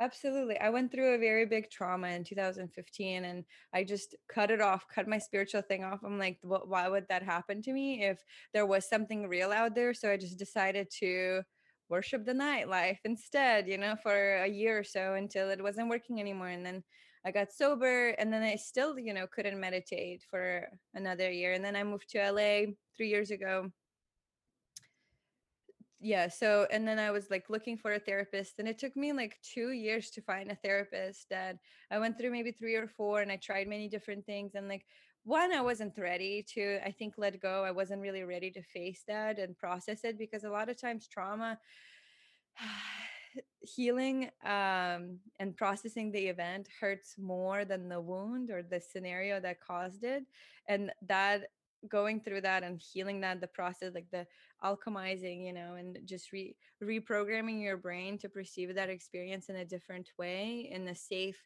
absolutely 0.00 0.58
i 0.60 0.70
went 0.70 0.92
through 0.92 1.14
a 1.14 1.18
very 1.18 1.44
big 1.44 1.70
trauma 1.70 2.08
in 2.08 2.22
2015 2.22 3.24
and 3.24 3.44
i 3.74 3.82
just 3.82 4.14
cut 4.32 4.50
it 4.50 4.60
off 4.60 4.86
cut 4.92 5.08
my 5.08 5.18
spiritual 5.18 5.62
thing 5.62 5.82
off 5.84 6.00
i'm 6.04 6.18
like 6.18 6.38
why 6.42 6.88
would 6.88 7.06
that 7.08 7.22
happen 7.22 7.60
to 7.62 7.72
me 7.72 8.04
if 8.04 8.22
there 8.52 8.66
was 8.66 8.88
something 8.88 9.26
real 9.28 9.50
out 9.50 9.74
there 9.74 9.92
so 9.92 10.10
i 10.10 10.16
just 10.16 10.38
decided 10.38 10.88
to 10.90 11.42
worship 11.88 12.24
the 12.24 12.32
nightlife 12.32 12.98
instead 13.04 13.66
you 13.66 13.78
know 13.78 13.96
for 14.02 14.36
a 14.36 14.46
year 14.48 14.78
or 14.78 14.84
so 14.84 15.14
until 15.14 15.50
it 15.50 15.62
wasn't 15.62 15.88
working 15.88 16.20
anymore 16.20 16.48
and 16.48 16.64
then 16.64 16.82
I 17.24 17.32
got 17.32 17.52
sober 17.52 18.10
and 18.10 18.32
then 18.32 18.42
I 18.42 18.54
still, 18.54 18.98
you 18.98 19.12
know, 19.12 19.26
couldn't 19.26 19.58
meditate 19.60 20.22
for 20.30 20.68
another 20.94 21.30
year. 21.30 21.52
And 21.52 21.64
then 21.64 21.74
I 21.76 21.82
moved 21.82 22.08
to 22.10 22.18
LA 22.20 22.72
three 22.96 23.08
years 23.08 23.30
ago. 23.32 23.70
Yeah. 26.00 26.28
So, 26.28 26.66
and 26.70 26.86
then 26.86 26.98
I 26.98 27.10
was 27.10 27.28
like 27.30 27.50
looking 27.50 27.76
for 27.76 27.92
a 27.92 27.98
therapist, 27.98 28.58
and 28.58 28.68
it 28.68 28.78
took 28.78 28.96
me 28.96 29.12
like 29.12 29.36
two 29.42 29.72
years 29.72 30.10
to 30.10 30.22
find 30.22 30.50
a 30.50 30.54
therapist 30.54 31.28
that 31.30 31.58
I 31.90 31.98
went 31.98 32.18
through 32.18 32.30
maybe 32.30 32.52
three 32.52 32.76
or 32.76 32.86
four, 32.86 33.20
and 33.20 33.32
I 33.32 33.36
tried 33.36 33.66
many 33.66 33.88
different 33.88 34.24
things. 34.24 34.54
And 34.54 34.68
like, 34.68 34.86
one, 35.24 35.52
I 35.52 35.60
wasn't 35.60 35.98
ready 35.98 36.44
to, 36.54 36.78
I 36.86 36.92
think, 36.92 37.14
let 37.18 37.40
go. 37.40 37.64
I 37.64 37.72
wasn't 37.72 38.00
really 38.00 38.22
ready 38.22 38.50
to 38.52 38.62
face 38.62 39.02
that 39.08 39.38
and 39.38 39.58
process 39.58 40.04
it 40.04 40.18
because 40.18 40.44
a 40.44 40.50
lot 40.50 40.68
of 40.68 40.80
times 40.80 41.08
trauma 41.08 41.58
healing 43.60 44.30
um, 44.44 45.18
and 45.38 45.56
processing 45.56 46.12
the 46.12 46.28
event 46.28 46.68
hurts 46.80 47.16
more 47.18 47.64
than 47.64 47.88
the 47.88 48.00
wound 48.00 48.50
or 48.50 48.62
the 48.62 48.80
scenario 48.80 49.40
that 49.40 49.60
caused 49.60 50.04
it 50.04 50.24
and 50.68 50.90
that 51.06 51.48
going 51.88 52.20
through 52.20 52.40
that 52.40 52.62
and 52.62 52.80
healing 52.80 53.20
that 53.20 53.40
the 53.40 53.46
process 53.46 53.94
like 53.94 54.10
the 54.10 54.26
alchemizing 54.64 55.46
you 55.46 55.52
know 55.52 55.74
and 55.74 55.98
just 56.04 56.32
re 56.32 56.54
reprogramming 56.82 57.62
your 57.62 57.76
brain 57.76 58.18
to 58.18 58.28
perceive 58.28 58.74
that 58.74 58.90
experience 58.90 59.48
in 59.48 59.56
a 59.56 59.64
different 59.64 60.08
way 60.18 60.68
in 60.72 60.88
a 60.88 60.94
safe 60.94 61.38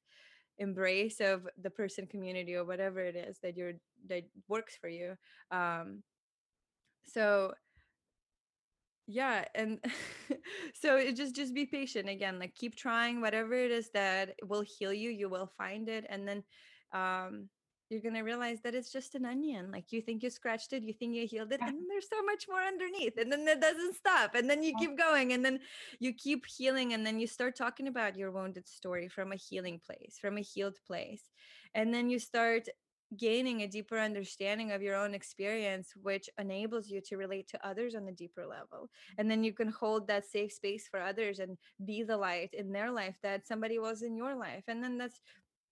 embrace 0.58 1.20
of 1.20 1.46
the 1.62 1.70
person 1.70 2.06
community 2.06 2.54
or 2.54 2.64
whatever 2.64 3.00
it 3.00 3.16
is 3.16 3.38
that 3.42 3.56
you're 3.56 3.72
that 4.08 4.24
works 4.48 4.76
for 4.80 4.88
you 4.88 5.14
um 5.50 6.02
so 7.04 7.52
yeah 9.06 9.44
and 9.54 9.78
so 10.74 10.96
it 10.96 11.16
just 11.16 11.34
just 11.34 11.54
be 11.54 11.66
patient 11.66 12.08
again 12.08 12.38
like 12.38 12.54
keep 12.54 12.76
trying 12.76 13.20
whatever 13.20 13.54
it 13.54 13.70
is 13.70 13.90
that 13.92 14.34
will 14.44 14.62
heal 14.62 14.92
you 14.92 15.10
you 15.10 15.28
will 15.28 15.50
find 15.58 15.88
it 15.88 16.06
and 16.08 16.26
then 16.26 16.42
um 16.92 17.48
you're 17.92 18.00
gonna 18.00 18.24
realize 18.24 18.60
that 18.62 18.74
it's 18.74 18.90
just 18.90 19.14
an 19.14 19.24
onion 19.24 19.70
like 19.70 19.92
you 19.92 20.00
think 20.00 20.22
you 20.22 20.30
scratched 20.30 20.72
it 20.72 20.82
you 20.82 20.92
think 20.92 21.14
you 21.14 21.26
healed 21.26 21.52
it 21.52 21.60
and 21.60 21.76
then 21.76 21.86
there's 21.88 22.08
so 22.08 22.22
much 22.24 22.46
more 22.48 22.62
underneath 22.62 23.16
and 23.18 23.30
then 23.30 23.46
it 23.46 23.60
doesn't 23.60 23.94
stop 23.94 24.34
and 24.34 24.48
then 24.48 24.62
you 24.62 24.74
keep 24.78 24.96
going 24.96 25.32
and 25.32 25.44
then 25.44 25.58
you 26.00 26.12
keep 26.12 26.46
healing 26.46 26.94
and 26.94 27.06
then 27.06 27.20
you 27.20 27.26
start 27.26 27.54
talking 27.54 27.88
about 27.88 28.16
your 28.16 28.30
wounded 28.30 28.66
story 28.66 29.08
from 29.08 29.32
a 29.32 29.36
healing 29.36 29.80
place 29.84 30.18
from 30.20 30.38
a 30.38 30.40
healed 30.40 30.78
place 30.86 31.30
and 31.74 31.92
then 31.92 32.08
you 32.08 32.18
start 32.18 32.68
gaining 33.16 33.60
a 33.62 33.66
deeper 33.66 33.98
understanding 33.98 34.72
of 34.72 34.82
your 34.82 34.96
own 34.96 35.14
experience 35.14 35.92
which 36.02 36.30
enables 36.38 36.88
you 36.88 37.00
to 37.00 37.16
relate 37.16 37.46
to 37.48 37.66
others 37.66 37.94
on 37.94 38.08
a 38.08 38.12
deeper 38.12 38.46
level 38.46 38.88
and 39.18 39.30
then 39.30 39.44
you 39.44 39.52
can 39.52 39.68
hold 39.68 40.06
that 40.06 40.24
safe 40.24 40.52
space 40.52 40.88
for 40.88 41.00
others 41.00 41.38
and 41.38 41.58
be 41.84 42.02
the 42.02 42.16
light 42.16 42.54
in 42.54 42.72
their 42.72 42.90
life 42.90 43.16
that 43.22 43.46
somebody 43.46 43.78
was 43.78 44.02
in 44.02 44.16
your 44.16 44.34
life 44.34 44.64
and 44.68 44.82
then 44.82 44.96
that's 44.96 45.20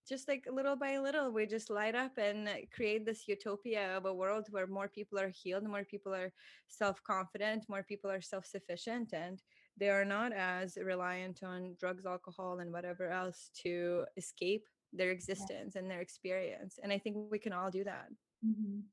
just 0.07 0.27
like 0.27 0.45
little 0.51 0.75
by 0.75 0.97
little 0.99 1.31
we 1.31 1.45
just 1.45 1.69
light 1.69 1.95
up 1.95 2.17
and 2.17 2.49
create 2.71 3.05
this 3.05 3.27
utopia 3.27 3.97
of 3.97 4.05
a 4.05 4.13
world 4.13 4.47
where 4.51 4.67
more 4.67 4.87
people 4.89 5.19
are 5.19 5.29
healed 5.29 5.63
more 5.63 5.83
people 5.85 6.13
are 6.13 6.33
self-confident 6.67 7.67
more 7.69 7.83
people 7.83 8.09
are 8.09 8.21
self-sufficient 8.21 9.13
and 9.13 9.43
they 9.77 9.89
are 9.89 10.05
not 10.05 10.31
as 10.33 10.77
reliant 10.77 11.43
on 11.43 11.75
drugs 11.79 12.05
alcohol 12.05 12.59
and 12.59 12.71
whatever 12.71 13.09
else 13.09 13.49
to 13.53 14.05
escape 14.17 14.67
their 14.93 15.11
existence 15.11 15.75
and 15.75 15.89
their 15.89 16.01
experience 16.01 16.77
and 16.81 16.91
i 16.91 16.97
think 16.99 17.15
we 17.31 17.39
can 17.39 17.53
all 17.53 17.69
do 17.71 17.83
that 17.83 18.09
Mhm. 18.45 18.83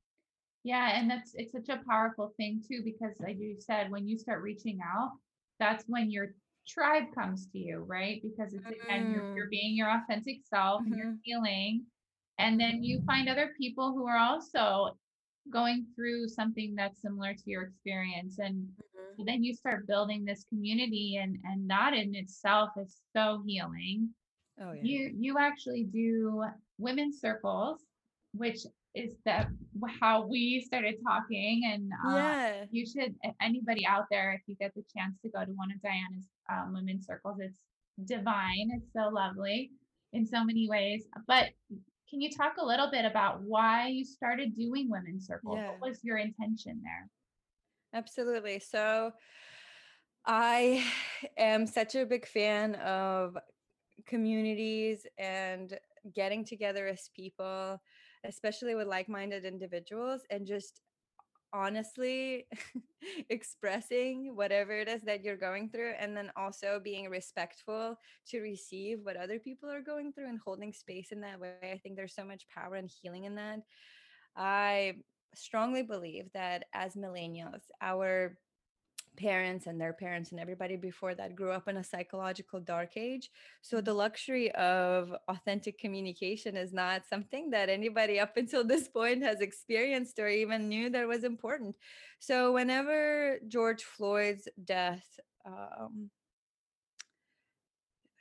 Yeah, 0.65 0.99
and 0.99 1.11
that's 1.11 1.35
it's 1.35 1.53
such 1.53 1.69
a 1.71 1.83
powerful 1.89 2.35
thing 2.37 2.63
too, 2.67 2.83
because 2.85 3.21
like 3.21 3.39
you 3.39 3.61
said, 3.61 3.91
when 3.91 4.09
you 4.09 4.19
start 4.19 4.43
reaching 4.43 4.81
out, 4.83 5.13
that's 5.59 5.85
when 5.89 6.11
your 6.11 6.35
tribe 6.69 7.05
comes 7.15 7.49
to 7.53 7.59
you, 7.59 7.85
right? 7.87 8.21
Because 8.23 8.55
it's 8.55 8.67
again, 8.67 9.13
you're, 9.13 9.37
you're 9.37 9.47
mm. 9.47 9.51
being 9.51 9.77
your 9.77 9.91
authentic 9.91 10.39
self 10.45 10.83
and 10.85 10.95
you're 10.97 11.07
mm-hmm. 11.07 11.23
healing. 11.23 11.85
And 12.39 12.61
then 12.61 12.85
you 12.85 13.03
find 13.05 13.29
other 13.29 13.53
people 13.59 13.93
who 13.93 14.07
are 14.07 14.19
also 14.19 14.97
going 15.53 15.87
through 15.97 16.29
something 16.29 16.75
that's 16.77 17.03
similar 17.03 17.35
to 17.35 17.43
your 17.47 17.63
experience. 17.63 18.39
And 18.39 18.69
so 19.19 19.25
then 19.27 19.43
you 19.43 19.53
start 19.53 19.87
building 19.87 20.25
this 20.25 20.45
community 20.49 21.19
and 21.21 21.39
and 21.45 21.69
that 21.69 21.93
in 21.93 22.15
itself 22.15 22.71
is 22.81 23.01
so 23.15 23.43
healing 23.45 24.09
oh 24.63 24.73
yeah 24.73 24.83
you 24.83 25.15
you 25.19 25.39
actually 25.39 25.85
do 25.85 26.45
women's 26.79 27.21
circles 27.21 27.81
which 28.33 28.61
is 28.95 29.13
that 29.25 29.49
how 30.01 30.27
we 30.27 30.61
started 30.61 30.97
talking 31.07 31.63
and 31.73 31.91
uh, 32.07 32.17
yeah 32.17 32.65
you 32.71 32.85
should 32.87 33.15
anybody 33.41 33.87
out 33.87 34.05
there 34.11 34.33
if 34.33 34.41
you 34.47 34.57
get 34.57 34.75
the 34.75 34.83
chance 34.97 35.15
to 35.23 35.29
go 35.31 35.45
to 35.45 35.53
one 35.53 35.71
of 35.71 35.81
diana's 35.83 36.27
um, 36.51 36.73
women's 36.75 37.07
circles 37.07 37.39
it's 37.41 37.61
divine 38.05 38.71
it's 38.75 38.93
so 38.93 39.09
lovely 39.09 39.71
in 40.13 40.27
so 40.27 40.45
many 40.45 40.69
ways 40.69 41.05
but 41.27 41.47
can 42.09 42.21
you 42.21 42.31
talk 42.31 42.55
a 42.59 42.65
little 42.65 42.91
bit 42.91 43.05
about 43.05 43.43
why 43.43 43.89
you 43.89 44.05
started 44.05 44.57
doing 44.57 44.89
women's 44.91 45.27
circles 45.27 45.59
Yeah. 45.59 45.71
what 45.71 45.91
was 45.91 46.01
your 46.03 46.19
intention 46.19 46.81
there 46.83 47.09
Absolutely. 47.95 48.59
So 48.59 49.13
I 50.27 50.85
am 51.37 51.67
such 51.67 51.95
a 51.95 52.05
big 52.05 52.27
fan 52.27 52.75
of 52.77 53.37
communities 54.07 55.07
and 55.17 55.79
getting 56.15 56.45
together 56.45 56.87
as 56.87 57.09
people, 57.15 57.81
especially 58.29 58.75
with 58.75 58.87
like 58.87 59.09
minded 59.09 59.45
individuals, 59.45 60.23
and 60.31 60.47
just 60.47 60.83
honestly 61.53 62.47
expressing 63.31 64.37
whatever 64.37 64.73
it 64.73 64.89
is 64.89 65.03
that 65.03 65.25
you're 65.25 65.37
going 65.37 65.71
through 65.71 65.93
and 65.99 66.17
then 66.17 66.31
also 66.37 66.81
being 66.83 67.09
respectful 67.09 67.99
to 68.27 68.41
receive 68.41 68.99
what 69.03 69.17
other 69.17 69.39
people 69.39 69.71
are 69.71 69.81
going 69.81 70.13
through 70.13 70.29
and 70.29 70.39
holding 70.45 70.73
space 70.73 71.11
in 71.11 71.21
that 71.21 71.41
way. 71.41 71.57
I 71.63 71.79
think 71.79 71.97
there's 71.97 72.15
so 72.15 72.25
much 72.25 72.47
power 72.55 72.75
and 72.75 72.91
healing 72.91 73.25
in 73.25 73.35
that. 73.37 73.61
I 74.37 74.97
strongly 75.35 75.83
believe 75.83 76.31
that 76.35 76.65
as 76.75 76.95
millennials 76.95 77.63
our 77.81 78.37
parents 79.17 79.67
and 79.67 79.81
their 79.81 79.93
parents 79.93 80.31
and 80.31 80.41
everybody 80.41 80.77
before 80.77 81.15
that 81.15 81.35
grew 81.35 81.51
up 81.51 81.69
in 81.69 81.77
a 81.77 81.85
psychological 81.85 82.61
dark 82.61 82.97
age. 82.97 83.31
So 83.63 83.81
the 83.81 83.95
luxury 83.95 84.51
of 84.53 85.13
authentic 85.29 85.79
communication 85.79 86.57
is 86.57 86.73
not 86.73 87.03
something 87.09 87.51
that 87.51 87.69
anybody 87.69 88.21
up 88.21 88.37
until 88.37 88.65
this 88.65 88.89
point 88.89 89.23
has 89.23 89.41
experienced 89.41 90.19
or 90.19 90.29
even 90.29 90.69
knew 90.69 90.91
that 90.91 91.09
was 91.09 91.25
important. 91.25 91.77
So 92.19 92.53
whenever 92.53 93.39
George 93.49 93.83
Floyd's 93.83 94.49
death 94.65 95.19
um, 95.47 96.11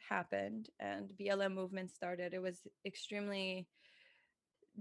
happened 0.09 0.69
and 0.79 1.11
BLM 1.19 1.53
movement 1.53 1.91
started, 1.91 2.33
it 2.33 2.41
was 2.41 2.59
extremely 2.85 3.67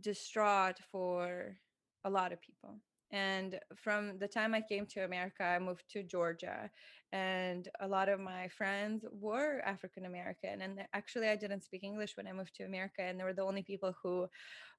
distraught 0.00 0.78
for 0.90 1.57
a 2.04 2.11
lot 2.11 2.32
of 2.32 2.40
people 2.40 2.80
and 3.11 3.59
from 3.76 4.18
the 4.18 4.28
time 4.28 4.54
I 4.54 4.61
came 4.61 4.86
to 4.86 5.04
America, 5.04 5.44
I 5.44 5.59
moved 5.59 5.84
to 5.90 6.02
Georgia, 6.02 6.70
and 7.12 7.68
a 7.80 7.86
lot 7.86 8.09
of 8.09 8.18
my 8.18 8.48
friends 8.48 9.04
were 9.12 9.61
African 9.64 10.07
American. 10.07 10.62
And 10.62 10.80
actually, 10.92 11.28
I 11.28 11.36
didn't 11.36 11.62
speak 11.64 11.84
English 11.84 12.16
when 12.16 12.26
I 12.26 12.32
moved 12.32 12.54
to 12.57 12.64
America, 12.64 13.02
and 13.02 13.18
they 13.18 13.24
were 13.24 13.32
the 13.32 13.42
only 13.42 13.62
people 13.62 13.94
who 14.02 14.28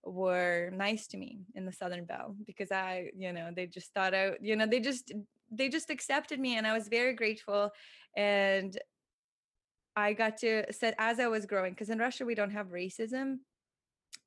were 0.03 0.69
nice 0.73 1.07
to 1.07 1.17
me 1.17 1.39
in 1.55 1.65
the 1.65 1.71
Southern 1.71 2.05
Belle 2.05 2.35
because 2.45 2.71
I, 2.71 3.09
you 3.15 3.31
know, 3.31 3.49
they 3.55 3.65
just 3.65 3.93
thought 3.93 4.13
I, 4.13 4.33
you 4.41 4.55
know, 4.55 4.67
they 4.67 4.79
just 4.79 5.13
they 5.49 5.69
just 5.69 5.89
accepted 5.89 6.39
me, 6.39 6.57
and 6.57 6.67
I 6.67 6.73
was 6.73 6.89
very 6.89 7.13
grateful. 7.13 7.71
And 8.15 8.77
I 9.95 10.13
got 10.13 10.37
to 10.39 10.71
said 10.73 10.95
as 10.99 11.19
I 11.19 11.27
was 11.27 11.45
growing, 11.45 11.73
because 11.73 11.89
in 11.89 11.99
Russia 11.99 12.25
we 12.25 12.35
don't 12.35 12.51
have 12.51 12.67
racism 12.67 13.39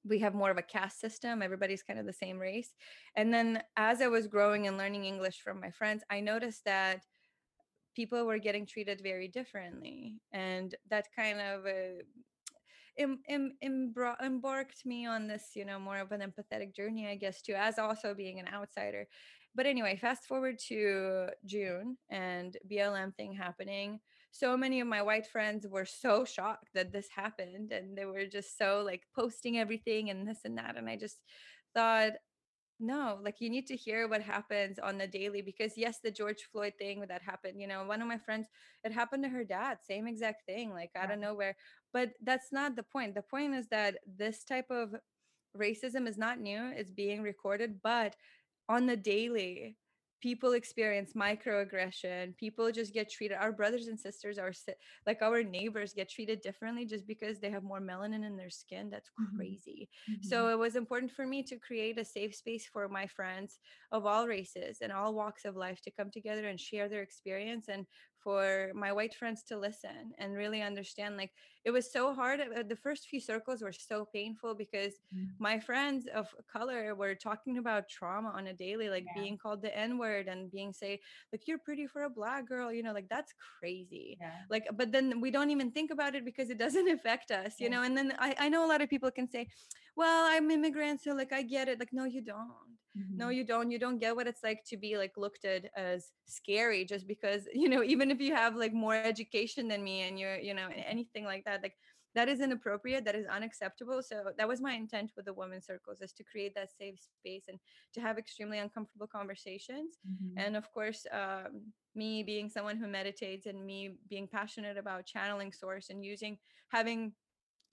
we 0.05 0.19
have 0.19 0.35
more 0.35 0.51
of 0.51 0.59
a 0.59 0.63
caste 0.63 1.01
system 1.01 1.43
everybody's 1.43 1.83
kind 1.83 1.99
of 1.99 2.07
the 2.07 2.13
same 2.13 2.39
race 2.39 2.71
and 3.17 3.33
then 3.33 3.63
as 3.77 4.01
i 4.01 4.09
was 4.09 4.27
growing 4.27 4.67
and 4.67 4.79
learning 4.79 5.05
english 5.05 5.41
from 5.41 5.61
my 5.61 5.71
friends 5.71 6.03
i 6.11 6.21
noticed 6.21 6.65
that 6.65 7.05
people 7.95 8.25
were 8.25 8.39
getting 8.39 8.67
treated 8.67 9.01
very 9.03 9.29
differently 9.29 10.21
and 10.33 10.75
that 10.89 11.07
kind 11.15 11.41
of 11.41 11.67
uh, 11.67 12.03
em, 12.99 13.19
em, 13.29 13.53
embarked 14.23 14.87
me 14.87 15.07
on 15.07 15.27
this 15.27 15.51
you 15.55 15.65
know 15.65 15.79
more 15.79 15.99
of 15.99 16.13
an 16.13 16.21
empathetic 16.21 16.75
journey 16.75 17.09
i 17.09 17.15
guess 17.15 17.43
too 17.43 17.55
as 17.55 17.79
also 17.79 18.15
being 18.15 18.39
an 18.41 18.49
outsider. 18.53 19.07
But 19.55 19.67
anyway 19.67 19.97
fast 19.97 20.27
forward 20.27 20.59
to 20.69 21.29
june 21.45 21.97
and 22.09 22.57
blm 22.71 23.15
thing 23.17 23.33
happening 23.33 24.01
so 24.33 24.57
many 24.57 24.81
of 24.81 24.87
my 24.87 25.03
white 25.03 25.27
friends 25.27 25.67
were 25.67 25.85
so 25.85 26.25
shocked 26.25 26.69
that 26.75 26.93
this 26.93 27.09
happened 27.15 27.73
and 27.73 27.97
they 27.97 28.05
were 28.05 28.27
just 28.27 28.57
so 28.57 28.83
like 28.85 29.03
posting 29.15 29.59
everything 29.59 30.11
and 30.11 30.27
this 30.27 30.41
and 30.45 30.59
that 30.59 30.77
and 30.77 30.89
i 30.89 30.97
just 30.97 31.21
thought 31.75 32.13
no 32.79 33.19
like 33.23 33.41
you 33.41 33.51
need 33.51 33.67
to 33.67 33.77
hear 33.77 34.09
what 34.09 34.23
happens 34.23 34.79
on 34.79 34.97
the 34.97 35.07
daily 35.07 35.43
because 35.43 35.73
yes 35.77 35.99
the 36.03 36.11
george 36.11 36.49
floyd 36.51 36.73
thing 36.79 37.05
that 37.09 37.23
happened 37.23 37.61
you 37.61 37.67
know 37.67 37.85
one 37.85 38.01
of 38.01 38.09
my 38.09 38.17
friends 38.17 38.47
it 38.85 38.93
happened 38.93 39.23
to 39.23 39.29
her 39.29 39.45
dad 39.45 39.79
same 39.87 40.07
exact 40.07 40.47
thing 40.47 40.71
like 40.71 40.91
i 40.99 41.07
don't 41.07 41.21
know 41.21 41.35
where 41.35 41.55
but 41.93 42.13
that's 42.23 42.53
not 42.53 42.77
the 42.77 42.83
point 42.83 43.15
the 43.15 43.23
point 43.23 43.55
is 43.55 43.67
that 43.69 43.97
this 44.17 44.45
type 44.45 44.71
of 44.71 44.95
racism 45.57 46.09
is 46.09 46.17
not 46.17 46.41
new 46.41 46.73
it's 46.75 46.91
being 46.91 47.21
recorded 47.23 47.81
but 47.83 48.17
on 48.69 48.87
the 48.87 48.97
daily 48.97 49.77
people 50.21 50.53
experience 50.53 51.13
microaggression 51.15 52.37
people 52.37 52.71
just 52.71 52.93
get 52.93 53.11
treated 53.11 53.37
our 53.41 53.53
brothers 53.53 53.87
and 53.87 53.99
sisters 53.99 54.39
are 54.39 54.53
like 55.07 55.23
our 55.23 55.43
neighbors 55.43 55.93
get 55.95 56.09
treated 56.09 56.41
differently 56.41 56.85
just 56.85 57.07
because 57.07 57.39
they 57.39 57.51
have 57.51 57.63
more 57.63 57.81
melanin 57.81 58.27
in 58.27 58.37
their 58.37 58.51
skin 58.51 58.91
that's 58.91 59.09
mm-hmm. 59.09 59.37
crazy 59.37 59.89
mm-hmm. 60.11 60.23
so 60.27 60.49
it 60.49 60.59
was 60.59 60.77
important 60.77 61.11
for 61.11 61.27
me 61.27 61.43
to 61.43 61.57
create 61.57 61.99
a 61.99 62.05
safe 62.05 62.35
space 62.35 62.67
for 62.71 62.89
my 62.89 63.07
friends 63.07 63.59
of 63.93 64.07
all 64.07 64.27
races 64.27 64.79
and 64.83 64.93
all 64.93 65.15
walks 65.15 65.45
of 65.45 65.57
life 65.57 65.81
to 65.83 65.91
come 65.91 66.11
together 66.11 66.49
and 66.49 66.61
share 66.61 66.89
their 66.89 67.03
experience 67.03 67.69
and 67.69 67.87
for 68.23 68.71
my 68.75 68.93
white 68.93 69.15
friends 69.15 69.43
to 69.43 69.59
listen 69.59 70.13
and 70.19 70.35
really 70.35 70.63
understand 70.63 71.17
like 71.17 71.31
it 71.65 71.71
was 71.71 71.93
so 71.93 72.15
hard 72.15 72.41
uh, 72.41 72.63
the 72.67 72.77
first 72.77 73.07
few 73.09 73.21
circles 73.21 73.63
were 73.63 73.73
so 73.73 74.07
painful 74.13 74.55
because 74.55 74.95
mm. 75.15 75.27
my 75.39 75.59
friends 75.59 76.07
of 76.15 76.35
color 76.51 76.95
were 76.95 77.15
talking 77.15 77.59
about 77.59 77.89
trauma 77.89 78.31
on 78.31 78.47
a 78.49 78.53
daily 78.53 78.89
like 78.89 79.05
yeah. 79.07 79.23
being 79.23 79.37
called 79.37 79.63
the 79.63 79.77
n 79.77 79.99
word 79.99 80.27
and 80.29 80.51
being 80.51 80.73
say 80.73 81.01
like 81.33 81.47
you're 81.47 81.59
pretty 81.59 81.87
for 81.87 82.05
a 82.05 82.11
black 82.11 82.49
girl 82.49 82.73
you 82.73 82.83
know 82.83 82.93
like 82.93 83.09
that's 83.09 83.35
crazy 83.59 84.17
yeah. 84.21 84.33
like 84.49 84.67
but 84.77 84.93
then 84.93 85.21
we 85.21 85.31
don't 85.31 85.51
even 85.51 85.71
think 85.71 85.91
about 85.91 86.15
it 86.15 86.25
because 86.25 86.51
it 86.51 86.59
doesn't 86.59 86.89
affect 86.97 87.31
us 87.31 87.55
you 87.59 87.69
yeah. 87.69 87.77
know 87.77 87.83
and 87.83 87.97
then 87.97 88.15
I, 88.19 88.35
I 88.39 88.49
know 88.49 88.65
a 88.65 88.69
lot 88.69 88.83
of 88.83 88.89
people 88.89 89.11
can 89.11 89.29
say 89.31 89.49
well 89.97 90.27
i'm 90.31 90.51
immigrant 90.51 91.03
so 91.03 91.13
like 91.13 91.33
i 91.33 91.43
get 91.43 91.69
it 91.69 91.79
like 91.79 91.93
no 91.93 92.05
you 92.05 92.23
don't 92.23 92.51
Mm-hmm. 92.99 93.17
No, 93.17 93.29
you 93.29 93.45
don't. 93.45 93.71
You 93.71 93.79
don't 93.79 93.99
get 93.99 94.17
what 94.17 94.27
it's 94.27 94.43
like 94.43 94.65
to 94.67 94.77
be 94.77 94.97
like 94.97 95.13
looked 95.17 95.45
at 95.45 95.71
as 95.77 96.11
scary 96.27 96.85
just 96.85 97.07
because, 97.07 97.43
you 97.55 97.69
know, 97.69 97.83
even 97.83 98.11
if 98.11 98.21
you 98.21 98.35
have 98.35 98.57
like 98.57 98.73
more 98.73 98.95
education 98.95 99.69
than 99.69 99.83
me 99.83 100.03
and 100.03 100.19
you're, 100.19 100.39
you 100.39 100.55
know, 100.55 100.69
anything 100.87 101.25
like 101.25 101.45
that, 101.45 101.63
like 101.63 101.75
that 102.15 102.29
is 102.29 102.41
inappropriate. 102.41 103.05
That 103.05 103.15
is 103.15 103.27
unacceptable. 103.27 104.03
So 104.03 104.33
that 104.37 104.49
was 104.49 104.61
my 104.61 104.75
intent 104.75 105.13
with 105.17 105.27
the 105.27 105.33
women's 105.33 105.67
circles 105.67 106.01
is 106.01 106.13
to 106.15 106.25
create 106.25 106.55
that 106.57 106.71
safe 106.77 106.99
space 107.21 107.45
and 107.49 107.59
to 107.95 108.01
have 108.01 108.19
extremely 108.19 108.59
uncomfortable 108.59 109.07
conversations. 109.07 109.99
Mm-hmm. 110.09 110.39
And 110.39 110.57
of 110.57 110.71
course, 110.73 111.07
um, 111.13 111.63
me 111.95 112.23
being 112.23 112.49
someone 112.49 112.77
who 112.77 112.89
meditates 112.89 113.47
and 113.47 113.65
me 113.65 113.97
being 114.09 114.27
passionate 114.27 114.77
about 114.77 115.07
channeling 115.07 115.53
source 115.53 115.91
and 115.91 116.05
using 116.05 116.39
having 116.69 117.13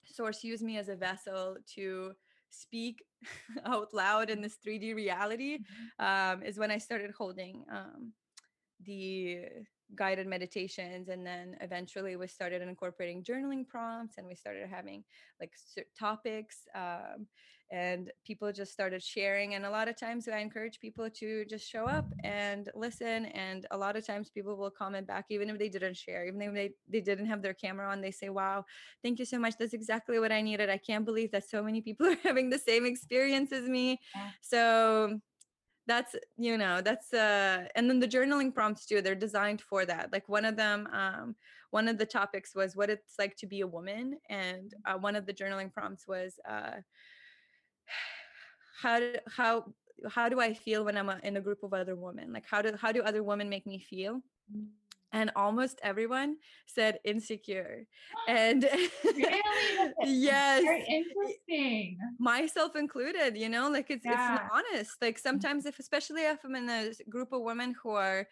source 0.04 0.42
use 0.42 0.62
me 0.62 0.78
as 0.78 0.88
a 0.88 0.96
vessel 0.96 1.56
to 1.74 2.12
speak 2.50 3.02
out 3.64 3.92
loud 3.92 4.30
in 4.30 4.40
this 4.40 4.56
3D 4.64 4.94
reality 4.94 5.58
mm-hmm. 5.58 6.40
um, 6.40 6.42
is 6.42 6.58
when 6.58 6.70
I 6.70 6.78
started 6.78 7.12
holding 7.16 7.64
um, 7.70 8.12
the 8.84 9.46
guided 9.94 10.26
meditations 10.26 11.08
and 11.08 11.26
then 11.26 11.56
eventually 11.60 12.16
we 12.16 12.26
started 12.26 12.62
incorporating 12.62 13.22
journaling 13.22 13.66
prompts 13.66 14.18
and 14.18 14.26
we 14.26 14.34
started 14.34 14.68
having 14.68 15.02
like 15.40 15.52
topics 15.98 16.66
um, 16.74 17.26
and 17.70 18.10
people 18.26 18.50
just 18.50 18.72
started 18.72 19.02
sharing 19.02 19.54
and 19.54 19.66
a 19.66 19.70
lot 19.70 19.88
of 19.88 19.96
times 19.96 20.26
i 20.28 20.38
encourage 20.38 20.80
people 20.80 21.08
to 21.10 21.44
just 21.46 21.68
show 21.68 21.84
up 21.84 22.06
and 22.24 22.70
listen 22.74 23.26
and 23.26 23.66
a 23.70 23.76
lot 23.76 23.96
of 23.96 24.06
times 24.06 24.30
people 24.30 24.56
will 24.56 24.70
comment 24.70 25.06
back 25.06 25.26
even 25.28 25.50
if 25.50 25.58
they 25.58 25.68
didn't 25.68 25.96
share 25.96 26.26
even 26.26 26.40
if 26.40 26.54
they, 26.54 26.70
they 26.88 27.00
didn't 27.00 27.26
have 27.26 27.42
their 27.42 27.54
camera 27.54 27.90
on 27.90 28.00
they 28.00 28.10
say 28.10 28.30
wow 28.30 28.64
thank 29.02 29.18
you 29.18 29.24
so 29.24 29.38
much 29.38 29.54
that's 29.58 29.74
exactly 29.74 30.18
what 30.18 30.32
i 30.32 30.40
needed 30.40 30.70
i 30.70 30.78
can't 30.78 31.04
believe 31.04 31.30
that 31.30 31.48
so 31.48 31.62
many 31.62 31.80
people 31.80 32.06
are 32.12 32.16
having 32.22 32.48
the 32.48 32.58
same 32.58 32.86
experience 32.86 33.52
as 33.52 33.68
me 33.68 34.00
yeah. 34.14 34.30
so 34.40 35.20
that's 35.88 36.14
you 36.36 36.56
know 36.56 36.80
that's 36.80 37.12
uh 37.12 37.64
and 37.74 37.88
then 37.88 37.98
the 37.98 38.06
journaling 38.06 38.54
prompts 38.54 38.86
too 38.86 39.02
they're 39.02 39.14
designed 39.14 39.60
for 39.60 39.84
that 39.84 40.12
like 40.12 40.28
one 40.28 40.44
of 40.44 40.56
them 40.56 40.86
um 40.92 41.34
one 41.70 41.88
of 41.88 41.98
the 41.98 42.06
topics 42.06 42.54
was 42.54 42.76
what 42.76 42.90
it's 42.90 43.14
like 43.18 43.34
to 43.36 43.46
be 43.46 43.60
a 43.62 43.66
woman 43.66 44.18
and 44.28 44.74
uh, 44.86 44.96
one 44.96 45.16
of 45.16 45.26
the 45.26 45.32
journaling 45.32 45.72
prompts 45.72 46.06
was 46.06 46.38
uh 46.48 46.76
how 48.82 49.00
do, 49.00 49.14
how 49.36 49.64
how 50.08 50.28
do 50.28 50.40
i 50.40 50.54
feel 50.54 50.84
when 50.84 50.96
i'm 50.96 51.08
a, 51.08 51.18
in 51.24 51.36
a 51.36 51.40
group 51.40 51.62
of 51.62 51.72
other 51.74 51.96
women? 51.96 52.32
Like 52.32 52.44
how 52.48 52.62
do 52.62 52.76
how 52.80 52.92
do 52.92 53.02
other 53.02 53.22
women 53.22 53.48
make 53.48 53.66
me 53.66 53.78
feel 53.78 54.20
and 55.12 55.30
almost 55.36 55.80
everyone 55.82 56.36
said 56.66 56.98
insecure 57.04 57.86
and 58.28 58.62
really? 59.04 59.40
yes 60.04 60.62
Very 60.62 60.84
interesting 60.86 61.98
myself 62.18 62.76
included 62.76 63.36
you 63.36 63.48
know 63.48 63.70
like 63.70 63.90
it's 63.90 64.04
yeah. 64.04 64.34
it's 64.34 64.44
honest 64.52 64.96
like 65.00 65.16
mm. 65.16 65.22
sometimes 65.22 65.66
if 65.66 65.78
especially 65.78 66.22
if 66.22 66.38
i'm 66.44 66.54
in 66.54 66.68
a 66.68 66.92
group 67.08 67.32
of 67.32 67.42
women 67.42 67.74
who 67.82 67.90
are 67.90 68.26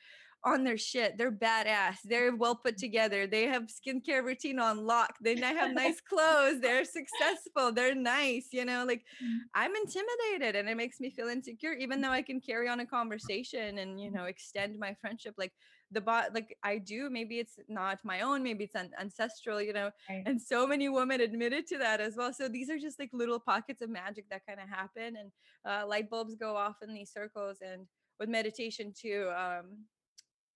on 0.47 0.63
their 0.63 0.79
shit. 0.79 1.19
They're 1.19 1.33
badass. 1.33 1.97
They're 2.05 2.35
well 2.35 2.55
put 2.55 2.79
together. 2.79 3.27
They 3.27 3.45
have 3.47 3.65
skincare 3.65 4.23
routine 4.23 4.61
on 4.61 4.87
lock. 4.87 5.17
They 5.21 5.37
have 5.37 5.73
nice 5.75 6.01
clothes. 6.01 6.61
They're 6.61 6.85
successful. 6.85 7.73
They're 7.73 7.97
nice. 7.97 8.49
You 8.53 8.65
know, 8.65 8.85
like 8.87 9.03
mm. 9.23 9.39
I'm 9.55 9.73
intimidated 9.75 10.55
and 10.57 10.69
it 10.69 10.77
makes 10.77 11.01
me 11.01 11.11
feel 11.11 11.29
insecure, 11.29 11.73
even 11.73 12.01
though 12.01 12.11
I 12.11 12.23
can 12.23 12.41
carry 12.41 12.69
on 12.69 12.81
a 12.81 12.87
conversation 12.87 13.79
and, 13.79 14.01
you 14.01 14.11
know, 14.11 14.25
extend 14.25 14.79
my 14.79 14.95
friendship. 15.01 15.35
Like 15.37 15.53
the 15.93 16.01
bot, 16.01 16.35
like 16.35 16.57
I 16.63 16.79
do. 16.79 17.09
Maybe 17.11 17.39
it's 17.39 17.59
not 17.69 17.99
my 18.05 18.21
own. 18.21 18.43
Maybe 18.43 18.65
it's 18.65 18.75
an- 18.75 18.93
ancestral, 19.01 19.63
you 19.63 19.73
know, 19.73 19.91
right. 20.09 20.23
and 20.27 20.41
so 20.41 20.67
many 20.67 20.89
women 20.89 21.21
admitted 21.21 21.67
to 21.69 21.79
that 21.79 22.01
as 22.01 22.17
well. 22.17 22.33
So 22.33 22.49
these 22.49 22.71
are 22.71 22.79
just 22.79 22.99
like 22.99 23.11
little 23.13 23.39
pockets 23.39 23.83
of 23.83 23.91
magic 23.91 24.27
that 24.31 24.47
kind 24.47 24.61
of 24.61 24.69
happen 24.69 25.17
and 25.17 25.31
uh, 25.65 25.87
light 25.87 26.11
bulbs 26.11 26.35
go 26.35 26.57
off 26.57 26.77
in 26.83 26.93
these 26.93 27.13
circles. 27.13 27.59
And 27.61 27.87
with 28.19 28.29
meditation 28.29 28.93
too, 28.99 29.31
um, 29.37 29.85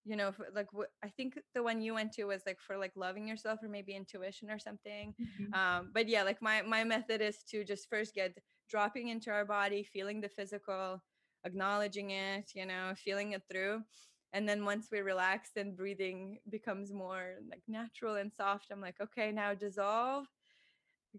you 0.05 0.15
know 0.15 0.31
like 0.55 0.67
i 1.03 1.07
think 1.09 1.39
the 1.53 1.61
one 1.61 1.81
you 1.81 1.93
went 1.93 2.11
to 2.11 2.23
was 2.25 2.41
like 2.45 2.59
for 2.59 2.77
like 2.77 2.91
loving 2.95 3.27
yourself 3.27 3.59
or 3.61 3.69
maybe 3.69 3.93
intuition 3.93 4.49
or 4.49 4.57
something 4.57 5.13
mm-hmm. 5.21 5.53
um 5.53 5.91
but 5.93 6.07
yeah 6.07 6.23
like 6.23 6.41
my 6.41 6.61
my 6.63 6.83
method 6.83 7.21
is 7.21 7.43
to 7.43 7.63
just 7.63 7.87
first 7.89 8.15
get 8.15 8.35
dropping 8.69 9.09
into 9.09 9.29
our 9.29 9.45
body 9.45 9.83
feeling 9.83 10.19
the 10.19 10.29
physical 10.29 11.01
acknowledging 11.45 12.11
it 12.11 12.49
you 12.55 12.65
know 12.65 12.93
feeling 12.95 13.33
it 13.33 13.43
through 13.49 13.81
and 14.33 14.47
then 14.47 14.65
once 14.65 14.87
we 14.91 14.99
relax 15.01 15.51
then 15.55 15.75
breathing 15.75 16.39
becomes 16.49 16.91
more 16.93 17.35
like 17.49 17.63
natural 17.67 18.15
and 18.15 18.31
soft 18.33 18.71
i'm 18.71 18.81
like 18.81 18.99
okay 19.01 19.31
now 19.31 19.53
dissolve 19.53 20.25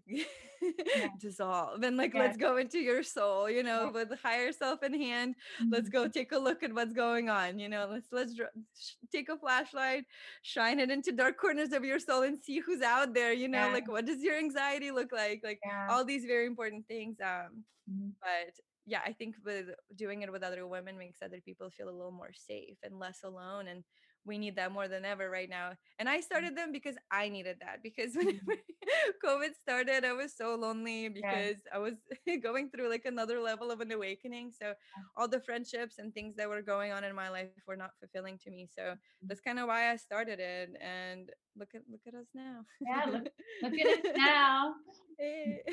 dissolve 1.19 1.83
and 1.83 1.97
like 1.97 2.13
Yeah. 2.13 2.21
let's 2.21 2.37
go 2.37 2.57
into 2.57 2.79
your 2.79 3.03
soul 3.03 3.49
you 3.49 3.63
know 3.63 3.85
Yeah. 3.85 3.89
with 3.91 4.19
higher 4.21 4.51
self 4.51 4.83
in 4.83 4.93
hand 4.93 5.35
let's 5.69 5.89
Mhm. 5.89 5.93
go 5.93 6.07
take 6.07 6.31
a 6.31 6.37
look 6.37 6.63
at 6.63 6.73
what's 6.73 6.93
going 6.93 7.29
on 7.29 7.59
you 7.59 7.69
know 7.69 7.87
let's 7.91 8.07
let's 8.11 8.33
sh- 8.35 8.93
take 9.11 9.29
a 9.29 9.37
flashlight 9.37 10.05
shine 10.41 10.79
it 10.79 10.89
into 10.91 11.11
dark 11.11 11.37
corners 11.37 11.73
of 11.73 11.83
your 11.85 11.99
soul 11.99 12.23
and 12.23 12.39
see 12.41 12.59
who's 12.59 12.81
out 12.81 13.13
there 13.13 13.33
you 13.33 13.47
know 13.47 13.67
Yeah. 13.67 13.73
like 13.73 13.87
what 13.87 14.05
does 14.05 14.21
your 14.23 14.37
anxiety 14.37 14.91
look 14.91 15.11
like 15.11 15.41
like 15.43 15.59
Yeah. 15.63 15.87
all 15.89 16.03
these 16.05 16.25
very 16.25 16.45
important 16.45 16.87
things 16.87 17.17
um 17.21 17.63
Mhm. 17.89 18.13
but 18.21 18.53
yeah 18.85 18.99
i 19.05 19.13
think 19.13 19.35
with 19.45 19.67
doing 19.95 20.21
it 20.21 20.31
with 20.31 20.43
other 20.43 20.67
women 20.67 20.97
makes 20.97 21.21
other 21.21 21.41
people 21.41 21.69
feel 21.69 21.89
a 21.89 21.91
little 21.91 22.11
more 22.11 22.31
safe 22.33 22.77
and 22.83 22.99
less 22.99 23.19
alone 23.23 23.67
and 23.67 23.83
we 24.25 24.37
need 24.37 24.55
that 24.55 24.71
more 24.71 24.87
than 24.87 25.05
ever 25.05 25.29
right 25.29 25.49
now 25.49 25.71
and 25.99 26.07
i 26.09 26.17
mm. 26.17 26.23
started 26.23 26.55
them 26.55 26.71
because 26.71 26.95
i 27.11 27.29
needed 27.29 27.57
that 27.59 27.79
because 27.83 28.13
whenever 28.15 28.37
mm-hmm. 28.37 29.27
covid 29.27 29.51
started 29.59 30.05
i 30.05 30.13
was 30.13 30.35
so 30.35 30.55
lonely 30.55 31.09
because 31.09 31.55
i 31.73 31.77
was 31.77 31.93
going 32.43 32.69
through 32.69 32.89
like 32.89 33.05
another 33.05 33.39
level 33.39 33.71
of 33.71 33.81
an 33.81 33.91
awakening 33.91 34.51
so 34.51 34.73
all 35.17 35.27
the 35.27 35.39
friendships 35.41 35.99
and 35.99 36.13
things 36.13 36.35
that 36.35 36.49
were 36.49 36.61
going 36.61 36.91
on 36.91 37.03
in 37.03 37.15
my 37.15 37.29
life 37.29 37.49
were 37.67 37.77
not 37.77 37.91
fulfilling 37.99 38.37
to 38.37 38.49
me 38.49 38.67
so 38.73 38.81
mm-hmm. 38.81 39.27
that's 39.27 39.41
kind 39.41 39.59
of 39.59 39.67
why 39.67 39.91
i 39.91 39.95
started 39.95 40.39
it 40.39 40.69
and 40.81 41.29
look 41.57 41.69
at 41.75 41.81
look 41.91 42.01
at 42.07 42.15
us 42.15 42.27
now 42.33 42.61
Yeah, 42.81 43.05
look- 43.11 43.33
Look 43.61 43.73
at 43.73 43.87
us 43.87 44.11
now. 44.17 44.73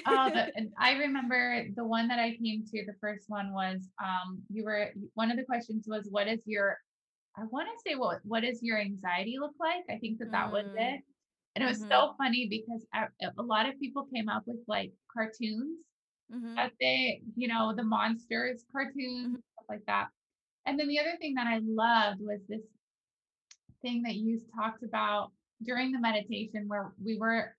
Oh, 0.07 0.31
the, 0.31 0.53
and 0.57 0.71
I 0.79 0.93
remember 0.93 1.65
the 1.75 1.85
one 1.85 2.09
that 2.09 2.19
I 2.19 2.37
came 2.43 2.65
to. 2.71 2.85
The 2.85 2.95
first 3.01 3.25
one 3.29 3.53
was 3.53 3.89
um, 4.03 4.43
you 4.49 4.65
were 4.65 4.91
one 5.15 5.31
of 5.31 5.37
the 5.37 5.45
questions 5.45 5.87
was, 5.89 6.09
"What 6.11 6.29
is 6.29 6.41
your?" 6.47 6.77
I 7.37 7.45
want 7.45 7.69
to 7.69 7.83
say, 7.91 7.97
"What 7.97 8.25
what 8.25 8.41
does 8.43 8.63
your 8.63 8.79
anxiety 8.79 9.37
look 9.39 9.55
like?" 9.59 9.85
I 9.91 9.99
think 9.99 10.19
that 10.19 10.31
that 10.33 10.51
was 10.53 10.67
Mm. 10.67 10.75
it, 10.75 11.05
and 11.55 11.65
it 11.65 11.67
was 11.67 11.87
so 11.87 12.15
funny 12.19 12.49
because 12.49 12.87
a, 12.95 13.09
a 13.39 13.43
lot 13.43 13.69
of 13.69 13.79
people 13.81 14.07
came 14.07 14.29
up 14.29 14.47
with 14.47 14.61
like 14.69 14.93
cartoons 15.13 15.81
Mhm. 16.29 16.57
that 16.57 16.73
they, 16.81 17.23
you 17.37 17.49
know, 17.49 17.75
the 17.75 17.85
monsters 17.85 18.65
cartoons, 18.73 19.41
stuff 19.55 19.67
like 19.69 19.87
that. 19.87 20.11
And 20.67 20.79
then 20.79 20.89
the 20.89 21.01
other 21.01 21.17
thing 21.19 21.35
that 21.35 21.47
I 21.49 21.59
loved 21.61 22.21
was 22.23 22.41
this 22.49 22.63
thing 23.83 24.03
that 24.03 24.15
you 24.17 24.41
talked 24.55 24.83
about 24.83 25.33
during 25.63 25.93
the 25.93 26.01
meditation 26.01 26.69
where 26.69 26.93
we 27.03 27.17
were, 27.19 27.57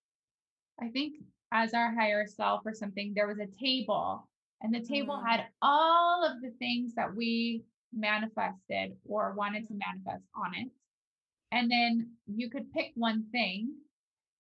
I 0.82 0.90
think, 0.90 1.18
as 1.52 1.74
our 1.74 1.94
higher 1.94 2.28
self 2.28 2.64
or 2.66 2.74
something, 2.74 3.14
there 3.16 3.28
was 3.28 3.40
a 3.40 3.48
table, 3.48 4.30
and 4.62 4.74
the 4.74 4.82
table 4.86 5.22
Mm. 5.22 5.26
had 5.26 5.48
all 5.62 6.26
of 6.26 6.42
the 6.42 6.52
things 6.60 6.96
that 6.96 7.16
we 7.16 7.66
manifested 7.94 8.98
or 9.06 9.34
wanted 9.34 9.68
to 9.68 9.74
manifest 9.74 10.26
on 10.36 10.54
it. 10.56 10.68
And 11.52 11.70
then 11.70 12.12
you 12.28 12.50
could 12.50 12.72
pick 12.72 12.92
one 12.96 13.26
thing 13.32 13.74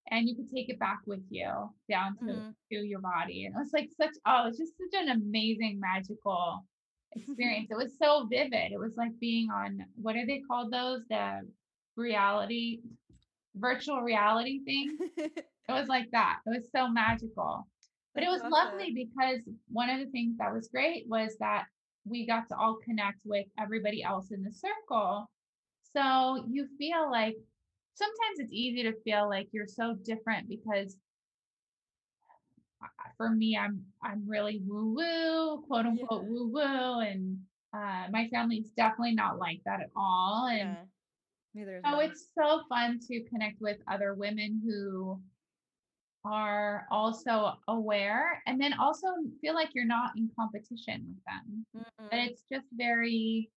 and 0.09 0.27
you 0.27 0.35
could 0.35 0.49
take 0.49 0.69
it 0.69 0.79
back 0.79 0.99
with 1.05 1.23
you 1.29 1.69
down 1.89 2.17
to, 2.19 2.25
Mhm. 2.25 2.55
to 2.71 2.75
your 2.75 2.99
body. 3.01 3.45
And 3.45 3.55
it 3.55 3.59
was 3.59 3.73
like 3.73 3.89
such, 3.91 4.15
oh, 4.25 4.47
it's 4.47 4.57
just 4.57 4.77
such 4.77 5.01
an 5.01 5.09
amazing, 5.09 5.79
magical 5.79 6.65
experience. 7.13 7.67
it 7.71 7.75
was 7.77 7.97
so 7.97 8.25
vivid. 8.27 8.71
It 8.71 8.79
was 8.79 8.95
like 8.97 9.17
being 9.19 9.49
on, 9.49 9.85
what 9.95 10.15
are 10.15 10.25
they 10.25 10.39
called 10.47 10.71
those? 10.71 11.01
The 11.09 11.41
reality, 11.95 12.81
virtual 13.55 14.01
reality 14.01 14.63
thing. 14.63 14.97
It 15.69 15.73
was 15.73 15.87
like 15.87 16.09
that. 16.11 16.39
It 16.45 16.49
was 16.49 16.69
so 16.75 16.89
magical. 16.89 17.65
But 18.13 18.23
it 18.23 18.29
was 18.29 18.41
lovely 18.41 18.91
because 18.93 19.39
one 19.71 19.89
of 19.89 19.99
the 19.99 20.11
things 20.11 20.35
that 20.37 20.51
was 20.51 20.67
great 20.67 21.07
was 21.07 21.37
that 21.39 21.63
we 22.05 22.25
got 22.25 22.47
to 22.49 22.57
all 22.57 22.77
connect 22.83 23.19
with 23.25 23.45
everybody 23.59 24.03
else 24.03 24.31
in 24.31 24.43
the 24.43 24.51
circle. 24.51 25.29
So 25.93 26.45
you 26.49 26.67
feel 26.77 27.09
like 27.11 27.35
sometimes 27.95 28.39
it's 28.39 28.53
easy 28.53 28.83
to 28.83 28.93
feel 29.03 29.29
like 29.29 29.49
you're 29.51 29.67
so 29.67 29.95
different 30.03 30.47
because 30.49 30.95
for 33.17 33.29
me 33.29 33.57
I'm 33.57 33.83
I'm 34.03 34.23
really 34.27 34.61
woo 34.65 34.95
woo, 34.95 35.63
quote 35.67 35.85
unquote 35.85 36.23
Yeah. 36.23 36.29
woo 36.29 36.51
woo 36.51 36.99
and 37.01 37.37
uh, 37.73 38.07
my 38.11 38.27
family's 38.31 38.69
definitely 38.75 39.13
not 39.15 39.37
like 39.37 39.61
that 39.65 39.81
at 39.81 39.89
all 39.95 40.47
and 40.47 40.59
yeah. 40.59 40.85
Neither 41.53 41.77
is 41.77 41.83
so 41.83 41.99
it's 41.99 42.29
so 42.33 42.61
fun 42.69 42.99
to 43.07 43.23
connect 43.25 43.59
with 43.61 43.77
other 43.87 44.13
women 44.13 44.61
who 44.65 45.21
are 46.23 46.85
also 46.91 47.53
aware 47.67 48.41
and 48.45 48.61
then 48.61 48.73
also 48.73 49.07
feel 49.41 49.55
like 49.55 49.69
you're 49.73 49.85
not 49.85 50.11
in 50.15 50.29
competition 50.37 51.05
with 51.07 51.23
them. 51.25 51.65
That 52.11 52.19
Mhm. 52.19 52.29
it's 52.29 52.43
just 52.51 52.67
very 52.73 53.49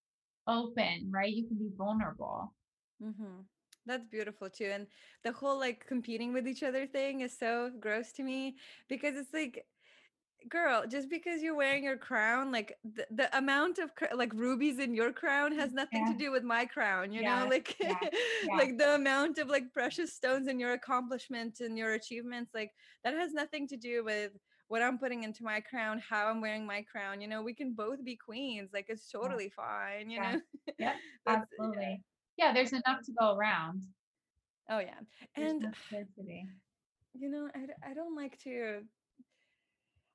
open, 0.47 1.11
right? 1.11 1.33
You 1.33 1.47
can 1.47 1.59
be 1.59 1.71
vulnerable. 1.77 2.55
Mm-hmm. 3.03 3.41
That's 3.87 4.07
beautiful 4.07 4.49
too. 4.49 4.67
And 4.67 4.87
the 5.25 5.33
whole 5.33 5.59
like 5.59 5.87
competing 5.87 6.33
with 6.33 6.49
each 6.49 6.63
other 6.63 6.87
thing 6.87 7.21
is 7.21 7.37
so 7.37 7.71
gross 7.79 8.13
to 8.13 8.23
me 8.23 8.57
because 8.89 9.15
it's 9.17 9.33
like, 9.35 9.67
girl, 10.49 10.85
just 10.87 11.09
because 11.09 11.43
you're 11.43 11.55
wearing 11.57 11.85
your 11.85 11.97
crown, 11.97 12.53
like 12.53 12.79
the, 12.85 13.07
the 13.11 13.37
amount 13.37 13.79
of 13.79 13.95
cr- 13.95 14.15
like 14.15 14.33
rubies 14.33 14.79
in 14.79 14.95
your 14.95 15.13
crown 15.13 15.53
has 15.55 15.73
nothing 15.73 16.05
to 16.07 16.15
do 16.15 16.31
with 16.31 16.43
my 16.45 16.65
crown, 16.67 17.13
you 17.13 17.23
Yeah, 17.23 17.23
know, 17.23 17.47
like 17.49 17.77
yeah, 17.81 17.99
yeah. 18.41 18.59
like 18.59 18.79
the 18.79 18.95
amount 18.95 19.39
of 19.39 19.49
like 19.49 19.73
precious 19.73 20.13
stones 20.15 20.49
in 20.49 20.59
your 20.59 20.73
accomplishments 20.73 21.61
and 21.61 21.77
your 21.79 21.93
achievements, 21.95 22.53
like 22.55 22.73
that 23.05 23.15
has 23.15 23.33
nothing 23.33 23.67
to 23.69 23.77
do 23.77 24.05
with 24.05 24.33
what 24.69 24.83
I'm 24.83 24.99
putting 24.99 25.25
into 25.25 25.45
my 25.45 25.61
crown, 25.61 25.99
how 25.99 26.27
I'm 26.29 26.41
wearing 26.41 26.67
my 26.67 26.83
crown. 26.83 27.21
You 27.21 27.29
know, 27.29 27.43
we 27.43 27.55
can 27.55 27.75
both 27.75 28.03
be 28.05 28.17
queens. 28.17 28.73
Like 28.73 28.87
it's 28.89 29.11
totally 29.11 29.51
fine, 29.51 30.11
you 30.11 30.21
Yeah. 30.21 30.33
know. 30.33 30.41
Yeah. 30.79 30.99
absolutely. 31.27 32.03
Yeah, 32.37 32.53
there's 32.53 32.73
enough 32.73 33.03
to 33.05 33.13
go 33.19 33.35
around. 33.37 33.83
Oh 34.69 34.79
yeah. 34.79 35.01
And 35.37 35.75
you 37.15 37.29
know 37.29 37.49
I, 37.55 37.91
I 37.91 37.95
don't 37.95 38.15
like 38.17 38.39
to 38.41 38.83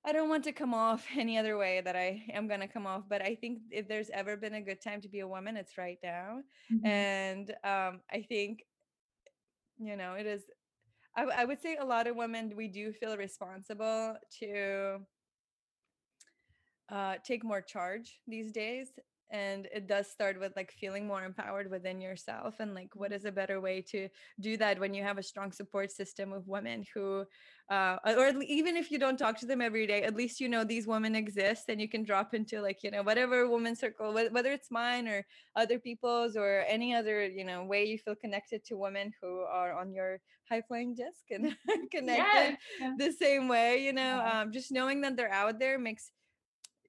i 0.05 0.11
don't 0.11 0.29
want 0.29 0.43
to 0.43 0.51
come 0.51 0.73
off 0.73 1.05
any 1.17 1.37
other 1.37 1.57
way 1.57 1.81
that 1.81 1.95
i 1.95 2.23
am 2.33 2.47
going 2.47 2.59
to 2.59 2.67
come 2.67 2.87
off 2.87 3.03
but 3.09 3.21
i 3.21 3.35
think 3.35 3.59
if 3.71 3.87
there's 3.87 4.09
ever 4.11 4.37
been 4.37 4.55
a 4.55 4.61
good 4.61 4.81
time 4.81 5.01
to 5.01 5.09
be 5.09 5.19
a 5.19 5.27
woman 5.27 5.57
it's 5.57 5.77
right 5.77 5.99
now 6.03 6.39
Mhm. 6.71 6.85
and 6.85 7.51
um 7.63 8.01
i 8.11 8.21
think 8.27 8.63
you 9.77 9.95
know 9.95 10.13
it 10.13 10.25
is, 10.25 10.43
I, 11.15 11.23
I 11.23 11.45
would 11.45 11.61
say 11.61 11.77
a 11.77 11.85
lot 11.85 12.07
of 12.07 12.15
women 12.15 12.53
we 12.55 12.67
do 12.67 12.91
feel 12.93 13.17
responsible 13.17 14.17
to 14.39 14.99
uh, 16.89 17.15
take 17.23 17.43
more 17.43 17.61
charge 17.61 18.19
these 18.27 18.51
days 18.51 18.89
and 19.31 19.67
it 19.73 19.87
does 19.87 20.09
start 20.09 20.39
with 20.39 20.53
like 20.55 20.71
feeling 20.71 21.05
more 21.07 21.23
empowered 21.23 21.69
within 21.69 22.01
yourself 22.01 22.55
and 22.59 22.73
like 22.73 22.89
what 22.95 23.11
is 23.11 23.25
a 23.25 23.31
better 23.31 23.61
way 23.61 23.81
to 23.81 24.07
do 24.39 24.57
that 24.57 24.79
when 24.79 24.93
you 24.93 25.03
have 25.03 25.17
a 25.17 25.23
strong 25.23 25.51
support 25.51 25.91
system 25.91 26.33
of 26.33 26.47
women 26.47 26.83
who 26.93 27.23
uh, 27.69 27.97
or 28.05 28.29
even 28.43 28.75
if 28.75 28.89
you 28.89 28.97
don't 28.97 29.17
talk 29.17 29.37
to 29.39 29.45
them 29.45 29.61
every 29.61 29.85
day 29.85 30.01
at 30.01 30.15
least 30.15 30.39
you 30.39 30.49
know 30.49 30.63
these 30.63 30.87
women 30.87 31.15
exist 31.15 31.65
and 31.69 31.79
you 31.79 31.87
can 31.87 32.03
drop 32.03 32.33
into 32.33 32.61
like 32.61 32.81
you 32.83 32.89
know 32.91 33.03
whatever 33.03 33.47
woman 33.47 33.75
circle 33.75 34.11
wh- 34.11 34.33
whether 34.33 34.51
it's 34.51 34.71
mine 34.71 35.07
or 35.07 35.25
other 35.55 35.77
people's 35.79 36.35
or 36.35 36.63
any 36.67 36.93
other 36.95 37.25
you 37.25 37.43
know 37.43 37.63
way 37.63 37.85
you 37.85 37.97
feel 37.97 38.15
connected 38.15 38.63
to 38.65 38.77
women 38.77 39.11
who 39.21 39.41
are 39.41 39.73
on 39.79 39.93
your 39.93 40.19
high 40.49 40.61
flying 40.67 40.95
disc 40.95 41.25
and 41.29 41.55
connected 41.91 42.57
yeah. 42.81 42.93
the 42.97 43.11
same 43.11 43.47
way 43.47 43.77
you 43.83 43.93
know 43.93 44.17
Yeah. 44.17 44.41
um, 44.41 44.51
just 44.51 44.71
knowing 44.71 45.01
that 45.01 45.15
they're 45.15 45.31
out 45.31 45.59
there 45.59 45.77
makes 45.77 46.11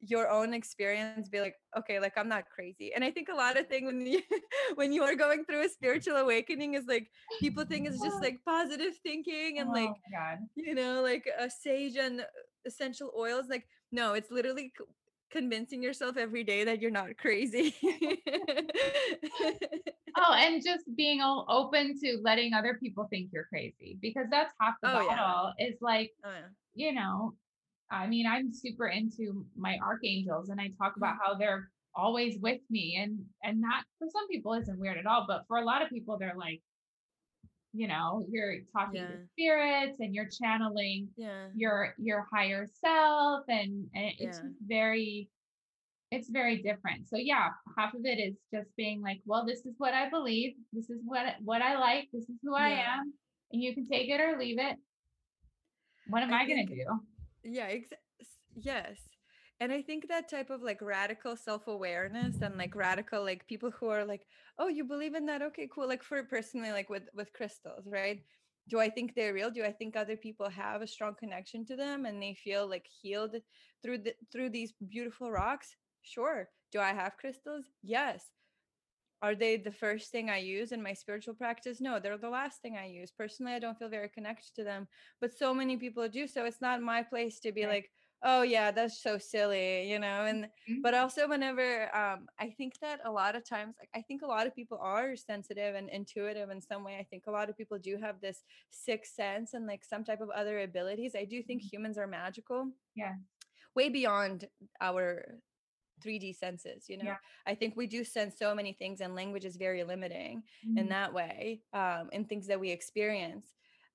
your 0.01 0.31
own 0.31 0.55
experience 0.55 1.29
be 1.29 1.41
like 1.41 1.57
okay 1.77 2.01
like 2.01 2.15
i'm 2.17 2.29
not 2.29 2.45
crazy 2.55 2.93
and 2.95 3.05
i 3.05 3.11
think 3.11 3.29
a 3.29 3.35
lot 3.35 3.59
of 3.59 3.67
thing 3.67 3.85
when 3.85 4.07
you 4.07 4.21
when 4.77 4.93
you 4.93 5.03
are 5.03 5.15
going 5.15 5.45
through 5.45 5.61
a 5.61 5.65
mm-hmm. 5.65 5.73
spiritual 5.73 6.17
awakening 6.17 6.75
is 6.75 6.85
like 6.87 7.11
people 7.39 7.65
think 7.65 7.87
it's 7.87 8.01
just 8.01 8.21
like 8.23 8.39
positive 8.47 8.95
thinking 9.03 9.59
and 9.59 9.69
oh 9.69 9.73
like 9.73 9.91
god. 10.13 10.39
you 10.55 10.75
know 10.75 11.03
like 11.03 11.29
a 11.39 11.51
sage 11.51 11.97
and 11.97 12.21
uh, 12.21 12.25
essential 12.67 13.13
oils 13.17 13.47
like 13.49 13.67
no 13.93 14.15
it's 14.15 14.31
literally 14.31 14.73
c- 14.77 14.85
convincing 15.31 15.83
yourself 15.83 16.17
every 16.17 16.45
day 16.45 16.65
that 16.65 16.81
you're 16.81 16.91
not 16.91 17.17
crazy 17.17 17.75
Oh, 20.17 20.35
and 20.37 20.63
just 20.65 20.85
being 20.97 21.21
all 21.21 21.47
open 21.49 21.99
to 22.01 22.19
letting 22.23 22.53
other 22.55 22.79
people 22.81 23.07
think 23.11 23.31
you're 23.33 23.45
crazy 23.45 23.97
because 24.01 24.27
that's 24.31 24.53
half 24.61 24.75
the 24.83 24.97
Oh, 24.97 25.01
yeah. 25.03 25.17
battle. 25.17 25.53
Is 25.59 25.77
like, 25.81 26.11
oh, 26.25 26.31
yeah. 26.75 26.87
you 26.89 26.95
know, 26.95 27.35
I 27.91 28.07
mean, 28.07 28.27
I'm 28.27 28.53
super 28.53 28.87
into 28.89 29.45
my 29.57 29.79
archangels 29.83 30.49
and 30.49 30.61
I 30.61 30.71
talk 30.79 30.97
about 30.97 31.15
mm. 31.15 31.19
how 31.25 31.35
they're 31.35 31.71
always 31.95 32.39
with 32.41 32.61
me 32.71 32.97
and 33.03 33.19
and 33.43 33.63
that 33.65 33.83
for 33.99 34.07
some 34.13 34.29
people 34.29 34.55
isn't 34.55 34.79
weird 34.79 34.97
at 34.99 35.07
all, 35.07 35.25
but 35.27 35.43
for 35.49 35.59
a 35.59 35.65
lot 35.65 35.83
of 35.83 35.89
people 35.89 36.17
they're 36.19 36.37
like, 36.37 36.61
you 37.73 37.89
know, 37.89 38.25
you're 38.31 38.59
talking 38.73 39.03
Yeah. 39.03 39.09
to 39.09 39.27
spirits 39.33 39.99
and 40.01 40.15
you're 40.15 40.29
channeling 40.29 41.09
yeah. 41.17 41.49
your 41.55 41.95
your 41.99 42.27
higher 42.33 42.67
self 42.81 43.45
and, 43.49 43.89
and 43.95 44.13
it's 44.19 44.39
Yeah. 44.39 44.51
very 44.67 45.29
it's 46.13 46.29
very 46.29 46.63
different. 46.63 47.09
So 47.09 47.17
yeah 47.17 47.49
half 47.77 47.95
of 47.95 48.05
it 48.05 48.19
is 48.19 48.37
just 48.53 48.69
being 48.77 49.01
like 49.03 49.21
well 49.25 49.45
this 49.47 49.65
is 49.67 49.75
what 49.79 49.95
i 49.95 50.09
believe 50.09 50.55
this 50.73 50.91
is 50.91 51.01
what 51.05 51.37
what 51.43 51.63
i 51.63 51.79
like 51.79 52.09
this 52.13 52.29
is 52.29 52.37
who 52.43 52.55
i 52.55 52.69
am 52.69 53.13
and 53.53 53.63
you 53.63 53.75
can 53.75 53.87
take 53.87 54.09
it 54.09 54.21
or 54.21 54.39
leave 54.39 54.59
it. 54.59 54.77
What 56.09 56.23
am 56.23 56.33
I 56.33 56.43
i, 56.43 56.49
gonna 56.49 56.67
do 56.67 57.01
yeah 57.45 57.67
ex- 57.69 57.91
yes. 58.55 58.99
And 59.61 59.73
i 59.73 59.83
think 59.83 60.09
that 60.09 60.29
type 60.31 60.51
of 60.51 60.63
like 60.63 60.81
radical 60.81 61.37
self-awareness 61.37 62.41
and 62.41 62.57
like 62.57 62.75
radical 62.75 63.23
like 63.23 63.47
people 63.47 63.71
who 63.71 63.89
are 63.89 64.05
like 64.05 64.27
oh 64.59 64.69
you 64.69 64.85
believe 64.85 65.15
in 65.15 65.27
that? 65.27 65.43
Okay 65.43 65.69
cool. 65.73 65.89
Like 65.89 66.03
for 66.03 66.23
personally 66.25 66.73
like 66.73 66.89
with 66.91 67.05
with 67.15 67.33
crystals 67.33 67.85
right? 67.87 68.21
Do 68.69 68.79
i 68.81 68.89
think 68.89 69.15
they're 69.15 69.35
real? 69.35 69.51
Do 69.51 69.65
i 69.65 69.73
think 69.73 69.97
other 69.97 70.17
people 70.17 70.49
have 70.49 70.83
a 70.83 70.87
strong 70.87 71.15
connection 71.19 71.65
to 71.67 71.77
them 71.77 72.07
and 72.07 72.23
they 72.23 72.35
feel 72.35 72.69
like 72.69 72.87
healed 73.03 73.37
through 73.83 73.99
the 73.99 74.15
through 74.33 74.51
these 74.51 74.73
beautiful 74.89 75.31
rocks? 75.31 75.77
Sure. 76.03 76.49
Do 76.73 76.81
i 76.81 76.93
have 76.93 77.17
crystals? 77.19 77.65
Yes 77.83 78.31
are 79.23 79.35
they 79.35 79.57
the 79.57 79.73
first 79.73 80.11
thing 80.11 80.31
I 80.31 80.39
use 80.39 80.73
in 80.73 80.83
my 80.83 80.95
spiritual 80.95 81.35
practice? 81.35 81.81
No, 81.81 81.99
they're 81.99 82.17
the 82.17 82.29
last 82.29 82.63
thing 82.63 82.77
I 82.77 82.87
use. 82.87 83.11
Personally, 83.11 83.53
I 83.53 83.59
don't 83.59 83.79
feel 83.79 83.89
very 83.89 84.09
connected 84.09 84.55
to 84.57 84.65
them, 84.65 84.89
but 85.21 85.37
so 85.37 85.53
many 85.53 85.77
people 85.77 86.09
do. 86.09 86.27
So 86.27 86.45
it's 86.45 86.61
not 86.61 86.83
my 86.83 87.03
place 87.03 87.41
to 87.41 87.53
be 87.53 87.65
right. 87.65 87.75
like, 87.75 87.91
oh 88.23 88.43
yeah 88.43 88.71
that's 88.71 89.03
so 89.03 89.17
silly 89.17 89.91
you 89.91 89.99
know 89.99 90.27
and 90.27 90.45
mm-hmm. 90.45 90.83
but 90.83 90.95
also 90.95 91.27
whenever 91.27 91.85
um 91.97 92.27
i 92.39 92.51
think 92.51 92.75
that 92.81 93.01
a 93.05 93.11
lot 93.11 93.35
of 93.35 93.49
times 93.49 93.77
like 93.79 93.89
i 93.95 94.03
think 94.03 94.23
a 94.23 94.27
lot 94.27 94.47
of 94.47 94.55
people 94.55 94.79
are 94.81 95.17
sensitive 95.17 95.75
and 95.75 95.89
intuitive 95.89 96.51
in 96.51 96.61
some 96.61 96.85
way 96.85 96.99
i 96.99 97.07
think 97.11 97.25
a 97.27 97.31
lot 97.31 97.49
of 97.49 97.57
people 97.57 97.79
do 97.79 97.97
have 97.97 98.21
this 98.21 98.43
sixth 98.71 99.15
sense 99.15 99.55
and 99.55 99.67
like 99.67 99.85
some 99.85 100.05
type 100.05 100.21
of 100.21 100.29
other 100.31 100.61
abilities 100.61 101.15
i 101.17 101.25
do 101.25 101.43
think 101.43 101.63
mm-hmm. 101.63 101.77
humans 101.77 101.97
are 101.97 102.07
magical 102.07 102.69
yeah 102.95 103.15
way 103.75 103.89
beyond 103.89 104.47
our 104.81 105.25
3D 106.01 106.37
senses, 106.37 106.89
you 106.89 106.97
know. 106.97 107.05
Yeah. 107.05 107.17
I 107.47 107.55
think 107.55 107.77
we 107.77 107.87
do 107.87 108.05
sense 108.05 108.37
so 108.39 108.55
many 108.55 108.73
things 108.73 109.01
and 109.01 109.15
language 109.15 109.45
is 109.45 109.57
very 109.57 109.85
limiting 109.85 110.43
mm-hmm. 110.67 110.79
in 110.79 110.89
that 110.89 111.13
way, 111.13 111.61
um, 111.73 112.09
in 112.13 112.25
things 112.25 112.47
that 112.47 112.59
we 112.59 112.71
experience 112.71 113.47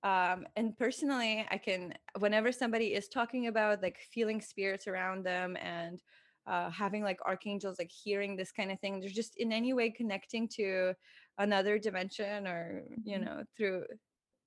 um, 0.05 0.45
and 0.55 0.77
personally 0.77 1.45
i 1.49 1.57
can 1.57 1.93
whenever 2.19 2.51
somebody 2.51 2.93
is 2.93 3.09
talking 3.09 3.47
about 3.47 3.81
like 3.81 3.97
feeling 4.11 4.39
spirits 4.39 4.87
around 4.87 5.25
them 5.25 5.57
and 5.57 6.01
uh, 6.47 6.69
having 6.69 7.03
like 7.03 7.17
archangels 7.25 7.79
like 7.79 7.91
hearing 7.91 8.35
this 8.35 8.51
kind 8.51 8.71
of 8.71 8.79
thing 8.79 8.99
they're 8.99 9.09
just 9.09 9.35
in 9.37 9.51
any 9.51 9.73
way 9.73 9.89
connecting 9.89 10.47
to 10.47 10.93
another 11.39 11.79
dimension 11.79 12.47
or 12.47 12.83
you 13.03 13.15
mm-hmm. 13.15 13.25
know 13.25 13.43
through 13.57 13.83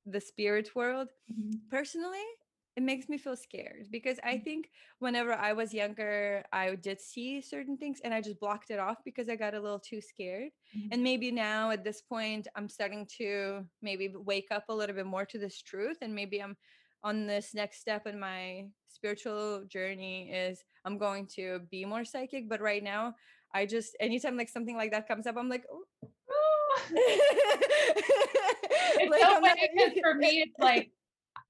the 0.07 0.21
spirit 0.21 0.71
world 0.75 1.09
mm-hmm. 1.31 1.59
personally 1.71 2.25
it 2.79 2.85
makes 2.85 3.09
me 3.09 3.19
feel 3.19 3.35
scared 3.35 3.89
because 3.91 4.21
I 4.23 4.35
mm. 4.35 4.45
think 4.45 4.71
whenever 5.01 5.33
I 5.33 5.53
was 5.53 5.75
younger, 5.75 6.45
I 6.53 6.77
did 6.77 7.01
see 7.01 7.41
certain 7.41 7.77
things 7.77 7.99
and 8.05 8.15
I 8.15 8.21
just 8.21 8.39
blocked 8.39 8.71
it 8.71 8.79
off 8.79 8.99
because 9.05 9.29
I 9.29 9.35
got 9.35 9.55
a 9.55 9.61
little 9.61 9.81
too 9.81 10.01
scared. 10.01 10.51
Mm-hmm. 10.77 10.89
And 10.93 11.03
maybe 11.03 11.33
now 11.33 11.73
at 11.73 11.83
this 11.83 12.03
point, 12.03 12.47
I'm 12.55 12.69
starting 12.69 13.05
to 13.19 13.65
maybe 13.83 14.15
wake 14.15 14.47
up 14.53 14.67
a 14.69 14.73
little 14.73 14.95
bit 14.95 15.07
more 15.07 15.27
to 15.27 15.41
this 15.41 15.61
truth. 15.61 15.97
And 16.03 16.15
maybe 16.15 16.41
I'm 16.41 16.57
on 17.03 17.27
this 17.27 17.53
next 17.53 17.81
step 17.81 18.07
in 18.07 18.21
my 18.21 18.67
spiritual 18.87 19.65
journey 19.67 20.31
is 20.31 20.63
I'm 20.85 20.99
going 20.99 21.27
to 21.35 21.63
be 21.73 21.85
more 21.85 22.05
psychic. 22.05 22.49
But 22.49 22.61
right 22.61 22.85
now, 22.85 23.17
I 23.53 23.67
just, 23.67 23.97
anytime 23.99 24.37
like 24.37 24.51
something 24.51 24.77
like 24.77 24.93
that 24.93 25.09
comes 25.09 25.27
up, 25.27 25.35
I'm 25.37 25.49
like, 25.49 25.65
oh. 25.69 26.05
it's 29.01 29.11
like, 29.11 29.21
so 29.21 29.41
funny 29.41 29.69
because 29.75 29.99
for 30.01 30.15
me, 30.15 30.45
it's 30.47 30.59
like, 30.61 30.93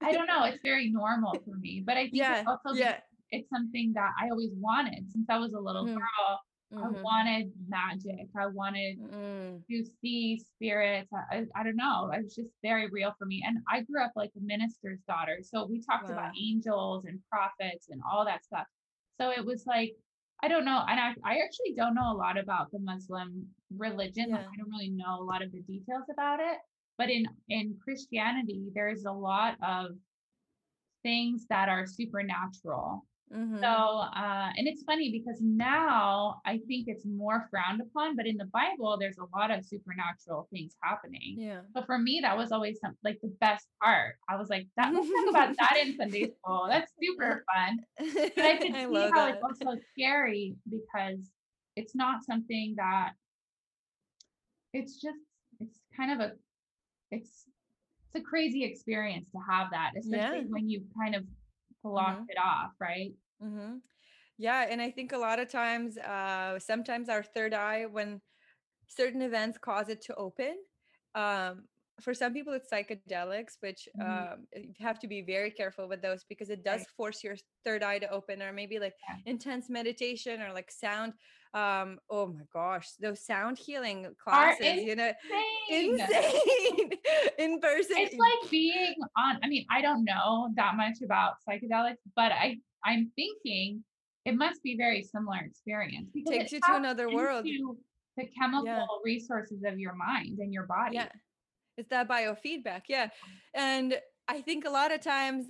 I 0.02 0.12
don't 0.12 0.26
know. 0.26 0.44
It's 0.44 0.60
very 0.62 0.90
normal 0.90 1.34
for 1.44 1.56
me, 1.56 1.82
but 1.84 1.96
I 1.96 2.04
think 2.04 2.16
yeah, 2.16 2.38
it's 2.38 2.48
also 2.48 2.78
yeah. 2.78 2.98
it's 3.30 3.48
something 3.50 3.92
that 3.94 4.10
I 4.20 4.30
always 4.30 4.50
wanted 4.54 5.10
since 5.10 5.26
I 5.28 5.38
was 5.38 5.52
a 5.52 5.60
little 5.60 5.84
mm. 5.84 5.94
girl. 5.94 6.40
Mm-hmm. 6.72 6.96
I 6.96 7.00
wanted 7.00 7.52
magic. 7.66 8.28
I 8.38 8.46
wanted 8.46 8.98
mm. 9.00 9.60
to 9.70 9.84
see 10.02 10.38
spirits. 10.54 11.08
I, 11.32 11.44
I, 11.56 11.64
don't 11.64 11.76
know. 11.76 12.10
It 12.12 12.24
was 12.24 12.34
just 12.34 12.50
very 12.62 12.88
real 12.90 13.14
for 13.18 13.24
me. 13.24 13.42
And 13.46 13.58
I 13.70 13.80
grew 13.80 14.04
up 14.04 14.12
like 14.14 14.32
a 14.36 14.40
minister's 14.42 15.00
daughter. 15.08 15.38
So 15.42 15.64
we 15.64 15.80
talked 15.80 16.08
wow. 16.10 16.12
about 16.12 16.32
angels 16.38 17.06
and 17.06 17.20
prophets 17.32 17.86
and 17.88 18.02
all 18.10 18.26
that 18.26 18.44
stuff. 18.44 18.66
So 19.18 19.30
it 19.30 19.46
was 19.46 19.64
like, 19.66 19.94
I 20.42 20.48
don't 20.48 20.66
know. 20.66 20.84
And 20.86 21.00
I, 21.00 21.14
I 21.24 21.38
actually 21.38 21.74
don't 21.74 21.94
know 21.94 22.12
a 22.12 22.16
lot 22.16 22.38
about 22.38 22.70
the 22.70 22.80
Muslim 22.80 23.46
religion. 23.74 24.26
Yeah. 24.28 24.36
Like, 24.36 24.46
I 24.46 24.56
don't 24.58 24.70
really 24.70 24.90
know 24.90 25.22
a 25.22 25.24
lot 25.24 25.42
of 25.42 25.50
the 25.50 25.60
details 25.60 26.04
about 26.12 26.40
it. 26.40 26.58
But 26.98 27.10
in 27.10 27.26
in 27.48 27.76
Christianity, 27.82 28.70
there's 28.74 29.04
a 29.04 29.12
lot 29.12 29.56
of 29.62 29.92
things 31.02 31.46
that 31.48 31.68
are 31.68 31.86
supernatural. 31.86 33.06
Mm-hmm. 33.34 33.60
So, 33.60 33.66
uh, 33.66 34.50
and 34.56 34.66
it's 34.66 34.82
funny 34.84 35.10
because 35.12 35.40
now 35.42 36.40
I 36.46 36.60
think 36.66 36.88
it's 36.88 37.04
more 37.04 37.46
frowned 37.50 37.80
upon, 37.80 38.16
but 38.16 38.26
in 38.26 38.36
the 38.36 38.46
Bible, 38.46 38.96
there's 38.98 39.18
a 39.18 39.36
lot 39.36 39.50
of 39.50 39.64
supernatural 39.64 40.48
things 40.50 40.74
happening. 40.82 41.36
Yeah. 41.38 41.60
But 41.74 41.84
for 41.86 41.98
me, 41.98 42.20
that 42.22 42.36
was 42.36 42.52
always 42.52 42.78
some, 42.80 42.96
like 43.04 43.18
the 43.22 43.34
best 43.40 43.66
part. 43.82 44.14
I 44.30 44.36
was 44.36 44.48
like, 44.48 44.66
that, 44.76 44.94
let's 44.94 45.08
talk 45.08 45.28
about 45.28 45.56
that 45.58 45.76
in 45.82 45.96
Sunday 45.98 46.30
school. 46.38 46.66
That's 46.68 46.90
super 47.02 47.44
fun. 47.54 47.80
But 48.34 48.44
I 48.44 48.56
could 48.56 48.74
I 48.74 48.86
see 48.86 49.10
how 49.12 49.26
that. 49.26 49.34
it's 49.34 49.42
also 49.42 49.78
scary 49.92 50.56
because 50.68 51.30
it's 51.76 51.94
not 51.94 52.24
something 52.24 52.74
that 52.78 53.10
it's 54.72 54.94
just, 55.00 55.18
it's 55.60 55.80
kind 55.96 56.12
of 56.12 56.20
a 56.20 56.32
it's 57.10 57.46
it's 58.06 58.22
a 58.22 58.26
crazy 58.26 58.64
experience 58.64 59.28
to 59.32 59.38
have 59.48 59.68
that, 59.70 59.92
especially 59.98 60.38
yeah. 60.38 60.44
when 60.48 60.68
you 60.68 60.82
kind 60.98 61.14
of 61.14 61.24
blocked 61.84 62.22
mm-hmm. 62.22 62.30
it 62.30 62.38
off, 62.38 62.70
right? 62.80 63.12
Mm-hmm. 63.42 63.76
Yeah, 64.38 64.66
and 64.70 64.80
I 64.80 64.90
think 64.90 65.12
a 65.12 65.18
lot 65.18 65.38
of 65.38 65.50
times, 65.50 65.98
uh, 65.98 66.58
sometimes 66.58 67.08
our 67.08 67.22
third 67.22 67.52
eye, 67.52 67.86
when 67.90 68.20
certain 68.86 69.20
events 69.20 69.58
cause 69.58 69.88
it 69.88 70.00
to 70.02 70.14
open, 70.14 70.56
um, 71.14 71.64
for 72.00 72.14
some 72.14 72.32
people 72.32 72.52
it's 72.52 72.70
psychedelics 72.70 73.56
which 73.60 73.88
mm-hmm. 73.98 74.32
um, 74.32 74.46
you 74.54 74.72
have 74.78 74.98
to 75.00 75.08
be 75.08 75.22
very 75.22 75.50
careful 75.50 75.88
with 75.88 76.00
those 76.00 76.24
because 76.28 76.50
it 76.50 76.64
does 76.64 76.80
right. 76.80 76.88
force 76.96 77.24
your 77.24 77.36
third 77.64 77.82
eye 77.82 77.98
to 77.98 78.08
open 78.10 78.42
or 78.42 78.52
maybe 78.52 78.78
like 78.78 78.94
yeah. 79.08 79.30
intense 79.30 79.68
meditation 79.68 80.40
or 80.40 80.52
like 80.52 80.70
sound 80.70 81.12
um 81.54 81.98
oh 82.10 82.26
my 82.26 82.42
gosh 82.52 82.90
those 83.00 83.20
sound 83.24 83.58
healing 83.58 84.06
classes 84.22 84.82
you 84.82 84.94
know 84.94 85.12
insane. 85.70 86.90
in 87.38 87.58
person 87.60 87.96
it's 87.96 88.16
like 88.16 88.50
being 88.50 88.94
on 89.16 89.38
i 89.42 89.48
mean 89.48 89.64
i 89.70 89.80
don't 89.80 90.04
know 90.04 90.50
that 90.56 90.76
much 90.76 90.96
about 91.02 91.34
psychedelics 91.48 91.96
but 92.14 92.32
i 92.32 92.56
i'm 92.84 93.10
thinking 93.16 93.82
it 94.28 94.36
must 94.36 94.62
be 94.62 94.76
very 94.76 95.02
similar 95.02 95.38
experience 95.38 96.10
because 96.12 96.30
takes 96.30 96.52
you 96.52 96.60
to 96.60 96.76
another 96.76 97.08
world. 97.08 97.46
the 98.16 98.28
chemical 98.38 98.66
yeah. 98.66 98.84
resources 99.02 99.62
of 99.64 99.78
your 99.78 99.94
mind 99.94 100.38
and 100.38 100.52
your 100.52 100.66
body. 100.66 100.96
Yeah. 100.96 101.08
It's 101.78 101.88
that 101.90 102.08
biofeedback 102.08 102.82
yeah. 102.88 103.08
And 103.54 103.98
i 104.26 104.40
think 104.42 104.66
a 104.66 104.70
lot 104.70 104.92
of 104.92 105.00
times 105.00 105.46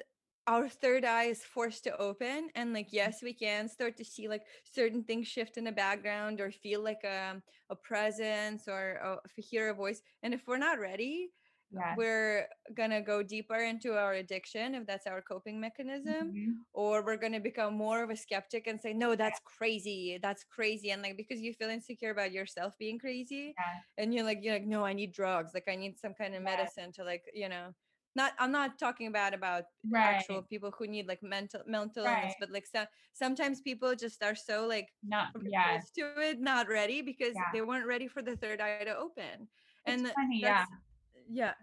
our 0.48 0.66
third 0.66 1.04
eye 1.04 1.24
is 1.24 1.44
forced 1.44 1.84
to 1.84 1.96
open 1.98 2.48
and 2.54 2.72
like 2.72 2.88
mm. 2.88 2.94
yes 2.94 3.22
we 3.22 3.34
can 3.34 3.68
start 3.68 3.96
to 3.98 4.04
see 4.04 4.28
like 4.28 4.42
certain 4.64 5.04
things 5.04 5.28
shift 5.28 5.58
in 5.58 5.64
the 5.64 5.72
background 5.72 6.40
or 6.40 6.50
feel 6.50 6.82
like 6.82 7.04
a, 7.04 7.30
um, 7.30 7.42
a 7.70 7.76
presence 7.76 8.66
or 8.66 9.20
a, 9.36 9.40
hear 9.40 9.68
a 9.68 9.74
voice 9.74 10.00
and 10.22 10.32
if 10.32 10.40
we're 10.46 10.56
not 10.58 10.80
ready 10.80 11.30
we're 11.98 12.46
gonna 12.74 13.02
go 13.02 13.22
deeper 13.22 13.56
into 13.56 13.92
our 13.92 14.14
addiction 14.14 14.74
if 14.74 14.86
that's 14.86 15.06
our 15.06 15.20
coping 15.20 15.60
mechanism 15.60 16.32
mm-hmm. 16.32 16.50
or 16.72 17.04
we're 17.04 17.18
gonna 17.18 17.38
become 17.38 17.74
more 17.74 18.02
of 18.02 18.08
a 18.08 18.16
skeptic 18.16 18.66
and 18.66 18.80
say 18.80 18.94
no 18.94 19.14
that's 19.14 19.38
crazy 19.44 20.18
that's 20.22 20.44
crazy 20.44 20.92
and 20.92 21.02
like 21.02 21.18
because 21.18 21.40
you 21.40 21.52
feel 21.52 21.68
insecure 21.68 22.10
about 22.10 22.32
yourself 22.32 22.72
being 22.78 22.98
crazy 22.98 23.54
yeah. 23.58 24.02
and 24.02 24.14
you're 24.14 24.24
like 24.24 24.38
you're 24.40 24.54
like 24.54 24.66
no 24.66 24.82
i 24.82 24.94
need 24.94 25.12
drugs 25.12 25.52
like 25.52 25.68
i 25.68 25.76
need 25.76 25.98
some 25.98 26.14
kind 26.14 26.34
of 26.34 26.42
medicine 26.42 26.90
to 26.90 27.04
like 27.04 27.24
you 27.34 27.50
know 27.50 27.74
not 28.18 28.32
i'm 28.38 28.52
not 28.52 28.78
talking 28.78 29.06
about 29.06 29.32
about 29.32 29.64
right. 29.90 30.16
actual 30.16 30.42
people 30.42 30.72
who 30.76 30.86
need 30.94 31.06
like 31.06 31.22
mental 31.22 31.60
mental 31.66 32.04
right. 32.04 32.18
illness 32.18 32.34
but 32.40 32.50
like 32.50 32.66
so, 32.66 32.84
sometimes 33.12 33.60
people 33.60 33.94
just 33.94 34.22
are 34.22 34.34
so 34.34 34.66
like 34.66 34.88
not 35.06 35.28
yeah 35.42 35.78
to 35.96 36.04
it 36.28 36.40
not 36.40 36.68
ready 36.68 37.00
because 37.00 37.34
yeah. 37.34 37.50
they 37.52 37.62
weren't 37.62 37.86
ready 37.86 38.08
for 38.08 38.22
the 38.28 38.36
third 38.36 38.60
eye 38.60 38.84
to 38.84 38.96
open 38.96 39.36
and 39.86 40.00
funny, 40.08 40.40
yeah 40.42 40.64
yeah 41.30 41.54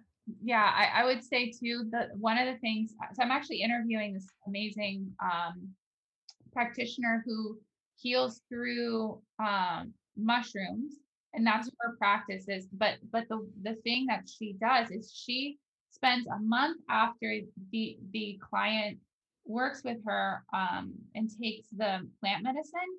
yeah 0.41 0.71
I, 0.81 1.01
I 1.01 1.05
would 1.05 1.23
say 1.23 1.51
too 1.51 1.87
that 1.91 2.07
one 2.17 2.37
of 2.37 2.47
the 2.51 2.59
things 2.59 2.95
so 3.13 3.23
i'm 3.23 3.31
actually 3.31 3.61
interviewing 3.61 4.13
this 4.13 4.27
amazing 4.47 5.11
um 5.21 5.69
practitioner 6.53 7.21
who 7.25 7.59
heals 7.97 8.41
through 8.49 9.21
um 9.39 9.93
mushrooms 10.17 10.95
and 11.33 11.45
that's 11.45 11.67
mm-hmm. 11.67 11.89
her 11.89 11.97
practice 11.97 12.45
is 12.47 12.67
but 12.71 12.95
but 13.11 13.25
the 13.29 13.45
the 13.61 13.75
thing 13.83 14.05
that 14.07 14.23
she 14.27 14.55
does 14.59 14.89
is 14.89 15.13
she 15.13 15.59
spends 15.95 16.27
a 16.27 16.39
month 16.39 16.81
after 16.89 17.39
the 17.71 17.97
the 18.11 18.37
client 18.47 18.97
works 19.45 19.81
with 19.83 19.97
her 20.05 20.43
um, 20.53 20.93
and 21.15 21.29
takes 21.41 21.67
the 21.69 22.07
plant 22.19 22.43
medicine 22.43 22.91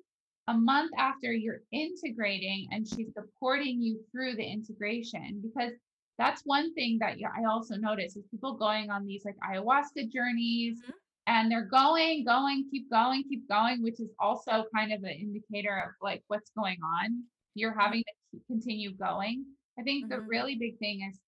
a 0.47 0.53
month 0.53 0.91
after 0.97 1.31
you're 1.31 1.61
integrating 1.71 2.67
and 2.71 2.87
she's 2.87 3.13
supporting 3.13 3.81
you 3.81 3.99
through 4.11 4.35
the 4.35 4.43
integration 4.43 5.41
because 5.43 5.73
that's 6.17 6.41
one 6.45 6.73
thing 6.73 6.97
that 6.99 7.17
I 7.37 7.43
also 7.45 7.75
notice 7.75 8.15
is 8.15 8.25
people 8.31 8.53
going 8.53 8.89
on 8.89 9.05
these 9.05 9.23
like 9.25 9.35
ayahuasca 9.47 10.09
journeys 10.11 10.79
mm-hmm. 10.79 10.91
and 11.27 11.51
they're 11.51 11.65
going, 11.65 12.25
going, 12.25 12.65
keep 12.71 12.89
going, 12.89 13.23
keep 13.29 13.47
going, 13.47 13.83
which 13.83 13.99
is 13.99 14.09
also 14.19 14.65
kind 14.73 14.91
of 14.93 15.03
an 15.03 15.09
indicator 15.09 15.77
of 15.77 15.91
like 16.01 16.23
what's 16.27 16.49
going 16.57 16.77
on. 17.03 17.23
You're 17.53 17.71
mm-hmm. 17.71 17.79
having 17.79 18.03
to 18.33 18.39
continue 18.47 18.93
going. 18.95 19.45
I 19.77 19.83
think 19.83 20.05
mm-hmm. 20.05 20.13
the 20.13 20.21
really 20.21 20.55
big 20.55 20.79
thing 20.79 21.07
is 21.11 21.19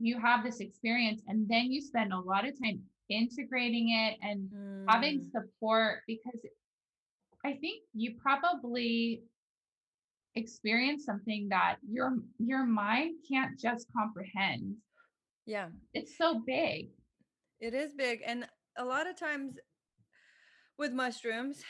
you 0.00 0.18
have 0.18 0.42
this 0.42 0.60
experience 0.60 1.22
and 1.28 1.46
then 1.48 1.70
you 1.70 1.80
spend 1.80 2.12
a 2.12 2.18
lot 2.18 2.46
of 2.46 2.54
time 2.60 2.80
integrating 3.08 3.90
it 3.90 4.16
and 4.22 4.48
mm. 4.48 4.84
having 4.88 5.26
support 5.30 6.00
because 6.06 6.40
I 7.44 7.52
think 7.54 7.82
you 7.94 8.14
probably 8.20 9.22
experience 10.36 11.04
something 11.04 11.48
that 11.50 11.76
your 11.88 12.18
your 12.38 12.64
mind 12.64 13.16
can't 13.30 13.58
just 13.58 13.86
comprehend. 13.96 14.76
Yeah. 15.46 15.68
It's 15.94 16.16
so 16.16 16.42
big. 16.46 16.90
It 17.60 17.74
is 17.74 17.94
big. 17.94 18.20
And 18.24 18.46
a 18.78 18.84
lot 18.84 19.08
of 19.08 19.16
times 19.16 19.54
with 20.78 20.92
mushrooms, 20.92 21.62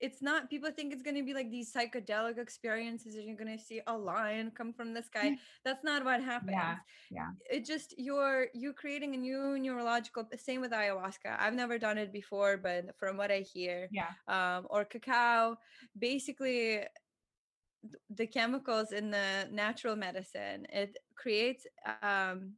it's 0.00 0.22
not 0.22 0.48
people 0.48 0.70
think 0.70 0.92
it's 0.92 1.02
going 1.02 1.16
to 1.16 1.22
be 1.22 1.34
like 1.34 1.50
these 1.50 1.72
psychedelic 1.72 2.38
experiences 2.38 3.14
and 3.16 3.24
you're 3.26 3.36
going 3.36 3.56
to 3.56 3.62
see 3.62 3.80
a 3.86 3.96
lion 3.96 4.50
come 4.56 4.72
from 4.72 4.94
the 4.94 5.02
sky 5.02 5.36
that's 5.64 5.84
not 5.84 6.04
what 6.04 6.22
happens 6.22 6.52
Yeah. 6.52 6.76
Yeah. 7.10 7.30
it 7.50 7.64
just 7.64 7.94
you're 7.98 8.46
you're 8.54 8.72
creating 8.72 9.14
a 9.14 9.18
new 9.18 9.58
neurological 9.58 10.24
same 10.38 10.60
with 10.60 10.72
ayahuasca 10.72 11.36
i've 11.38 11.54
never 11.54 11.78
done 11.78 11.98
it 11.98 12.12
before 12.12 12.56
but 12.56 12.96
from 12.98 13.16
what 13.16 13.30
i 13.30 13.40
hear 13.40 13.88
Yeah. 13.92 14.10
um, 14.28 14.66
or 14.70 14.84
cacao 14.84 15.56
basically 15.98 16.80
the 18.10 18.26
chemicals 18.26 18.92
in 18.92 19.10
the 19.10 19.48
natural 19.50 19.96
medicine 19.96 20.66
it 20.72 20.96
creates 21.14 21.66
um, 22.02 22.52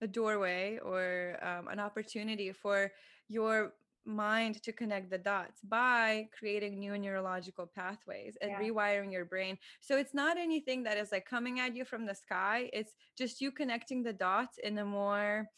a 0.00 0.06
doorway 0.06 0.78
or 0.82 1.36
um, 1.42 1.68
an 1.68 1.78
opportunity 1.78 2.52
for 2.52 2.90
your 3.28 3.74
mind 4.04 4.62
to 4.62 4.72
connect 4.72 5.10
the 5.10 5.18
dots 5.18 5.60
by 5.62 6.28
creating 6.36 6.78
new 6.78 6.96
neurological 6.98 7.66
pathways 7.66 8.36
and 8.40 8.50
Yeah. 8.50 8.60
rewiring 8.60 9.12
your 9.12 9.24
brain. 9.24 9.58
So 9.80 9.96
it's 9.96 10.14
not 10.14 10.36
anything 10.38 10.82
that 10.84 10.96
is 10.98 11.12
like 11.12 11.26
coming 11.26 11.60
at 11.60 11.76
you 11.76 11.84
from 11.84 12.06
the 12.06 12.14
sky 12.14 12.70
it's 12.72 12.94
just 13.16 13.40
you 13.40 13.50
connecting 13.50 14.02
the 14.02 14.12
dots 14.12 14.58
in 14.58 14.78
a 14.78 14.84
more 14.84 15.48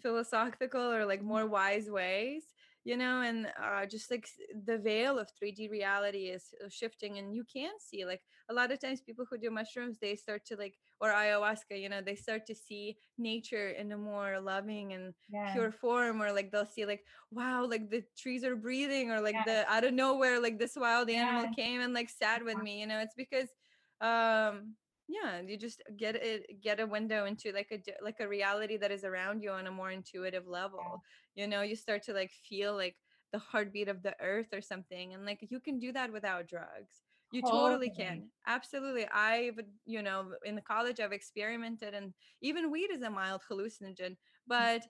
philosophical 0.00 0.92
or 0.92 1.04
like 1.04 1.22
more 1.22 1.42
mm-hmm. 1.42 1.52
wise 1.52 1.90
ways 1.90 2.44
you 2.86 2.96
know 2.96 3.22
and 3.22 3.48
uh, 3.62 3.84
just 3.86 4.10
like 4.10 4.28
the 4.64 4.78
veil 4.78 5.18
of 5.18 5.28
3d 5.38 5.68
reality 5.68 6.26
is 6.26 6.54
uh, 6.64 6.68
shifting 6.70 7.18
and 7.18 7.34
you 7.34 7.44
can 7.52 7.72
see 7.80 8.06
like 8.06 8.22
a 8.48 8.54
lot 8.54 8.72
of 8.72 8.80
times 8.80 9.00
people 9.02 9.26
who 9.28 9.38
do 9.38 9.50
mushrooms 9.50 9.98
they 9.98 10.14
start 10.14 10.44
to 10.46 10.56
like 10.56 10.78
or 11.00 11.10
ayahuasca 11.10 11.80
you 11.80 11.88
know 11.90 12.00
they 12.00 12.14
start 12.16 12.46
to 12.46 12.54
see 12.54 12.96
nature 13.18 13.70
in 13.70 13.92
a 13.92 13.98
more 13.98 14.40
loving 14.40 14.92
and 14.94 15.14
Yeah. 15.28 15.50
pure 15.52 15.72
form 15.72 16.22
or 16.22 16.32
like 16.32 16.50
they'll 16.52 16.66
see 16.66 16.86
like 16.86 17.04
wow 17.30 17.66
like 17.66 17.90
the 17.90 18.02
trees 18.16 18.44
are 18.44 18.56
breathing 18.56 19.10
or 19.10 19.20
like 19.20 19.36
Yes. 19.36 19.46
the 19.46 19.64
out 19.72 19.84
of 19.84 19.92
nowhere 19.94 20.40
like 20.40 20.58
this 20.58 20.76
wild 20.76 21.10
animal 21.10 21.46
Yes. 21.46 21.54
came 21.54 21.80
and 21.80 21.94
like 21.94 22.10
sat 22.10 22.44
with 22.44 22.58
me 22.58 22.80
you 22.80 22.86
know 22.86 23.00
it's 23.00 23.14
because 23.16 23.48
um 24.00 24.74
yeah 25.08 25.40
you 25.40 25.56
just 25.56 25.82
get 25.96 26.16
it 26.16 26.60
get 26.62 26.80
a 26.80 26.86
window 26.86 27.26
into 27.26 27.52
like 27.52 27.68
a 27.70 27.80
like 28.02 28.16
a 28.20 28.28
reality 28.28 28.76
that 28.76 28.90
is 28.90 29.04
around 29.04 29.42
you 29.42 29.50
on 29.50 29.66
a 29.66 29.70
more 29.70 29.90
intuitive 29.90 30.46
level. 30.46 31.02
You 31.34 31.46
know 31.46 31.62
you 31.62 31.76
start 31.76 32.02
to 32.04 32.12
like 32.12 32.30
feel 32.48 32.74
like 32.74 32.96
the 33.32 33.38
heartbeat 33.38 33.88
of 33.88 34.02
the 34.02 34.14
earth 34.20 34.48
or 34.52 34.60
something 34.60 35.14
and 35.14 35.24
like 35.24 35.46
you 35.50 35.60
can 35.60 35.78
do 35.78 35.92
that 35.92 36.12
without 36.12 36.48
drugs. 36.48 37.02
You 37.32 37.42
oh, 37.44 37.50
totally 37.50 37.88
Totally. 37.88 38.06
can. 38.06 38.28
Absolutely. 38.46 39.06
I 39.12 39.50
would 39.56 39.66
you 39.84 40.02
know 40.02 40.32
in 40.44 40.54
the 40.54 40.60
college 40.62 41.00
i've 41.00 41.12
experimented 41.12 41.94
and 41.94 42.12
even 42.40 42.70
weed 42.70 42.90
is 42.92 43.02
a 43.02 43.10
mild 43.10 43.42
hallucinogen 43.50 44.12
mm. 44.12 44.16
but 44.46 44.82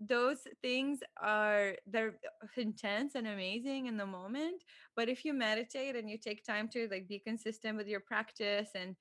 those 0.00 0.38
things 0.62 1.00
are 1.20 1.74
they're 1.86 2.14
intense 2.56 3.16
and 3.16 3.26
amazing 3.26 3.86
in 3.86 3.96
the 3.96 4.06
moment 4.06 4.62
but 4.94 5.08
if 5.08 5.24
you 5.24 5.34
meditate 5.34 5.96
and 5.96 6.08
you 6.08 6.16
take 6.16 6.44
time 6.44 6.68
to 6.68 6.86
like 6.90 7.08
be 7.08 7.18
consistent 7.18 7.76
with 7.76 7.88
your 7.88 8.00
practice 8.00 8.68
and 8.76 8.94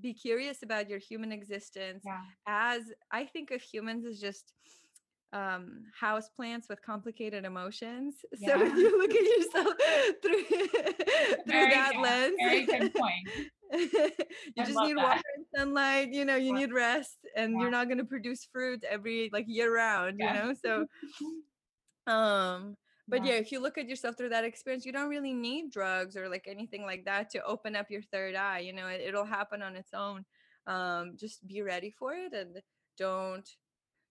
be 0.00 0.14
curious 0.14 0.62
about 0.62 0.88
your 0.88 0.98
human 0.98 1.32
existence 1.32 2.04
Yeah. 2.06 2.20
as 2.46 2.82
i 3.10 3.24
think 3.24 3.50
of 3.50 3.60
humans 3.60 4.04
as 4.06 4.20
just 4.20 4.52
um 5.32 5.84
house 5.98 6.28
plants 6.28 6.68
with 6.68 6.80
complicated 6.82 7.44
emotions 7.44 8.16
so 8.34 8.60
if 8.62 8.74
you 8.76 8.98
look 8.98 9.10
at 9.10 9.26
yourself 9.34 9.74
through 10.22 10.44
through 11.44 11.44
Very 11.46 11.70
that 11.70 11.92
good. 11.92 12.00
lens 12.02 12.36
Very 12.38 12.66
good 12.66 12.92
point. 12.94 13.28
you 13.72 14.62
I 14.62 14.64
just 14.64 14.80
need 14.82 14.96
that. 14.96 15.04
water 15.04 15.22
and 15.36 15.46
sunlight 15.56 16.08
you 16.12 16.24
know 16.24 16.36
you 16.36 16.52
Yeah. 16.52 16.60
need 16.60 16.72
rest 16.72 17.18
and 17.36 17.52
Yeah. 17.52 17.60
you're 17.60 17.70
not 17.70 17.86
going 17.86 17.98
to 17.98 18.04
produce 18.04 18.48
fruit 18.52 18.82
every 18.84 19.30
like 19.32 19.44
year 19.48 19.72
round 19.74 20.18
you 20.18 20.32
know 20.32 20.52
so 20.64 20.86
um 22.06 22.76
but 23.10 23.24
Yeah. 23.24 23.32
yeah 23.32 23.38
if 23.38 23.52
you 23.52 23.60
look 23.60 23.76
at 23.78 23.88
yourself 23.88 24.16
through 24.16 24.30
that 24.30 24.44
experience 24.44 24.86
you 24.86 24.92
don't 24.92 25.10
really 25.10 25.34
need 25.34 25.70
drugs 25.70 26.16
or 26.16 26.28
like 26.28 26.46
anything 26.48 26.84
like 26.86 27.04
that 27.04 27.30
to 27.30 27.42
open 27.44 27.76
up 27.76 27.90
your 27.90 28.02
third 28.02 28.34
eye 28.34 28.60
you 28.60 28.72
know 28.72 28.86
it, 28.86 29.00
it'll 29.00 29.24
happen 29.24 29.62
on 29.62 29.76
its 29.76 29.92
own 29.94 30.24
um 30.66 31.16
just 31.18 31.46
be 31.46 31.62
ready 31.62 31.90
for 31.90 32.14
it 32.14 32.32
and 32.32 32.62
don't 32.98 33.56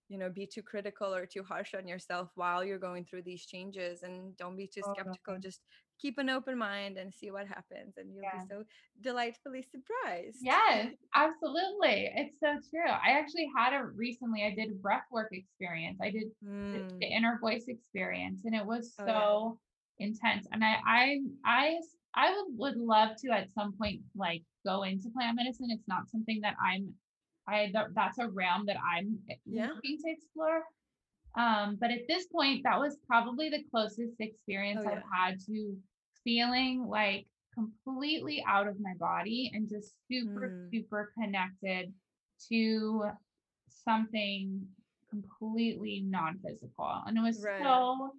you 0.09 0.17
know 0.17 0.29
be 0.29 0.45
too 0.45 0.63
critical 0.63 1.13
or 1.13 1.25
too 1.25 1.43
harsh 1.43 1.73
on 1.75 1.87
yourself 1.87 2.29
while 2.35 2.63
you're 2.63 2.79
going 2.79 3.05
through 3.05 3.21
these 3.23 3.45
changes 3.45 4.03
and 4.03 4.35
don't 4.37 4.57
be 4.57 4.67
too 4.67 4.81
skeptical 4.83 5.37
just 5.39 5.61
keep 5.99 6.17
an 6.17 6.29
open 6.29 6.57
mind 6.57 6.97
and 6.97 7.13
see 7.13 7.29
what 7.31 7.47
happens 7.47 7.97
and 7.97 8.13
you'll 8.13 8.23
Yeah. 8.23 8.39
be 8.39 8.47
so 8.49 8.63
delightfully 9.01 9.61
surprised 9.61 10.37
Yes, 10.41 10.93
absolutely. 11.15 12.09
It's 12.15 12.39
so 12.39 12.53
true. 12.69 12.89
I 12.89 13.11
actually 13.19 13.49
had 13.55 13.73
a 13.73 13.83
recently, 13.85 14.43
I 14.43 14.55
did 14.55 14.71
a 14.71 14.75
breath 14.75 15.03
work 15.11 15.29
experience. 15.31 15.99
I 16.01 16.11
did 16.11 16.23
the, 16.71 16.79
Mm, 16.79 16.99
the 16.99 17.07
inner 17.07 17.37
voice 17.41 17.65
experience 17.67 18.45
and 18.45 18.55
it 18.55 18.65
was 18.65 18.93
Oh, 18.99 19.05
yeah. 19.05 19.11
so 19.11 19.59
intense. 19.99 20.47
And 20.51 20.63
I, 20.63 20.77
I, 20.85 21.79
I, 22.15 22.31
would, 22.31 22.57
would 22.57 22.77
love 22.77 23.17
to 23.23 23.31
at 23.31 23.51
some 23.53 23.73
point 23.73 24.01
like 24.15 24.43
go 24.65 24.83
into 24.83 25.09
plant 25.09 25.35
medicine. 25.35 25.67
It's 25.71 25.87
not 25.87 26.09
something 26.09 26.39
that 26.41 26.55
I'm, 26.63 26.93
I, 27.47 27.65
th- 27.65 27.93
that's 27.95 28.19
a 28.19 28.27
realm 28.27 28.65
that 28.67 28.77
I'm 28.77 29.19
eh, 29.29 29.35
Yeah. 29.45 29.71
looking 29.73 29.97
to 30.03 30.09
explore. 30.11 30.63
Um, 31.37 31.77
but 31.79 31.91
at 31.91 32.07
this 32.07 32.27
point, 32.27 32.63
that 32.63 32.79
was 32.79 32.97
probably 33.07 33.49
the 33.49 33.63
closest 33.71 34.19
experience 34.19 34.81
Oh, 34.85 34.89
I've 34.89 35.03
had 35.13 35.39
to 35.47 35.77
feeling 36.29 36.85
like 36.87 37.25
completely 37.55 38.43
out 38.47 38.67
of 38.67 38.75
my 38.79 38.93
body 38.99 39.49
and 39.53 39.67
just 39.67 39.95
super, 40.07 40.45
Mm. 40.49 40.69
super 40.71 41.11
connected 41.17 41.91
to 42.49 43.09
something 43.67 44.67
completely 45.09 46.01
non-physical. 46.01 46.91
And 47.07 47.17
it 47.17 47.21
was 47.21 47.43
Right. 47.43 47.63
so 47.63 48.13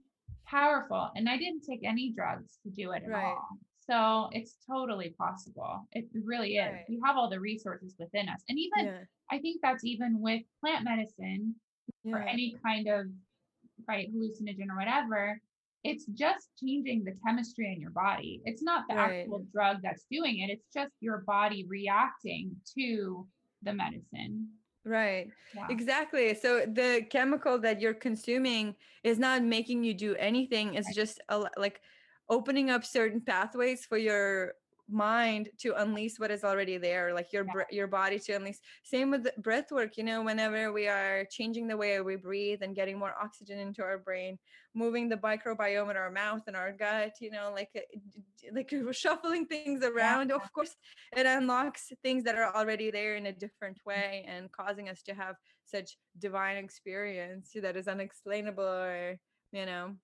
powerful. 0.44 1.12
And 1.14 1.28
I 1.28 1.36
didn't 1.38 1.62
take 1.62 1.84
any 1.84 2.10
drugs 2.12 2.58
to 2.64 2.70
do 2.70 2.90
it 2.90 3.04
at 3.04 3.10
Right. 3.10 3.24
all. 3.24 3.48
So 3.78 4.28
it's 4.32 4.56
totally 4.66 5.10
possible. 5.10 5.86
It 5.92 6.08
really 6.12 6.56
is. 6.56 6.72
Right. 6.72 6.84
We 6.88 7.00
have 7.04 7.16
all 7.16 7.30
the 7.30 7.38
resources 7.40 7.94
within 7.96 8.28
us. 8.28 8.42
And 8.48 8.58
even 8.58 8.84
yeah 8.86 9.04
I 9.32 9.38
think 9.38 9.62
that's 9.62 9.84
even 9.84 10.20
with 10.20 10.42
plant 10.60 10.82
medicine 10.84 11.54
or 12.04 12.18
any 12.20 12.56
kind 12.66 12.88
of 12.88 13.06
right 13.86 14.12
hallucinogen 14.12 14.68
or 14.68 14.76
whatever 14.76 15.40
it's 15.82 16.04
just 16.06 16.48
changing 16.62 17.04
the 17.04 17.12
chemistry 17.26 17.72
in 17.72 17.80
your 17.80 17.90
body. 17.90 18.40
It's 18.44 18.62
not 18.62 18.84
the 18.88 18.94
Right. 18.96 19.20
actual 19.20 19.46
drug 19.52 19.78
that's 19.82 20.04
doing 20.10 20.40
it 20.40 20.50
it's 20.50 20.66
just 20.72 20.92
your 21.00 21.18
body 21.26 21.66
reacting 21.68 22.56
to 22.78 23.26
the 23.62 23.72
medicine. 23.72 24.48
Right. 24.84 25.30
Yeah. 25.54 25.66
Exactly. 25.68 26.34
So 26.34 26.64
the 26.66 27.06
chemical 27.10 27.58
that 27.58 27.80
you're 27.80 27.94
consuming 27.94 28.74
is 29.04 29.18
not 29.18 29.42
making 29.42 29.84
you 29.84 29.94
do 29.94 30.14
anything 30.16 30.74
it's 30.74 30.88
Right. 30.88 30.96
just 30.96 31.20
a, 31.28 31.46
like 31.56 31.80
opening 32.28 32.70
up 32.70 32.84
certain 32.84 33.20
pathways 33.20 33.84
for 33.84 33.98
your 33.98 34.54
mind 34.90 35.48
to 35.58 35.74
unleash 35.74 36.18
what 36.18 36.30
is 36.30 36.44
already 36.44 36.76
there 36.78 37.14
like 37.14 37.32
your 37.32 37.46
Yeah. 37.46 37.64
your 37.70 37.86
body 37.86 38.18
to 38.18 38.32
unleash. 38.32 38.58
Same 38.82 39.10
with 39.10 39.28
breath 39.38 39.70
work 39.70 39.96
you 39.96 40.04
know 40.04 40.22
whenever 40.22 40.72
we 40.72 40.88
are 40.88 41.24
changing 41.30 41.68
the 41.68 41.76
way 41.76 42.00
we 42.00 42.16
breathe 42.16 42.62
and 42.62 42.74
getting 42.74 42.98
more 42.98 43.14
oxygen 43.22 43.58
into 43.58 43.82
our 43.82 43.98
brain 43.98 44.38
moving 44.74 45.08
the 45.08 45.16
microbiome 45.16 45.90
in 45.90 45.96
our 45.96 46.10
mouth 46.10 46.42
and 46.46 46.56
our 46.56 46.72
gut 46.72 47.14
you 47.20 47.30
know 47.30 47.52
like 47.54 47.70
eh, 47.74 47.80
d- 48.10 48.50
like 48.54 48.70
shuffling 48.92 49.46
things 49.46 49.82
around 49.84 50.30
of 50.30 50.42
course 50.52 50.74
it 51.16 51.26
unlocks 51.26 51.92
things 52.02 52.22
that 52.24 52.36
are 52.36 52.54
already 52.54 52.90
there 52.90 53.16
in 53.16 53.26
a 53.26 53.32
different 53.32 53.78
way 53.84 54.24
and 54.28 54.50
causing 54.52 54.88
us 54.88 55.02
to 55.02 55.12
have 55.14 55.34
such 55.64 55.96
divine 56.18 56.56
experience 56.56 57.50
that 57.60 57.76
is 57.76 57.88
unexplainable 57.88 58.64
or 58.64 59.16
you 59.52 59.66
know 59.66 59.94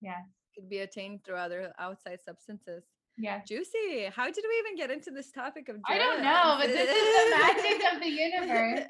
yeah 0.00 0.22
could 0.54 0.68
be 0.68 0.78
attained 0.78 1.22
through 1.24 1.36
other 1.36 1.72
outside 1.78 2.18
substances 2.24 2.84
yes 3.18 3.48
juicy 3.48 4.10
how 4.14 4.26
did 4.26 4.44
we 4.48 4.58
even 4.58 4.76
get 4.76 4.90
into 4.90 5.10
this 5.10 5.30
topic 5.30 5.68
of 5.68 5.76
I 5.88 5.98
don't 5.98 6.22
know, 6.22 6.56
but 6.60 6.68
this 6.68 6.90
is 6.90 7.14
the 7.16 7.30
magic 7.36 7.82
of 7.92 8.00
the 8.02 8.08
universe 8.08 8.80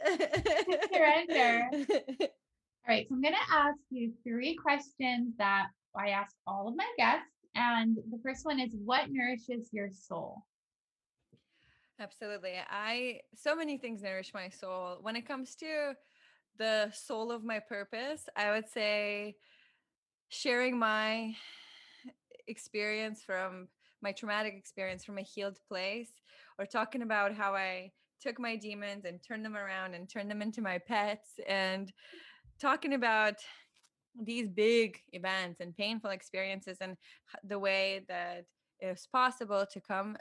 Surrender. 0.92 1.70
all 1.72 2.88
right 2.88 3.06
so 3.08 3.14
i'm 3.14 3.22
going 3.22 3.34
to 3.34 3.54
ask 3.54 3.78
you 3.90 4.12
three 4.24 4.56
questions 4.56 5.34
that 5.38 5.66
i 5.98 6.08
ask 6.08 6.34
all 6.46 6.68
of 6.68 6.76
my 6.76 6.88
guests 6.98 7.28
and 7.54 7.96
the 8.10 8.18
first 8.22 8.44
one 8.44 8.60
is 8.60 8.70
what 8.84 9.10
nourishes 9.10 9.68
your 9.72 9.90
soul 9.90 10.42
Absolutely. 11.98 12.54
I 12.68 13.20
so 13.34 13.56
many 13.56 13.78
things 13.78 14.02
nourish 14.02 14.34
my 14.34 14.50
soul. 14.50 14.98
When 15.00 15.16
it 15.16 15.26
comes 15.26 15.54
to 15.56 15.94
the 16.58 16.90
soul 16.92 17.32
of 17.32 17.42
my 17.42 17.58
purpose, 17.58 18.28
I 18.36 18.50
would 18.50 18.68
say 18.68 19.36
sharing 20.28 20.78
my 20.78 21.34
experience 22.48 23.22
from 23.22 23.68
my 24.02 24.12
traumatic 24.12 24.54
experience 24.54 25.04
from 25.04 25.18
a 25.18 25.22
healed 25.22 25.58
place 25.68 26.10
or 26.58 26.66
talking 26.66 27.02
about 27.02 27.34
how 27.34 27.54
I 27.54 27.92
took 28.20 28.38
my 28.38 28.56
demons 28.56 29.04
and 29.04 29.20
turned 29.22 29.44
them 29.44 29.56
around 29.56 29.94
and 29.94 30.08
turned 30.08 30.30
them 30.30 30.42
into 30.42 30.62
my 30.62 30.78
pets 30.78 31.38
and 31.46 31.92
talking 32.60 32.94
about 32.94 33.34
these 34.18 34.48
big 34.48 34.98
events 35.12 35.60
and 35.60 35.76
painful 35.76 36.10
experiences 36.10 36.78
and 36.80 36.96
the 37.44 37.58
way 37.58 38.04
that 38.08 38.44
it's 38.80 39.06
possible 39.06 39.66
to 39.70 39.80
come 39.80 40.16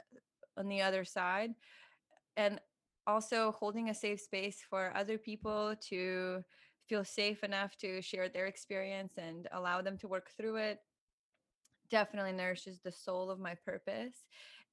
on 0.58 0.68
the 0.68 0.82
other 0.82 1.04
side 1.04 1.50
and 2.36 2.60
also 3.06 3.52
holding 3.52 3.88
a 3.88 3.94
safe 3.94 4.20
space 4.20 4.58
for 4.68 4.92
other 4.94 5.16
people 5.16 5.74
to 5.88 6.42
feel 6.88 7.04
safe 7.04 7.42
enough 7.42 7.76
to 7.76 8.02
share 8.02 8.28
their 8.28 8.46
experience 8.46 9.14
and 9.16 9.48
allow 9.52 9.80
them 9.80 9.96
to 9.98 10.08
work 10.08 10.30
through 10.36 10.56
it 10.56 10.78
definitely 11.90 12.32
nourishes 12.32 12.80
the 12.80 12.92
soul 12.92 13.30
of 13.30 13.38
my 13.38 13.54
purpose 13.64 14.24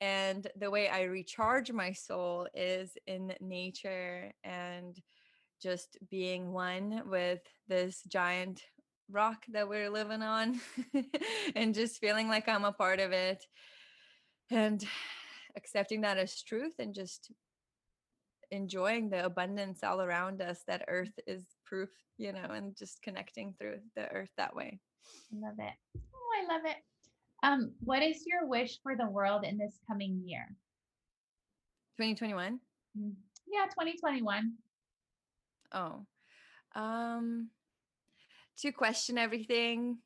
and 0.01 0.47
the 0.57 0.69
way 0.69 0.89
i 0.89 1.03
recharge 1.03 1.71
my 1.71 1.91
soul 1.91 2.47
is 2.53 2.97
in 3.07 3.33
nature 3.39 4.31
and 4.43 5.01
just 5.61 5.97
being 6.09 6.51
one 6.51 7.03
with 7.05 7.41
this 7.67 8.01
giant 8.07 8.63
rock 9.09 9.45
that 9.51 9.67
we're 9.67 9.89
living 9.89 10.21
on 10.21 10.59
and 11.55 11.73
just 11.73 11.99
feeling 11.99 12.27
like 12.27 12.47
i'm 12.47 12.65
a 12.65 12.71
part 12.71 12.99
of 12.99 13.11
it 13.11 13.45
and 14.49 14.85
accepting 15.55 16.01
that 16.01 16.17
as 16.17 16.41
truth 16.41 16.73
and 16.79 16.93
just 16.93 17.31
enjoying 18.51 19.09
the 19.09 19.25
abundance 19.25 19.83
all 19.83 20.01
around 20.01 20.41
us 20.41 20.63
that 20.67 20.85
earth 20.87 21.17
is 21.27 21.43
proof 21.65 21.89
you 22.17 22.31
know 22.31 22.51
and 22.51 22.75
just 22.77 23.01
connecting 23.01 23.53
through 23.59 23.79
the 23.95 24.07
earth 24.11 24.29
that 24.37 24.55
way 24.55 24.79
I 25.33 25.47
love 25.47 25.59
it. 25.59 25.73
Oh, 25.97 26.29
I 26.41 26.53
love 26.53 26.61
it. 26.65 26.77
Um, 27.43 27.73
what 27.83 28.01
is 28.01 28.23
your 28.25 28.47
wish 28.47 28.79
for 28.81 28.95
the 28.95 29.05
world 29.05 29.43
in 29.43 29.57
this 29.57 29.77
coming 29.87 30.21
year? 30.25 30.47
2021 31.99 32.59
Mm, 32.97 33.13
Yeah, 33.47 33.65
2021. 33.65 34.53
oh 35.73 36.05
um 36.75 37.49
to 38.57 38.71
question 38.71 39.17
everything 39.17 39.97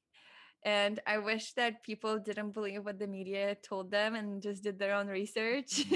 and 0.63 1.01
i 1.05 1.17
wish 1.17 1.51
that 1.53 1.83
people 1.83 2.17
didn't 2.17 2.51
believe 2.51 2.85
what 2.85 2.97
the 2.97 3.07
media 3.07 3.55
told 3.61 3.91
them 3.91 4.15
and 4.15 4.41
just 4.41 4.63
did 4.63 4.79
their 4.79 4.95
own 4.95 5.07
research 5.07 5.85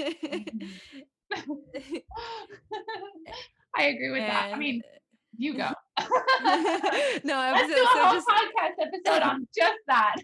I 3.74 3.84
agree 3.84 4.10
with 4.10 4.20
that. 4.20 4.50
I 4.52 4.58
mean, 4.58 4.82
you 5.36 5.54
go. 5.54 5.70
no 7.24 7.36
i 7.38 7.52
Let's 7.52 7.68
do 7.68 7.74
a 7.74 7.86
so 7.86 8.04
whole 8.04 8.14
just 8.14 8.28
podcast 8.28 8.86
episode 8.86 9.22
on 9.22 9.48
just 9.56 9.78
that. 9.86 10.16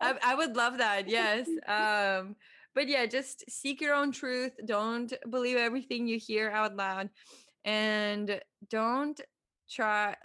I, 0.00 0.14
I 0.22 0.34
would 0.34 0.56
love 0.56 0.78
that 0.78 1.08
yes. 1.08 1.48
Um 1.66 2.36
but 2.74 2.88
yeah 2.88 3.06
just 3.06 3.44
seek 3.50 3.80
your 3.80 3.94
own 3.94 4.12
truth. 4.12 4.52
Don't 4.64 5.12
believe 5.28 5.56
everything 5.56 6.06
you 6.06 6.18
hear 6.18 6.50
out 6.50 6.76
loud. 6.76 7.10
And 7.64 8.40
don't 8.68 9.20
try 9.68 10.16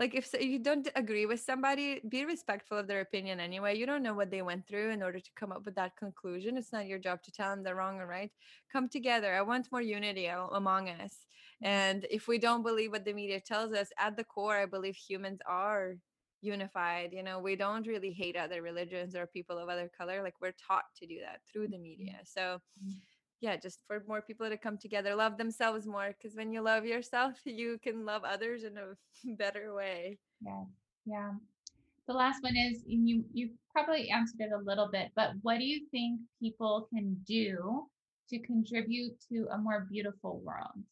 like 0.00 0.14
if, 0.14 0.34
you 0.40 0.58
don't 0.58 0.88
agree 0.96 1.26
with 1.26 1.40
somebody 1.40 2.00
be 2.08 2.24
respectful 2.24 2.78
of 2.78 2.88
their 2.88 3.02
opinion 3.02 3.38
anyway 3.38 3.76
you 3.76 3.86
don't 3.86 4.02
know 4.02 4.14
what 4.14 4.30
they 4.30 4.42
went 4.42 4.66
through 4.66 4.90
in 4.90 5.02
order 5.02 5.20
to 5.20 5.30
come 5.36 5.52
up 5.52 5.64
with 5.64 5.74
that 5.76 5.94
conclusion 5.96 6.56
it's 6.56 6.72
not 6.72 6.86
your 6.86 6.98
job 6.98 7.22
to 7.22 7.30
tell 7.30 7.50
them 7.50 7.62
they're 7.62 7.76
wrong 7.76 8.00
or 8.00 8.06
right 8.06 8.32
come 8.72 8.88
together 8.88 9.34
i 9.34 9.42
want 9.42 9.70
more 9.70 9.82
unity 9.82 10.26
among 10.26 10.88
us 10.88 11.26
and 11.62 12.06
if 12.10 12.26
we 12.26 12.38
don't 12.38 12.62
believe 12.62 12.90
what 12.90 13.04
the 13.04 13.12
media 13.12 13.38
tells 13.38 13.72
us 13.74 13.88
at 13.98 14.16
the 14.16 14.24
core 14.24 14.56
i 14.56 14.66
believe 14.66 14.96
humans 14.96 15.40
are 15.46 15.96
unified 16.40 17.10
you 17.12 17.22
know 17.22 17.38
we 17.38 17.54
don't 17.54 17.86
really 17.86 18.12
hate 18.12 18.36
other 18.36 18.62
religions 18.62 19.14
or 19.14 19.26
people 19.26 19.58
of 19.58 19.68
other 19.68 19.90
color 19.96 20.22
like 20.22 20.40
we're 20.40 20.54
taught 20.66 20.84
to 20.96 21.06
do 21.06 21.18
that 21.20 21.40
through 21.52 21.68
the 21.68 21.78
media 21.78 22.14
so 22.24 22.58
Mhm. 22.82 23.09
Yeah 23.40 23.56
just 23.56 23.80
for 23.86 24.02
more 24.06 24.22
people 24.22 24.48
to 24.48 24.56
come 24.56 24.76
together 24.78 25.14
love 25.14 25.36
themselves 25.38 25.86
more 25.86 26.14
because 26.16 26.36
when 26.36 26.52
you 26.52 26.60
love 26.60 26.84
yourself 26.84 27.34
you 27.44 27.78
can 27.82 28.04
love 28.04 28.22
others 28.24 28.64
in 28.64 28.76
a 28.78 28.96
better 29.36 29.74
way 29.74 30.18
Yeah. 30.40 30.64
Yeah. 31.06 31.32
The 32.06 32.14
last 32.14 32.42
one 32.42 32.56
is 32.56 32.82
and 32.84 33.08
you 33.08 33.24
you 33.32 33.50
probably 33.72 34.10
answered 34.10 34.40
it 34.40 34.52
a 34.52 34.58
little 34.58 34.88
bit, 34.90 35.12
but 35.14 35.32
what 35.42 35.58
do 35.58 35.64
you 35.64 35.86
think 35.90 36.20
people 36.40 36.88
can 36.92 37.14
do 37.26 37.88
to 38.28 38.38
contribute 38.40 39.20
to 39.28 39.46
a 39.52 39.58
more 39.58 39.86
beautiful 39.90 40.40
world? 40.40 40.84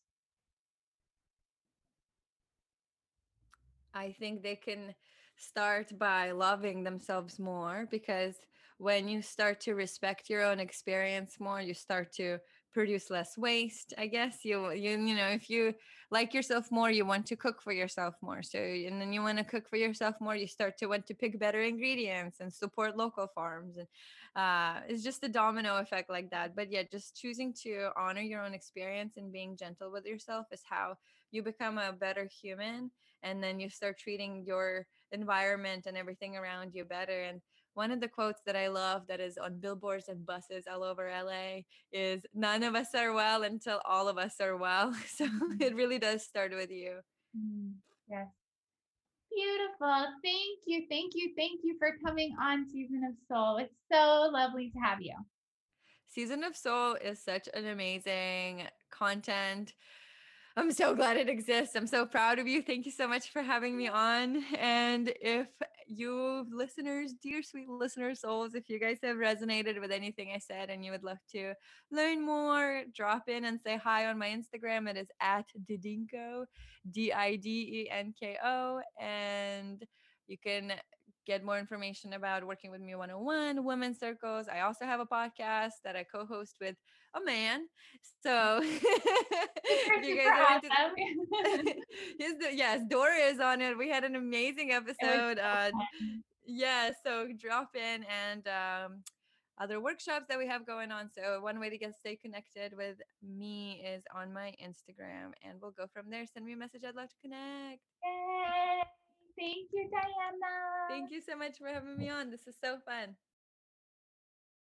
I 3.94 4.12
think 4.18 4.42
they 4.42 4.56
can 4.56 4.94
start 5.36 5.98
by 5.98 6.32
loving 6.32 6.84
themselves 6.84 7.38
more 7.38 7.86
because 7.90 8.36
when 8.78 9.08
you 9.08 9.22
start 9.22 9.60
to 9.60 9.74
respect 9.74 10.30
your 10.30 10.42
own 10.42 10.60
experience 10.60 11.38
more, 11.40 11.60
you 11.60 11.74
start 11.74 12.12
to 12.14 12.38
produce 12.72 13.10
less 13.10 13.36
waste. 13.36 13.92
I 13.98 14.06
guess 14.06 14.44
you 14.44 14.70
you 14.70 14.90
you 14.90 15.16
know 15.16 15.28
if 15.28 15.50
you 15.50 15.74
like 16.10 16.32
yourself 16.32 16.70
more, 16.70 16.90
you 16.90 17.04
want 17.04 17.26
to 17.26 17.36
cook 17.36 17.60
for 17.60 17.72
yourself 17.72 18.14
more. 18.22 18.42
So 18.42 18.58
and 18.58 19.00
then 19.00 19.12
you 19.12 19.20
want 19.20 19.38
to 19.38 19.44
cook 19.44 19.68
for 19.68 19.76
yourself 19.76 20.14
more, 20.20 20.36
you 20.36 20.46
start 20.46 20.78
to 20.78 20.86
want 20.86 21.06
to 21.06 21.14
pick 21.14 21.38
better 21.40 21.60
ingredients 21.60 22.38
and 22.40 22.52
support 22.52 22.96
local 22.96 23.26
farms 23.34 23.76
and 23.76 23.88
uh 24.36 24.80
it's 24.88 25.02
just 25.02 25.24
a 25.24 25.28
domino 25.28 25.78
effect 25.78 26.08
like 26.08 26.30
that. 26.30 26.54
But 26.54 26.70
yeah, 26.70 26.84
just 26.90 27.16
choosing 27.16 27.52
to 27.64 27.90
honor 27.96 28.20
your 28.20 28.44
own 28.44 28.54
experience 28.54 29.14
and 29.16 29.32
being 29.32 29.56
gentle 29.56 29.90
with 29.90 30.06
yourself 30.06 30.46
is 30.52 30.62
how 30.68 30.96
you 31.32 31.42
become 31.42 31.78
a 31.78 31.92
better 31.92 32.28
human 32.40 32.90
and 33.24 33.42
then 33.42 33.58
you 33.58 33.68
start 33.68 33.98
treating 33.98 34.44
your 34.46 34.86
environment 35.10 35.86
and 35.86 35.96
everything 35.96 36.36
around 36.36 36.74
you 36.74 36.84
better 36.84 37.22
and 37.22 37.40
one 37.78 37.92
of 37.92 38.00
the 38.00 38.08
quotes 38.08 38.40
that 38.44 38.56
I 38.56 38.66
love 38.66 39.02
that 39.06 39.20
is 39.20 39.38
on 39.38 39.60
billboards 39.60 40.08
and 40.08 40.26
buses 40.26 40.64
all 40.68 40.82
over 40.82 41.08
LA 41.08 41.60
is 41.92 42.26
none 42.34 42.64
of 42.64 42.74
us 42.74 42.88
are 42.92 43.12
well 43.12 43.44
until 43.44 43.80
all 43.84 44.08
of 44.08 44.18
us 44.18 44.34
are 44.40 44.56
well. 44.56 44.92
So 45.06 45.28
it 45.60 45.76
really 45.76 46.00
does 46.00 46.24
start 46.24 46.50
with 46.52 46.72
you. 46.72 46.98
Mm, 47.38 47.74
Yes. 48.10 48.26
Beautiful. 49.30 50.06
Thank 50.24 50.58
you. 50.66 50.86
Thank 50.90 51.12
you. 51.14 51.34
Thank 51.36 51.60
you 51.62 51.76
for 51.78 51.90
coming 52.04 52.34
on 52.42 52.66
Season 52.68 53.02
of 53.08 53.14
Soul. 53.30 53.58
It's 53.58 53.76
so 53.92 54.28
lovely 54.32 54.70
to 54.70 54.78
have 54.80 55.00
you. 55.00 55.14
Season 56.08 56.42
of 56.42 56.56
Soul 56.56 56.94
is 56.94 57.22
such 57.22 57.48
an 57.54 57.66
amazing 57.66 58.66
content. 58.90 59.74
I'm 60.58 60.72
so 60.72 60.92
glad 60.92 61.16
it 61.16 61.28
exists. 61.28 61.76
I'm 61.76 61.86
so 61.86 62.04
proud 62.04 62.40
of 62.40 62.48
you. 62.48 62.62
Thank 62.62 62.84
you 62.84 62.90
so 62.90 63.06
much 63.06 63.30
for 63.30 63.42
having 63.42 63.76
me 63.76 63.86
on. 63.86 64.42
And 64.58 65.12
if 65.20 65.46
you 65.86 66.48
listeners, 66.50 67.12
dear 67.12 67.44
sweet 67.44 67.68
listener 67.68 68.12
souls, 68.16 68.56
if 68.56 68.68
you 68.68 68.80
guys 68.80 68.98
have 69.04 69.18
resonated 69.18 69.80
with 69.80 69.92
anything 69.92 70.32
I 70.34 70.38
said 70.38 70.68
and 70.68 70.84
you 70.84 70.90
would 70.90 71.04
love 71.04 71.18
to 71.30 71.54
learn 71.92 72.26
more, 72.26 72.82
drop 72.92 73.28
in 73.28 73.44
and 73.44 73.60
say 73.64 73.76
hi 73.76 74.06
on 74.06 74.18
my 74.18 74.30
Instagram. 74.30 74.90
It 74.90 74.96
is 74.96 75.06
at 75.20 75.46
Didenko, 75.70 76.46
D 76.90 77.12
I 77.12 77.36
D 77.36 77.84
E 77.84 77.90
N 77.92 78.12
K 78.18 78.36
O. 78.44 78.80
And 79.00 79.86
you 80.26 80.38
can 80.38 80.72
get 81.28 81.44
more 81.44 81.58
information 81.58 82.14
about 82.14 82.44
working 82.44 82.70
with 82.70 82.80
me 82.80 82.94
101 82.94 83.64
women's 83.64 84.00
circles 84.00 84.48
i 84.48 84.60
also 84.60 84.84
have 84.84 85.00
a 85.00 85.06
podcast 85.06 85.76
that 85.84 85.94
i 85.94 86.02
co-host 86.02 86.56
with 86.60 86.76
a 87.14 87.20
man 87.24 87.66
so 88.22 88.60
if 88.64 90.06
you 90.06 90.16
guys 90.16 90.32
are 90.38 90.54
into 90.56 91.74
yes, 92.18 92.34
yes, 92.52 92.80
Dora 92.88 93.16
is 93.16 93.40
on 93.40 93.60
it. 93.60 93.76
We 93.76 93.88
had 93.88 94.04
an 94.04 94.16
amazing 94.16 94.72
episode. 94.72 95.38
so 95.38 95.42
Uh, 95.42 95.70
yeah, 96.46 96.90
so 97.04 97.28
drop 97.38 97.76
in 97.76 98.04
and 98.04 98.48
um, 98.48 99.02
other 99.60 99.80
workshops 99.80 100.26
that 100.28 100.38
we 100.38 100.46
have 100.46 100.66
going 100.66 100.90
on. 100.90 101.10
So 101.14 101.40
one 101.40 101.60
way 101.60 101.70
to 101.70 101.78
get 101.78 101.94
stay 101.96 102.16
connected 102.16 102.76
with 102.76 102.96
me 103.22 103.82
is 103.84 104.02
on 104.14 104.32
my 104.32 104.54
Instagram, 104.62 105.32
and 105.44 105.60
we'll 105.60 105.72
go 105.72 105.86
from 105.92 106.10
there. 106.10 106.24
Send 106.26 106.46
me 106.46 106.54
a 106.54 106.56
message. 106.56 106.82
I'd 106.86 106.94
love 106.94 107.08
to 107.08 107.16
connect. 107.22 107.80
Yay. 108.04 108.82
Thank 109.38 109.70
you, 109.72 109.88
Diana. 109.90 110.88
Thank 110.88 111.10
you 111.10 111.20
so 111.20 111.36
much 111.36 111.58
for 111.58 111.68
having 111.68 111.96
me 111.96 112.08
on. 112.10 112.30
This 112.30 112.46
is 112.46 112.56
so 112.62 112.78
fun. 112.84 113.16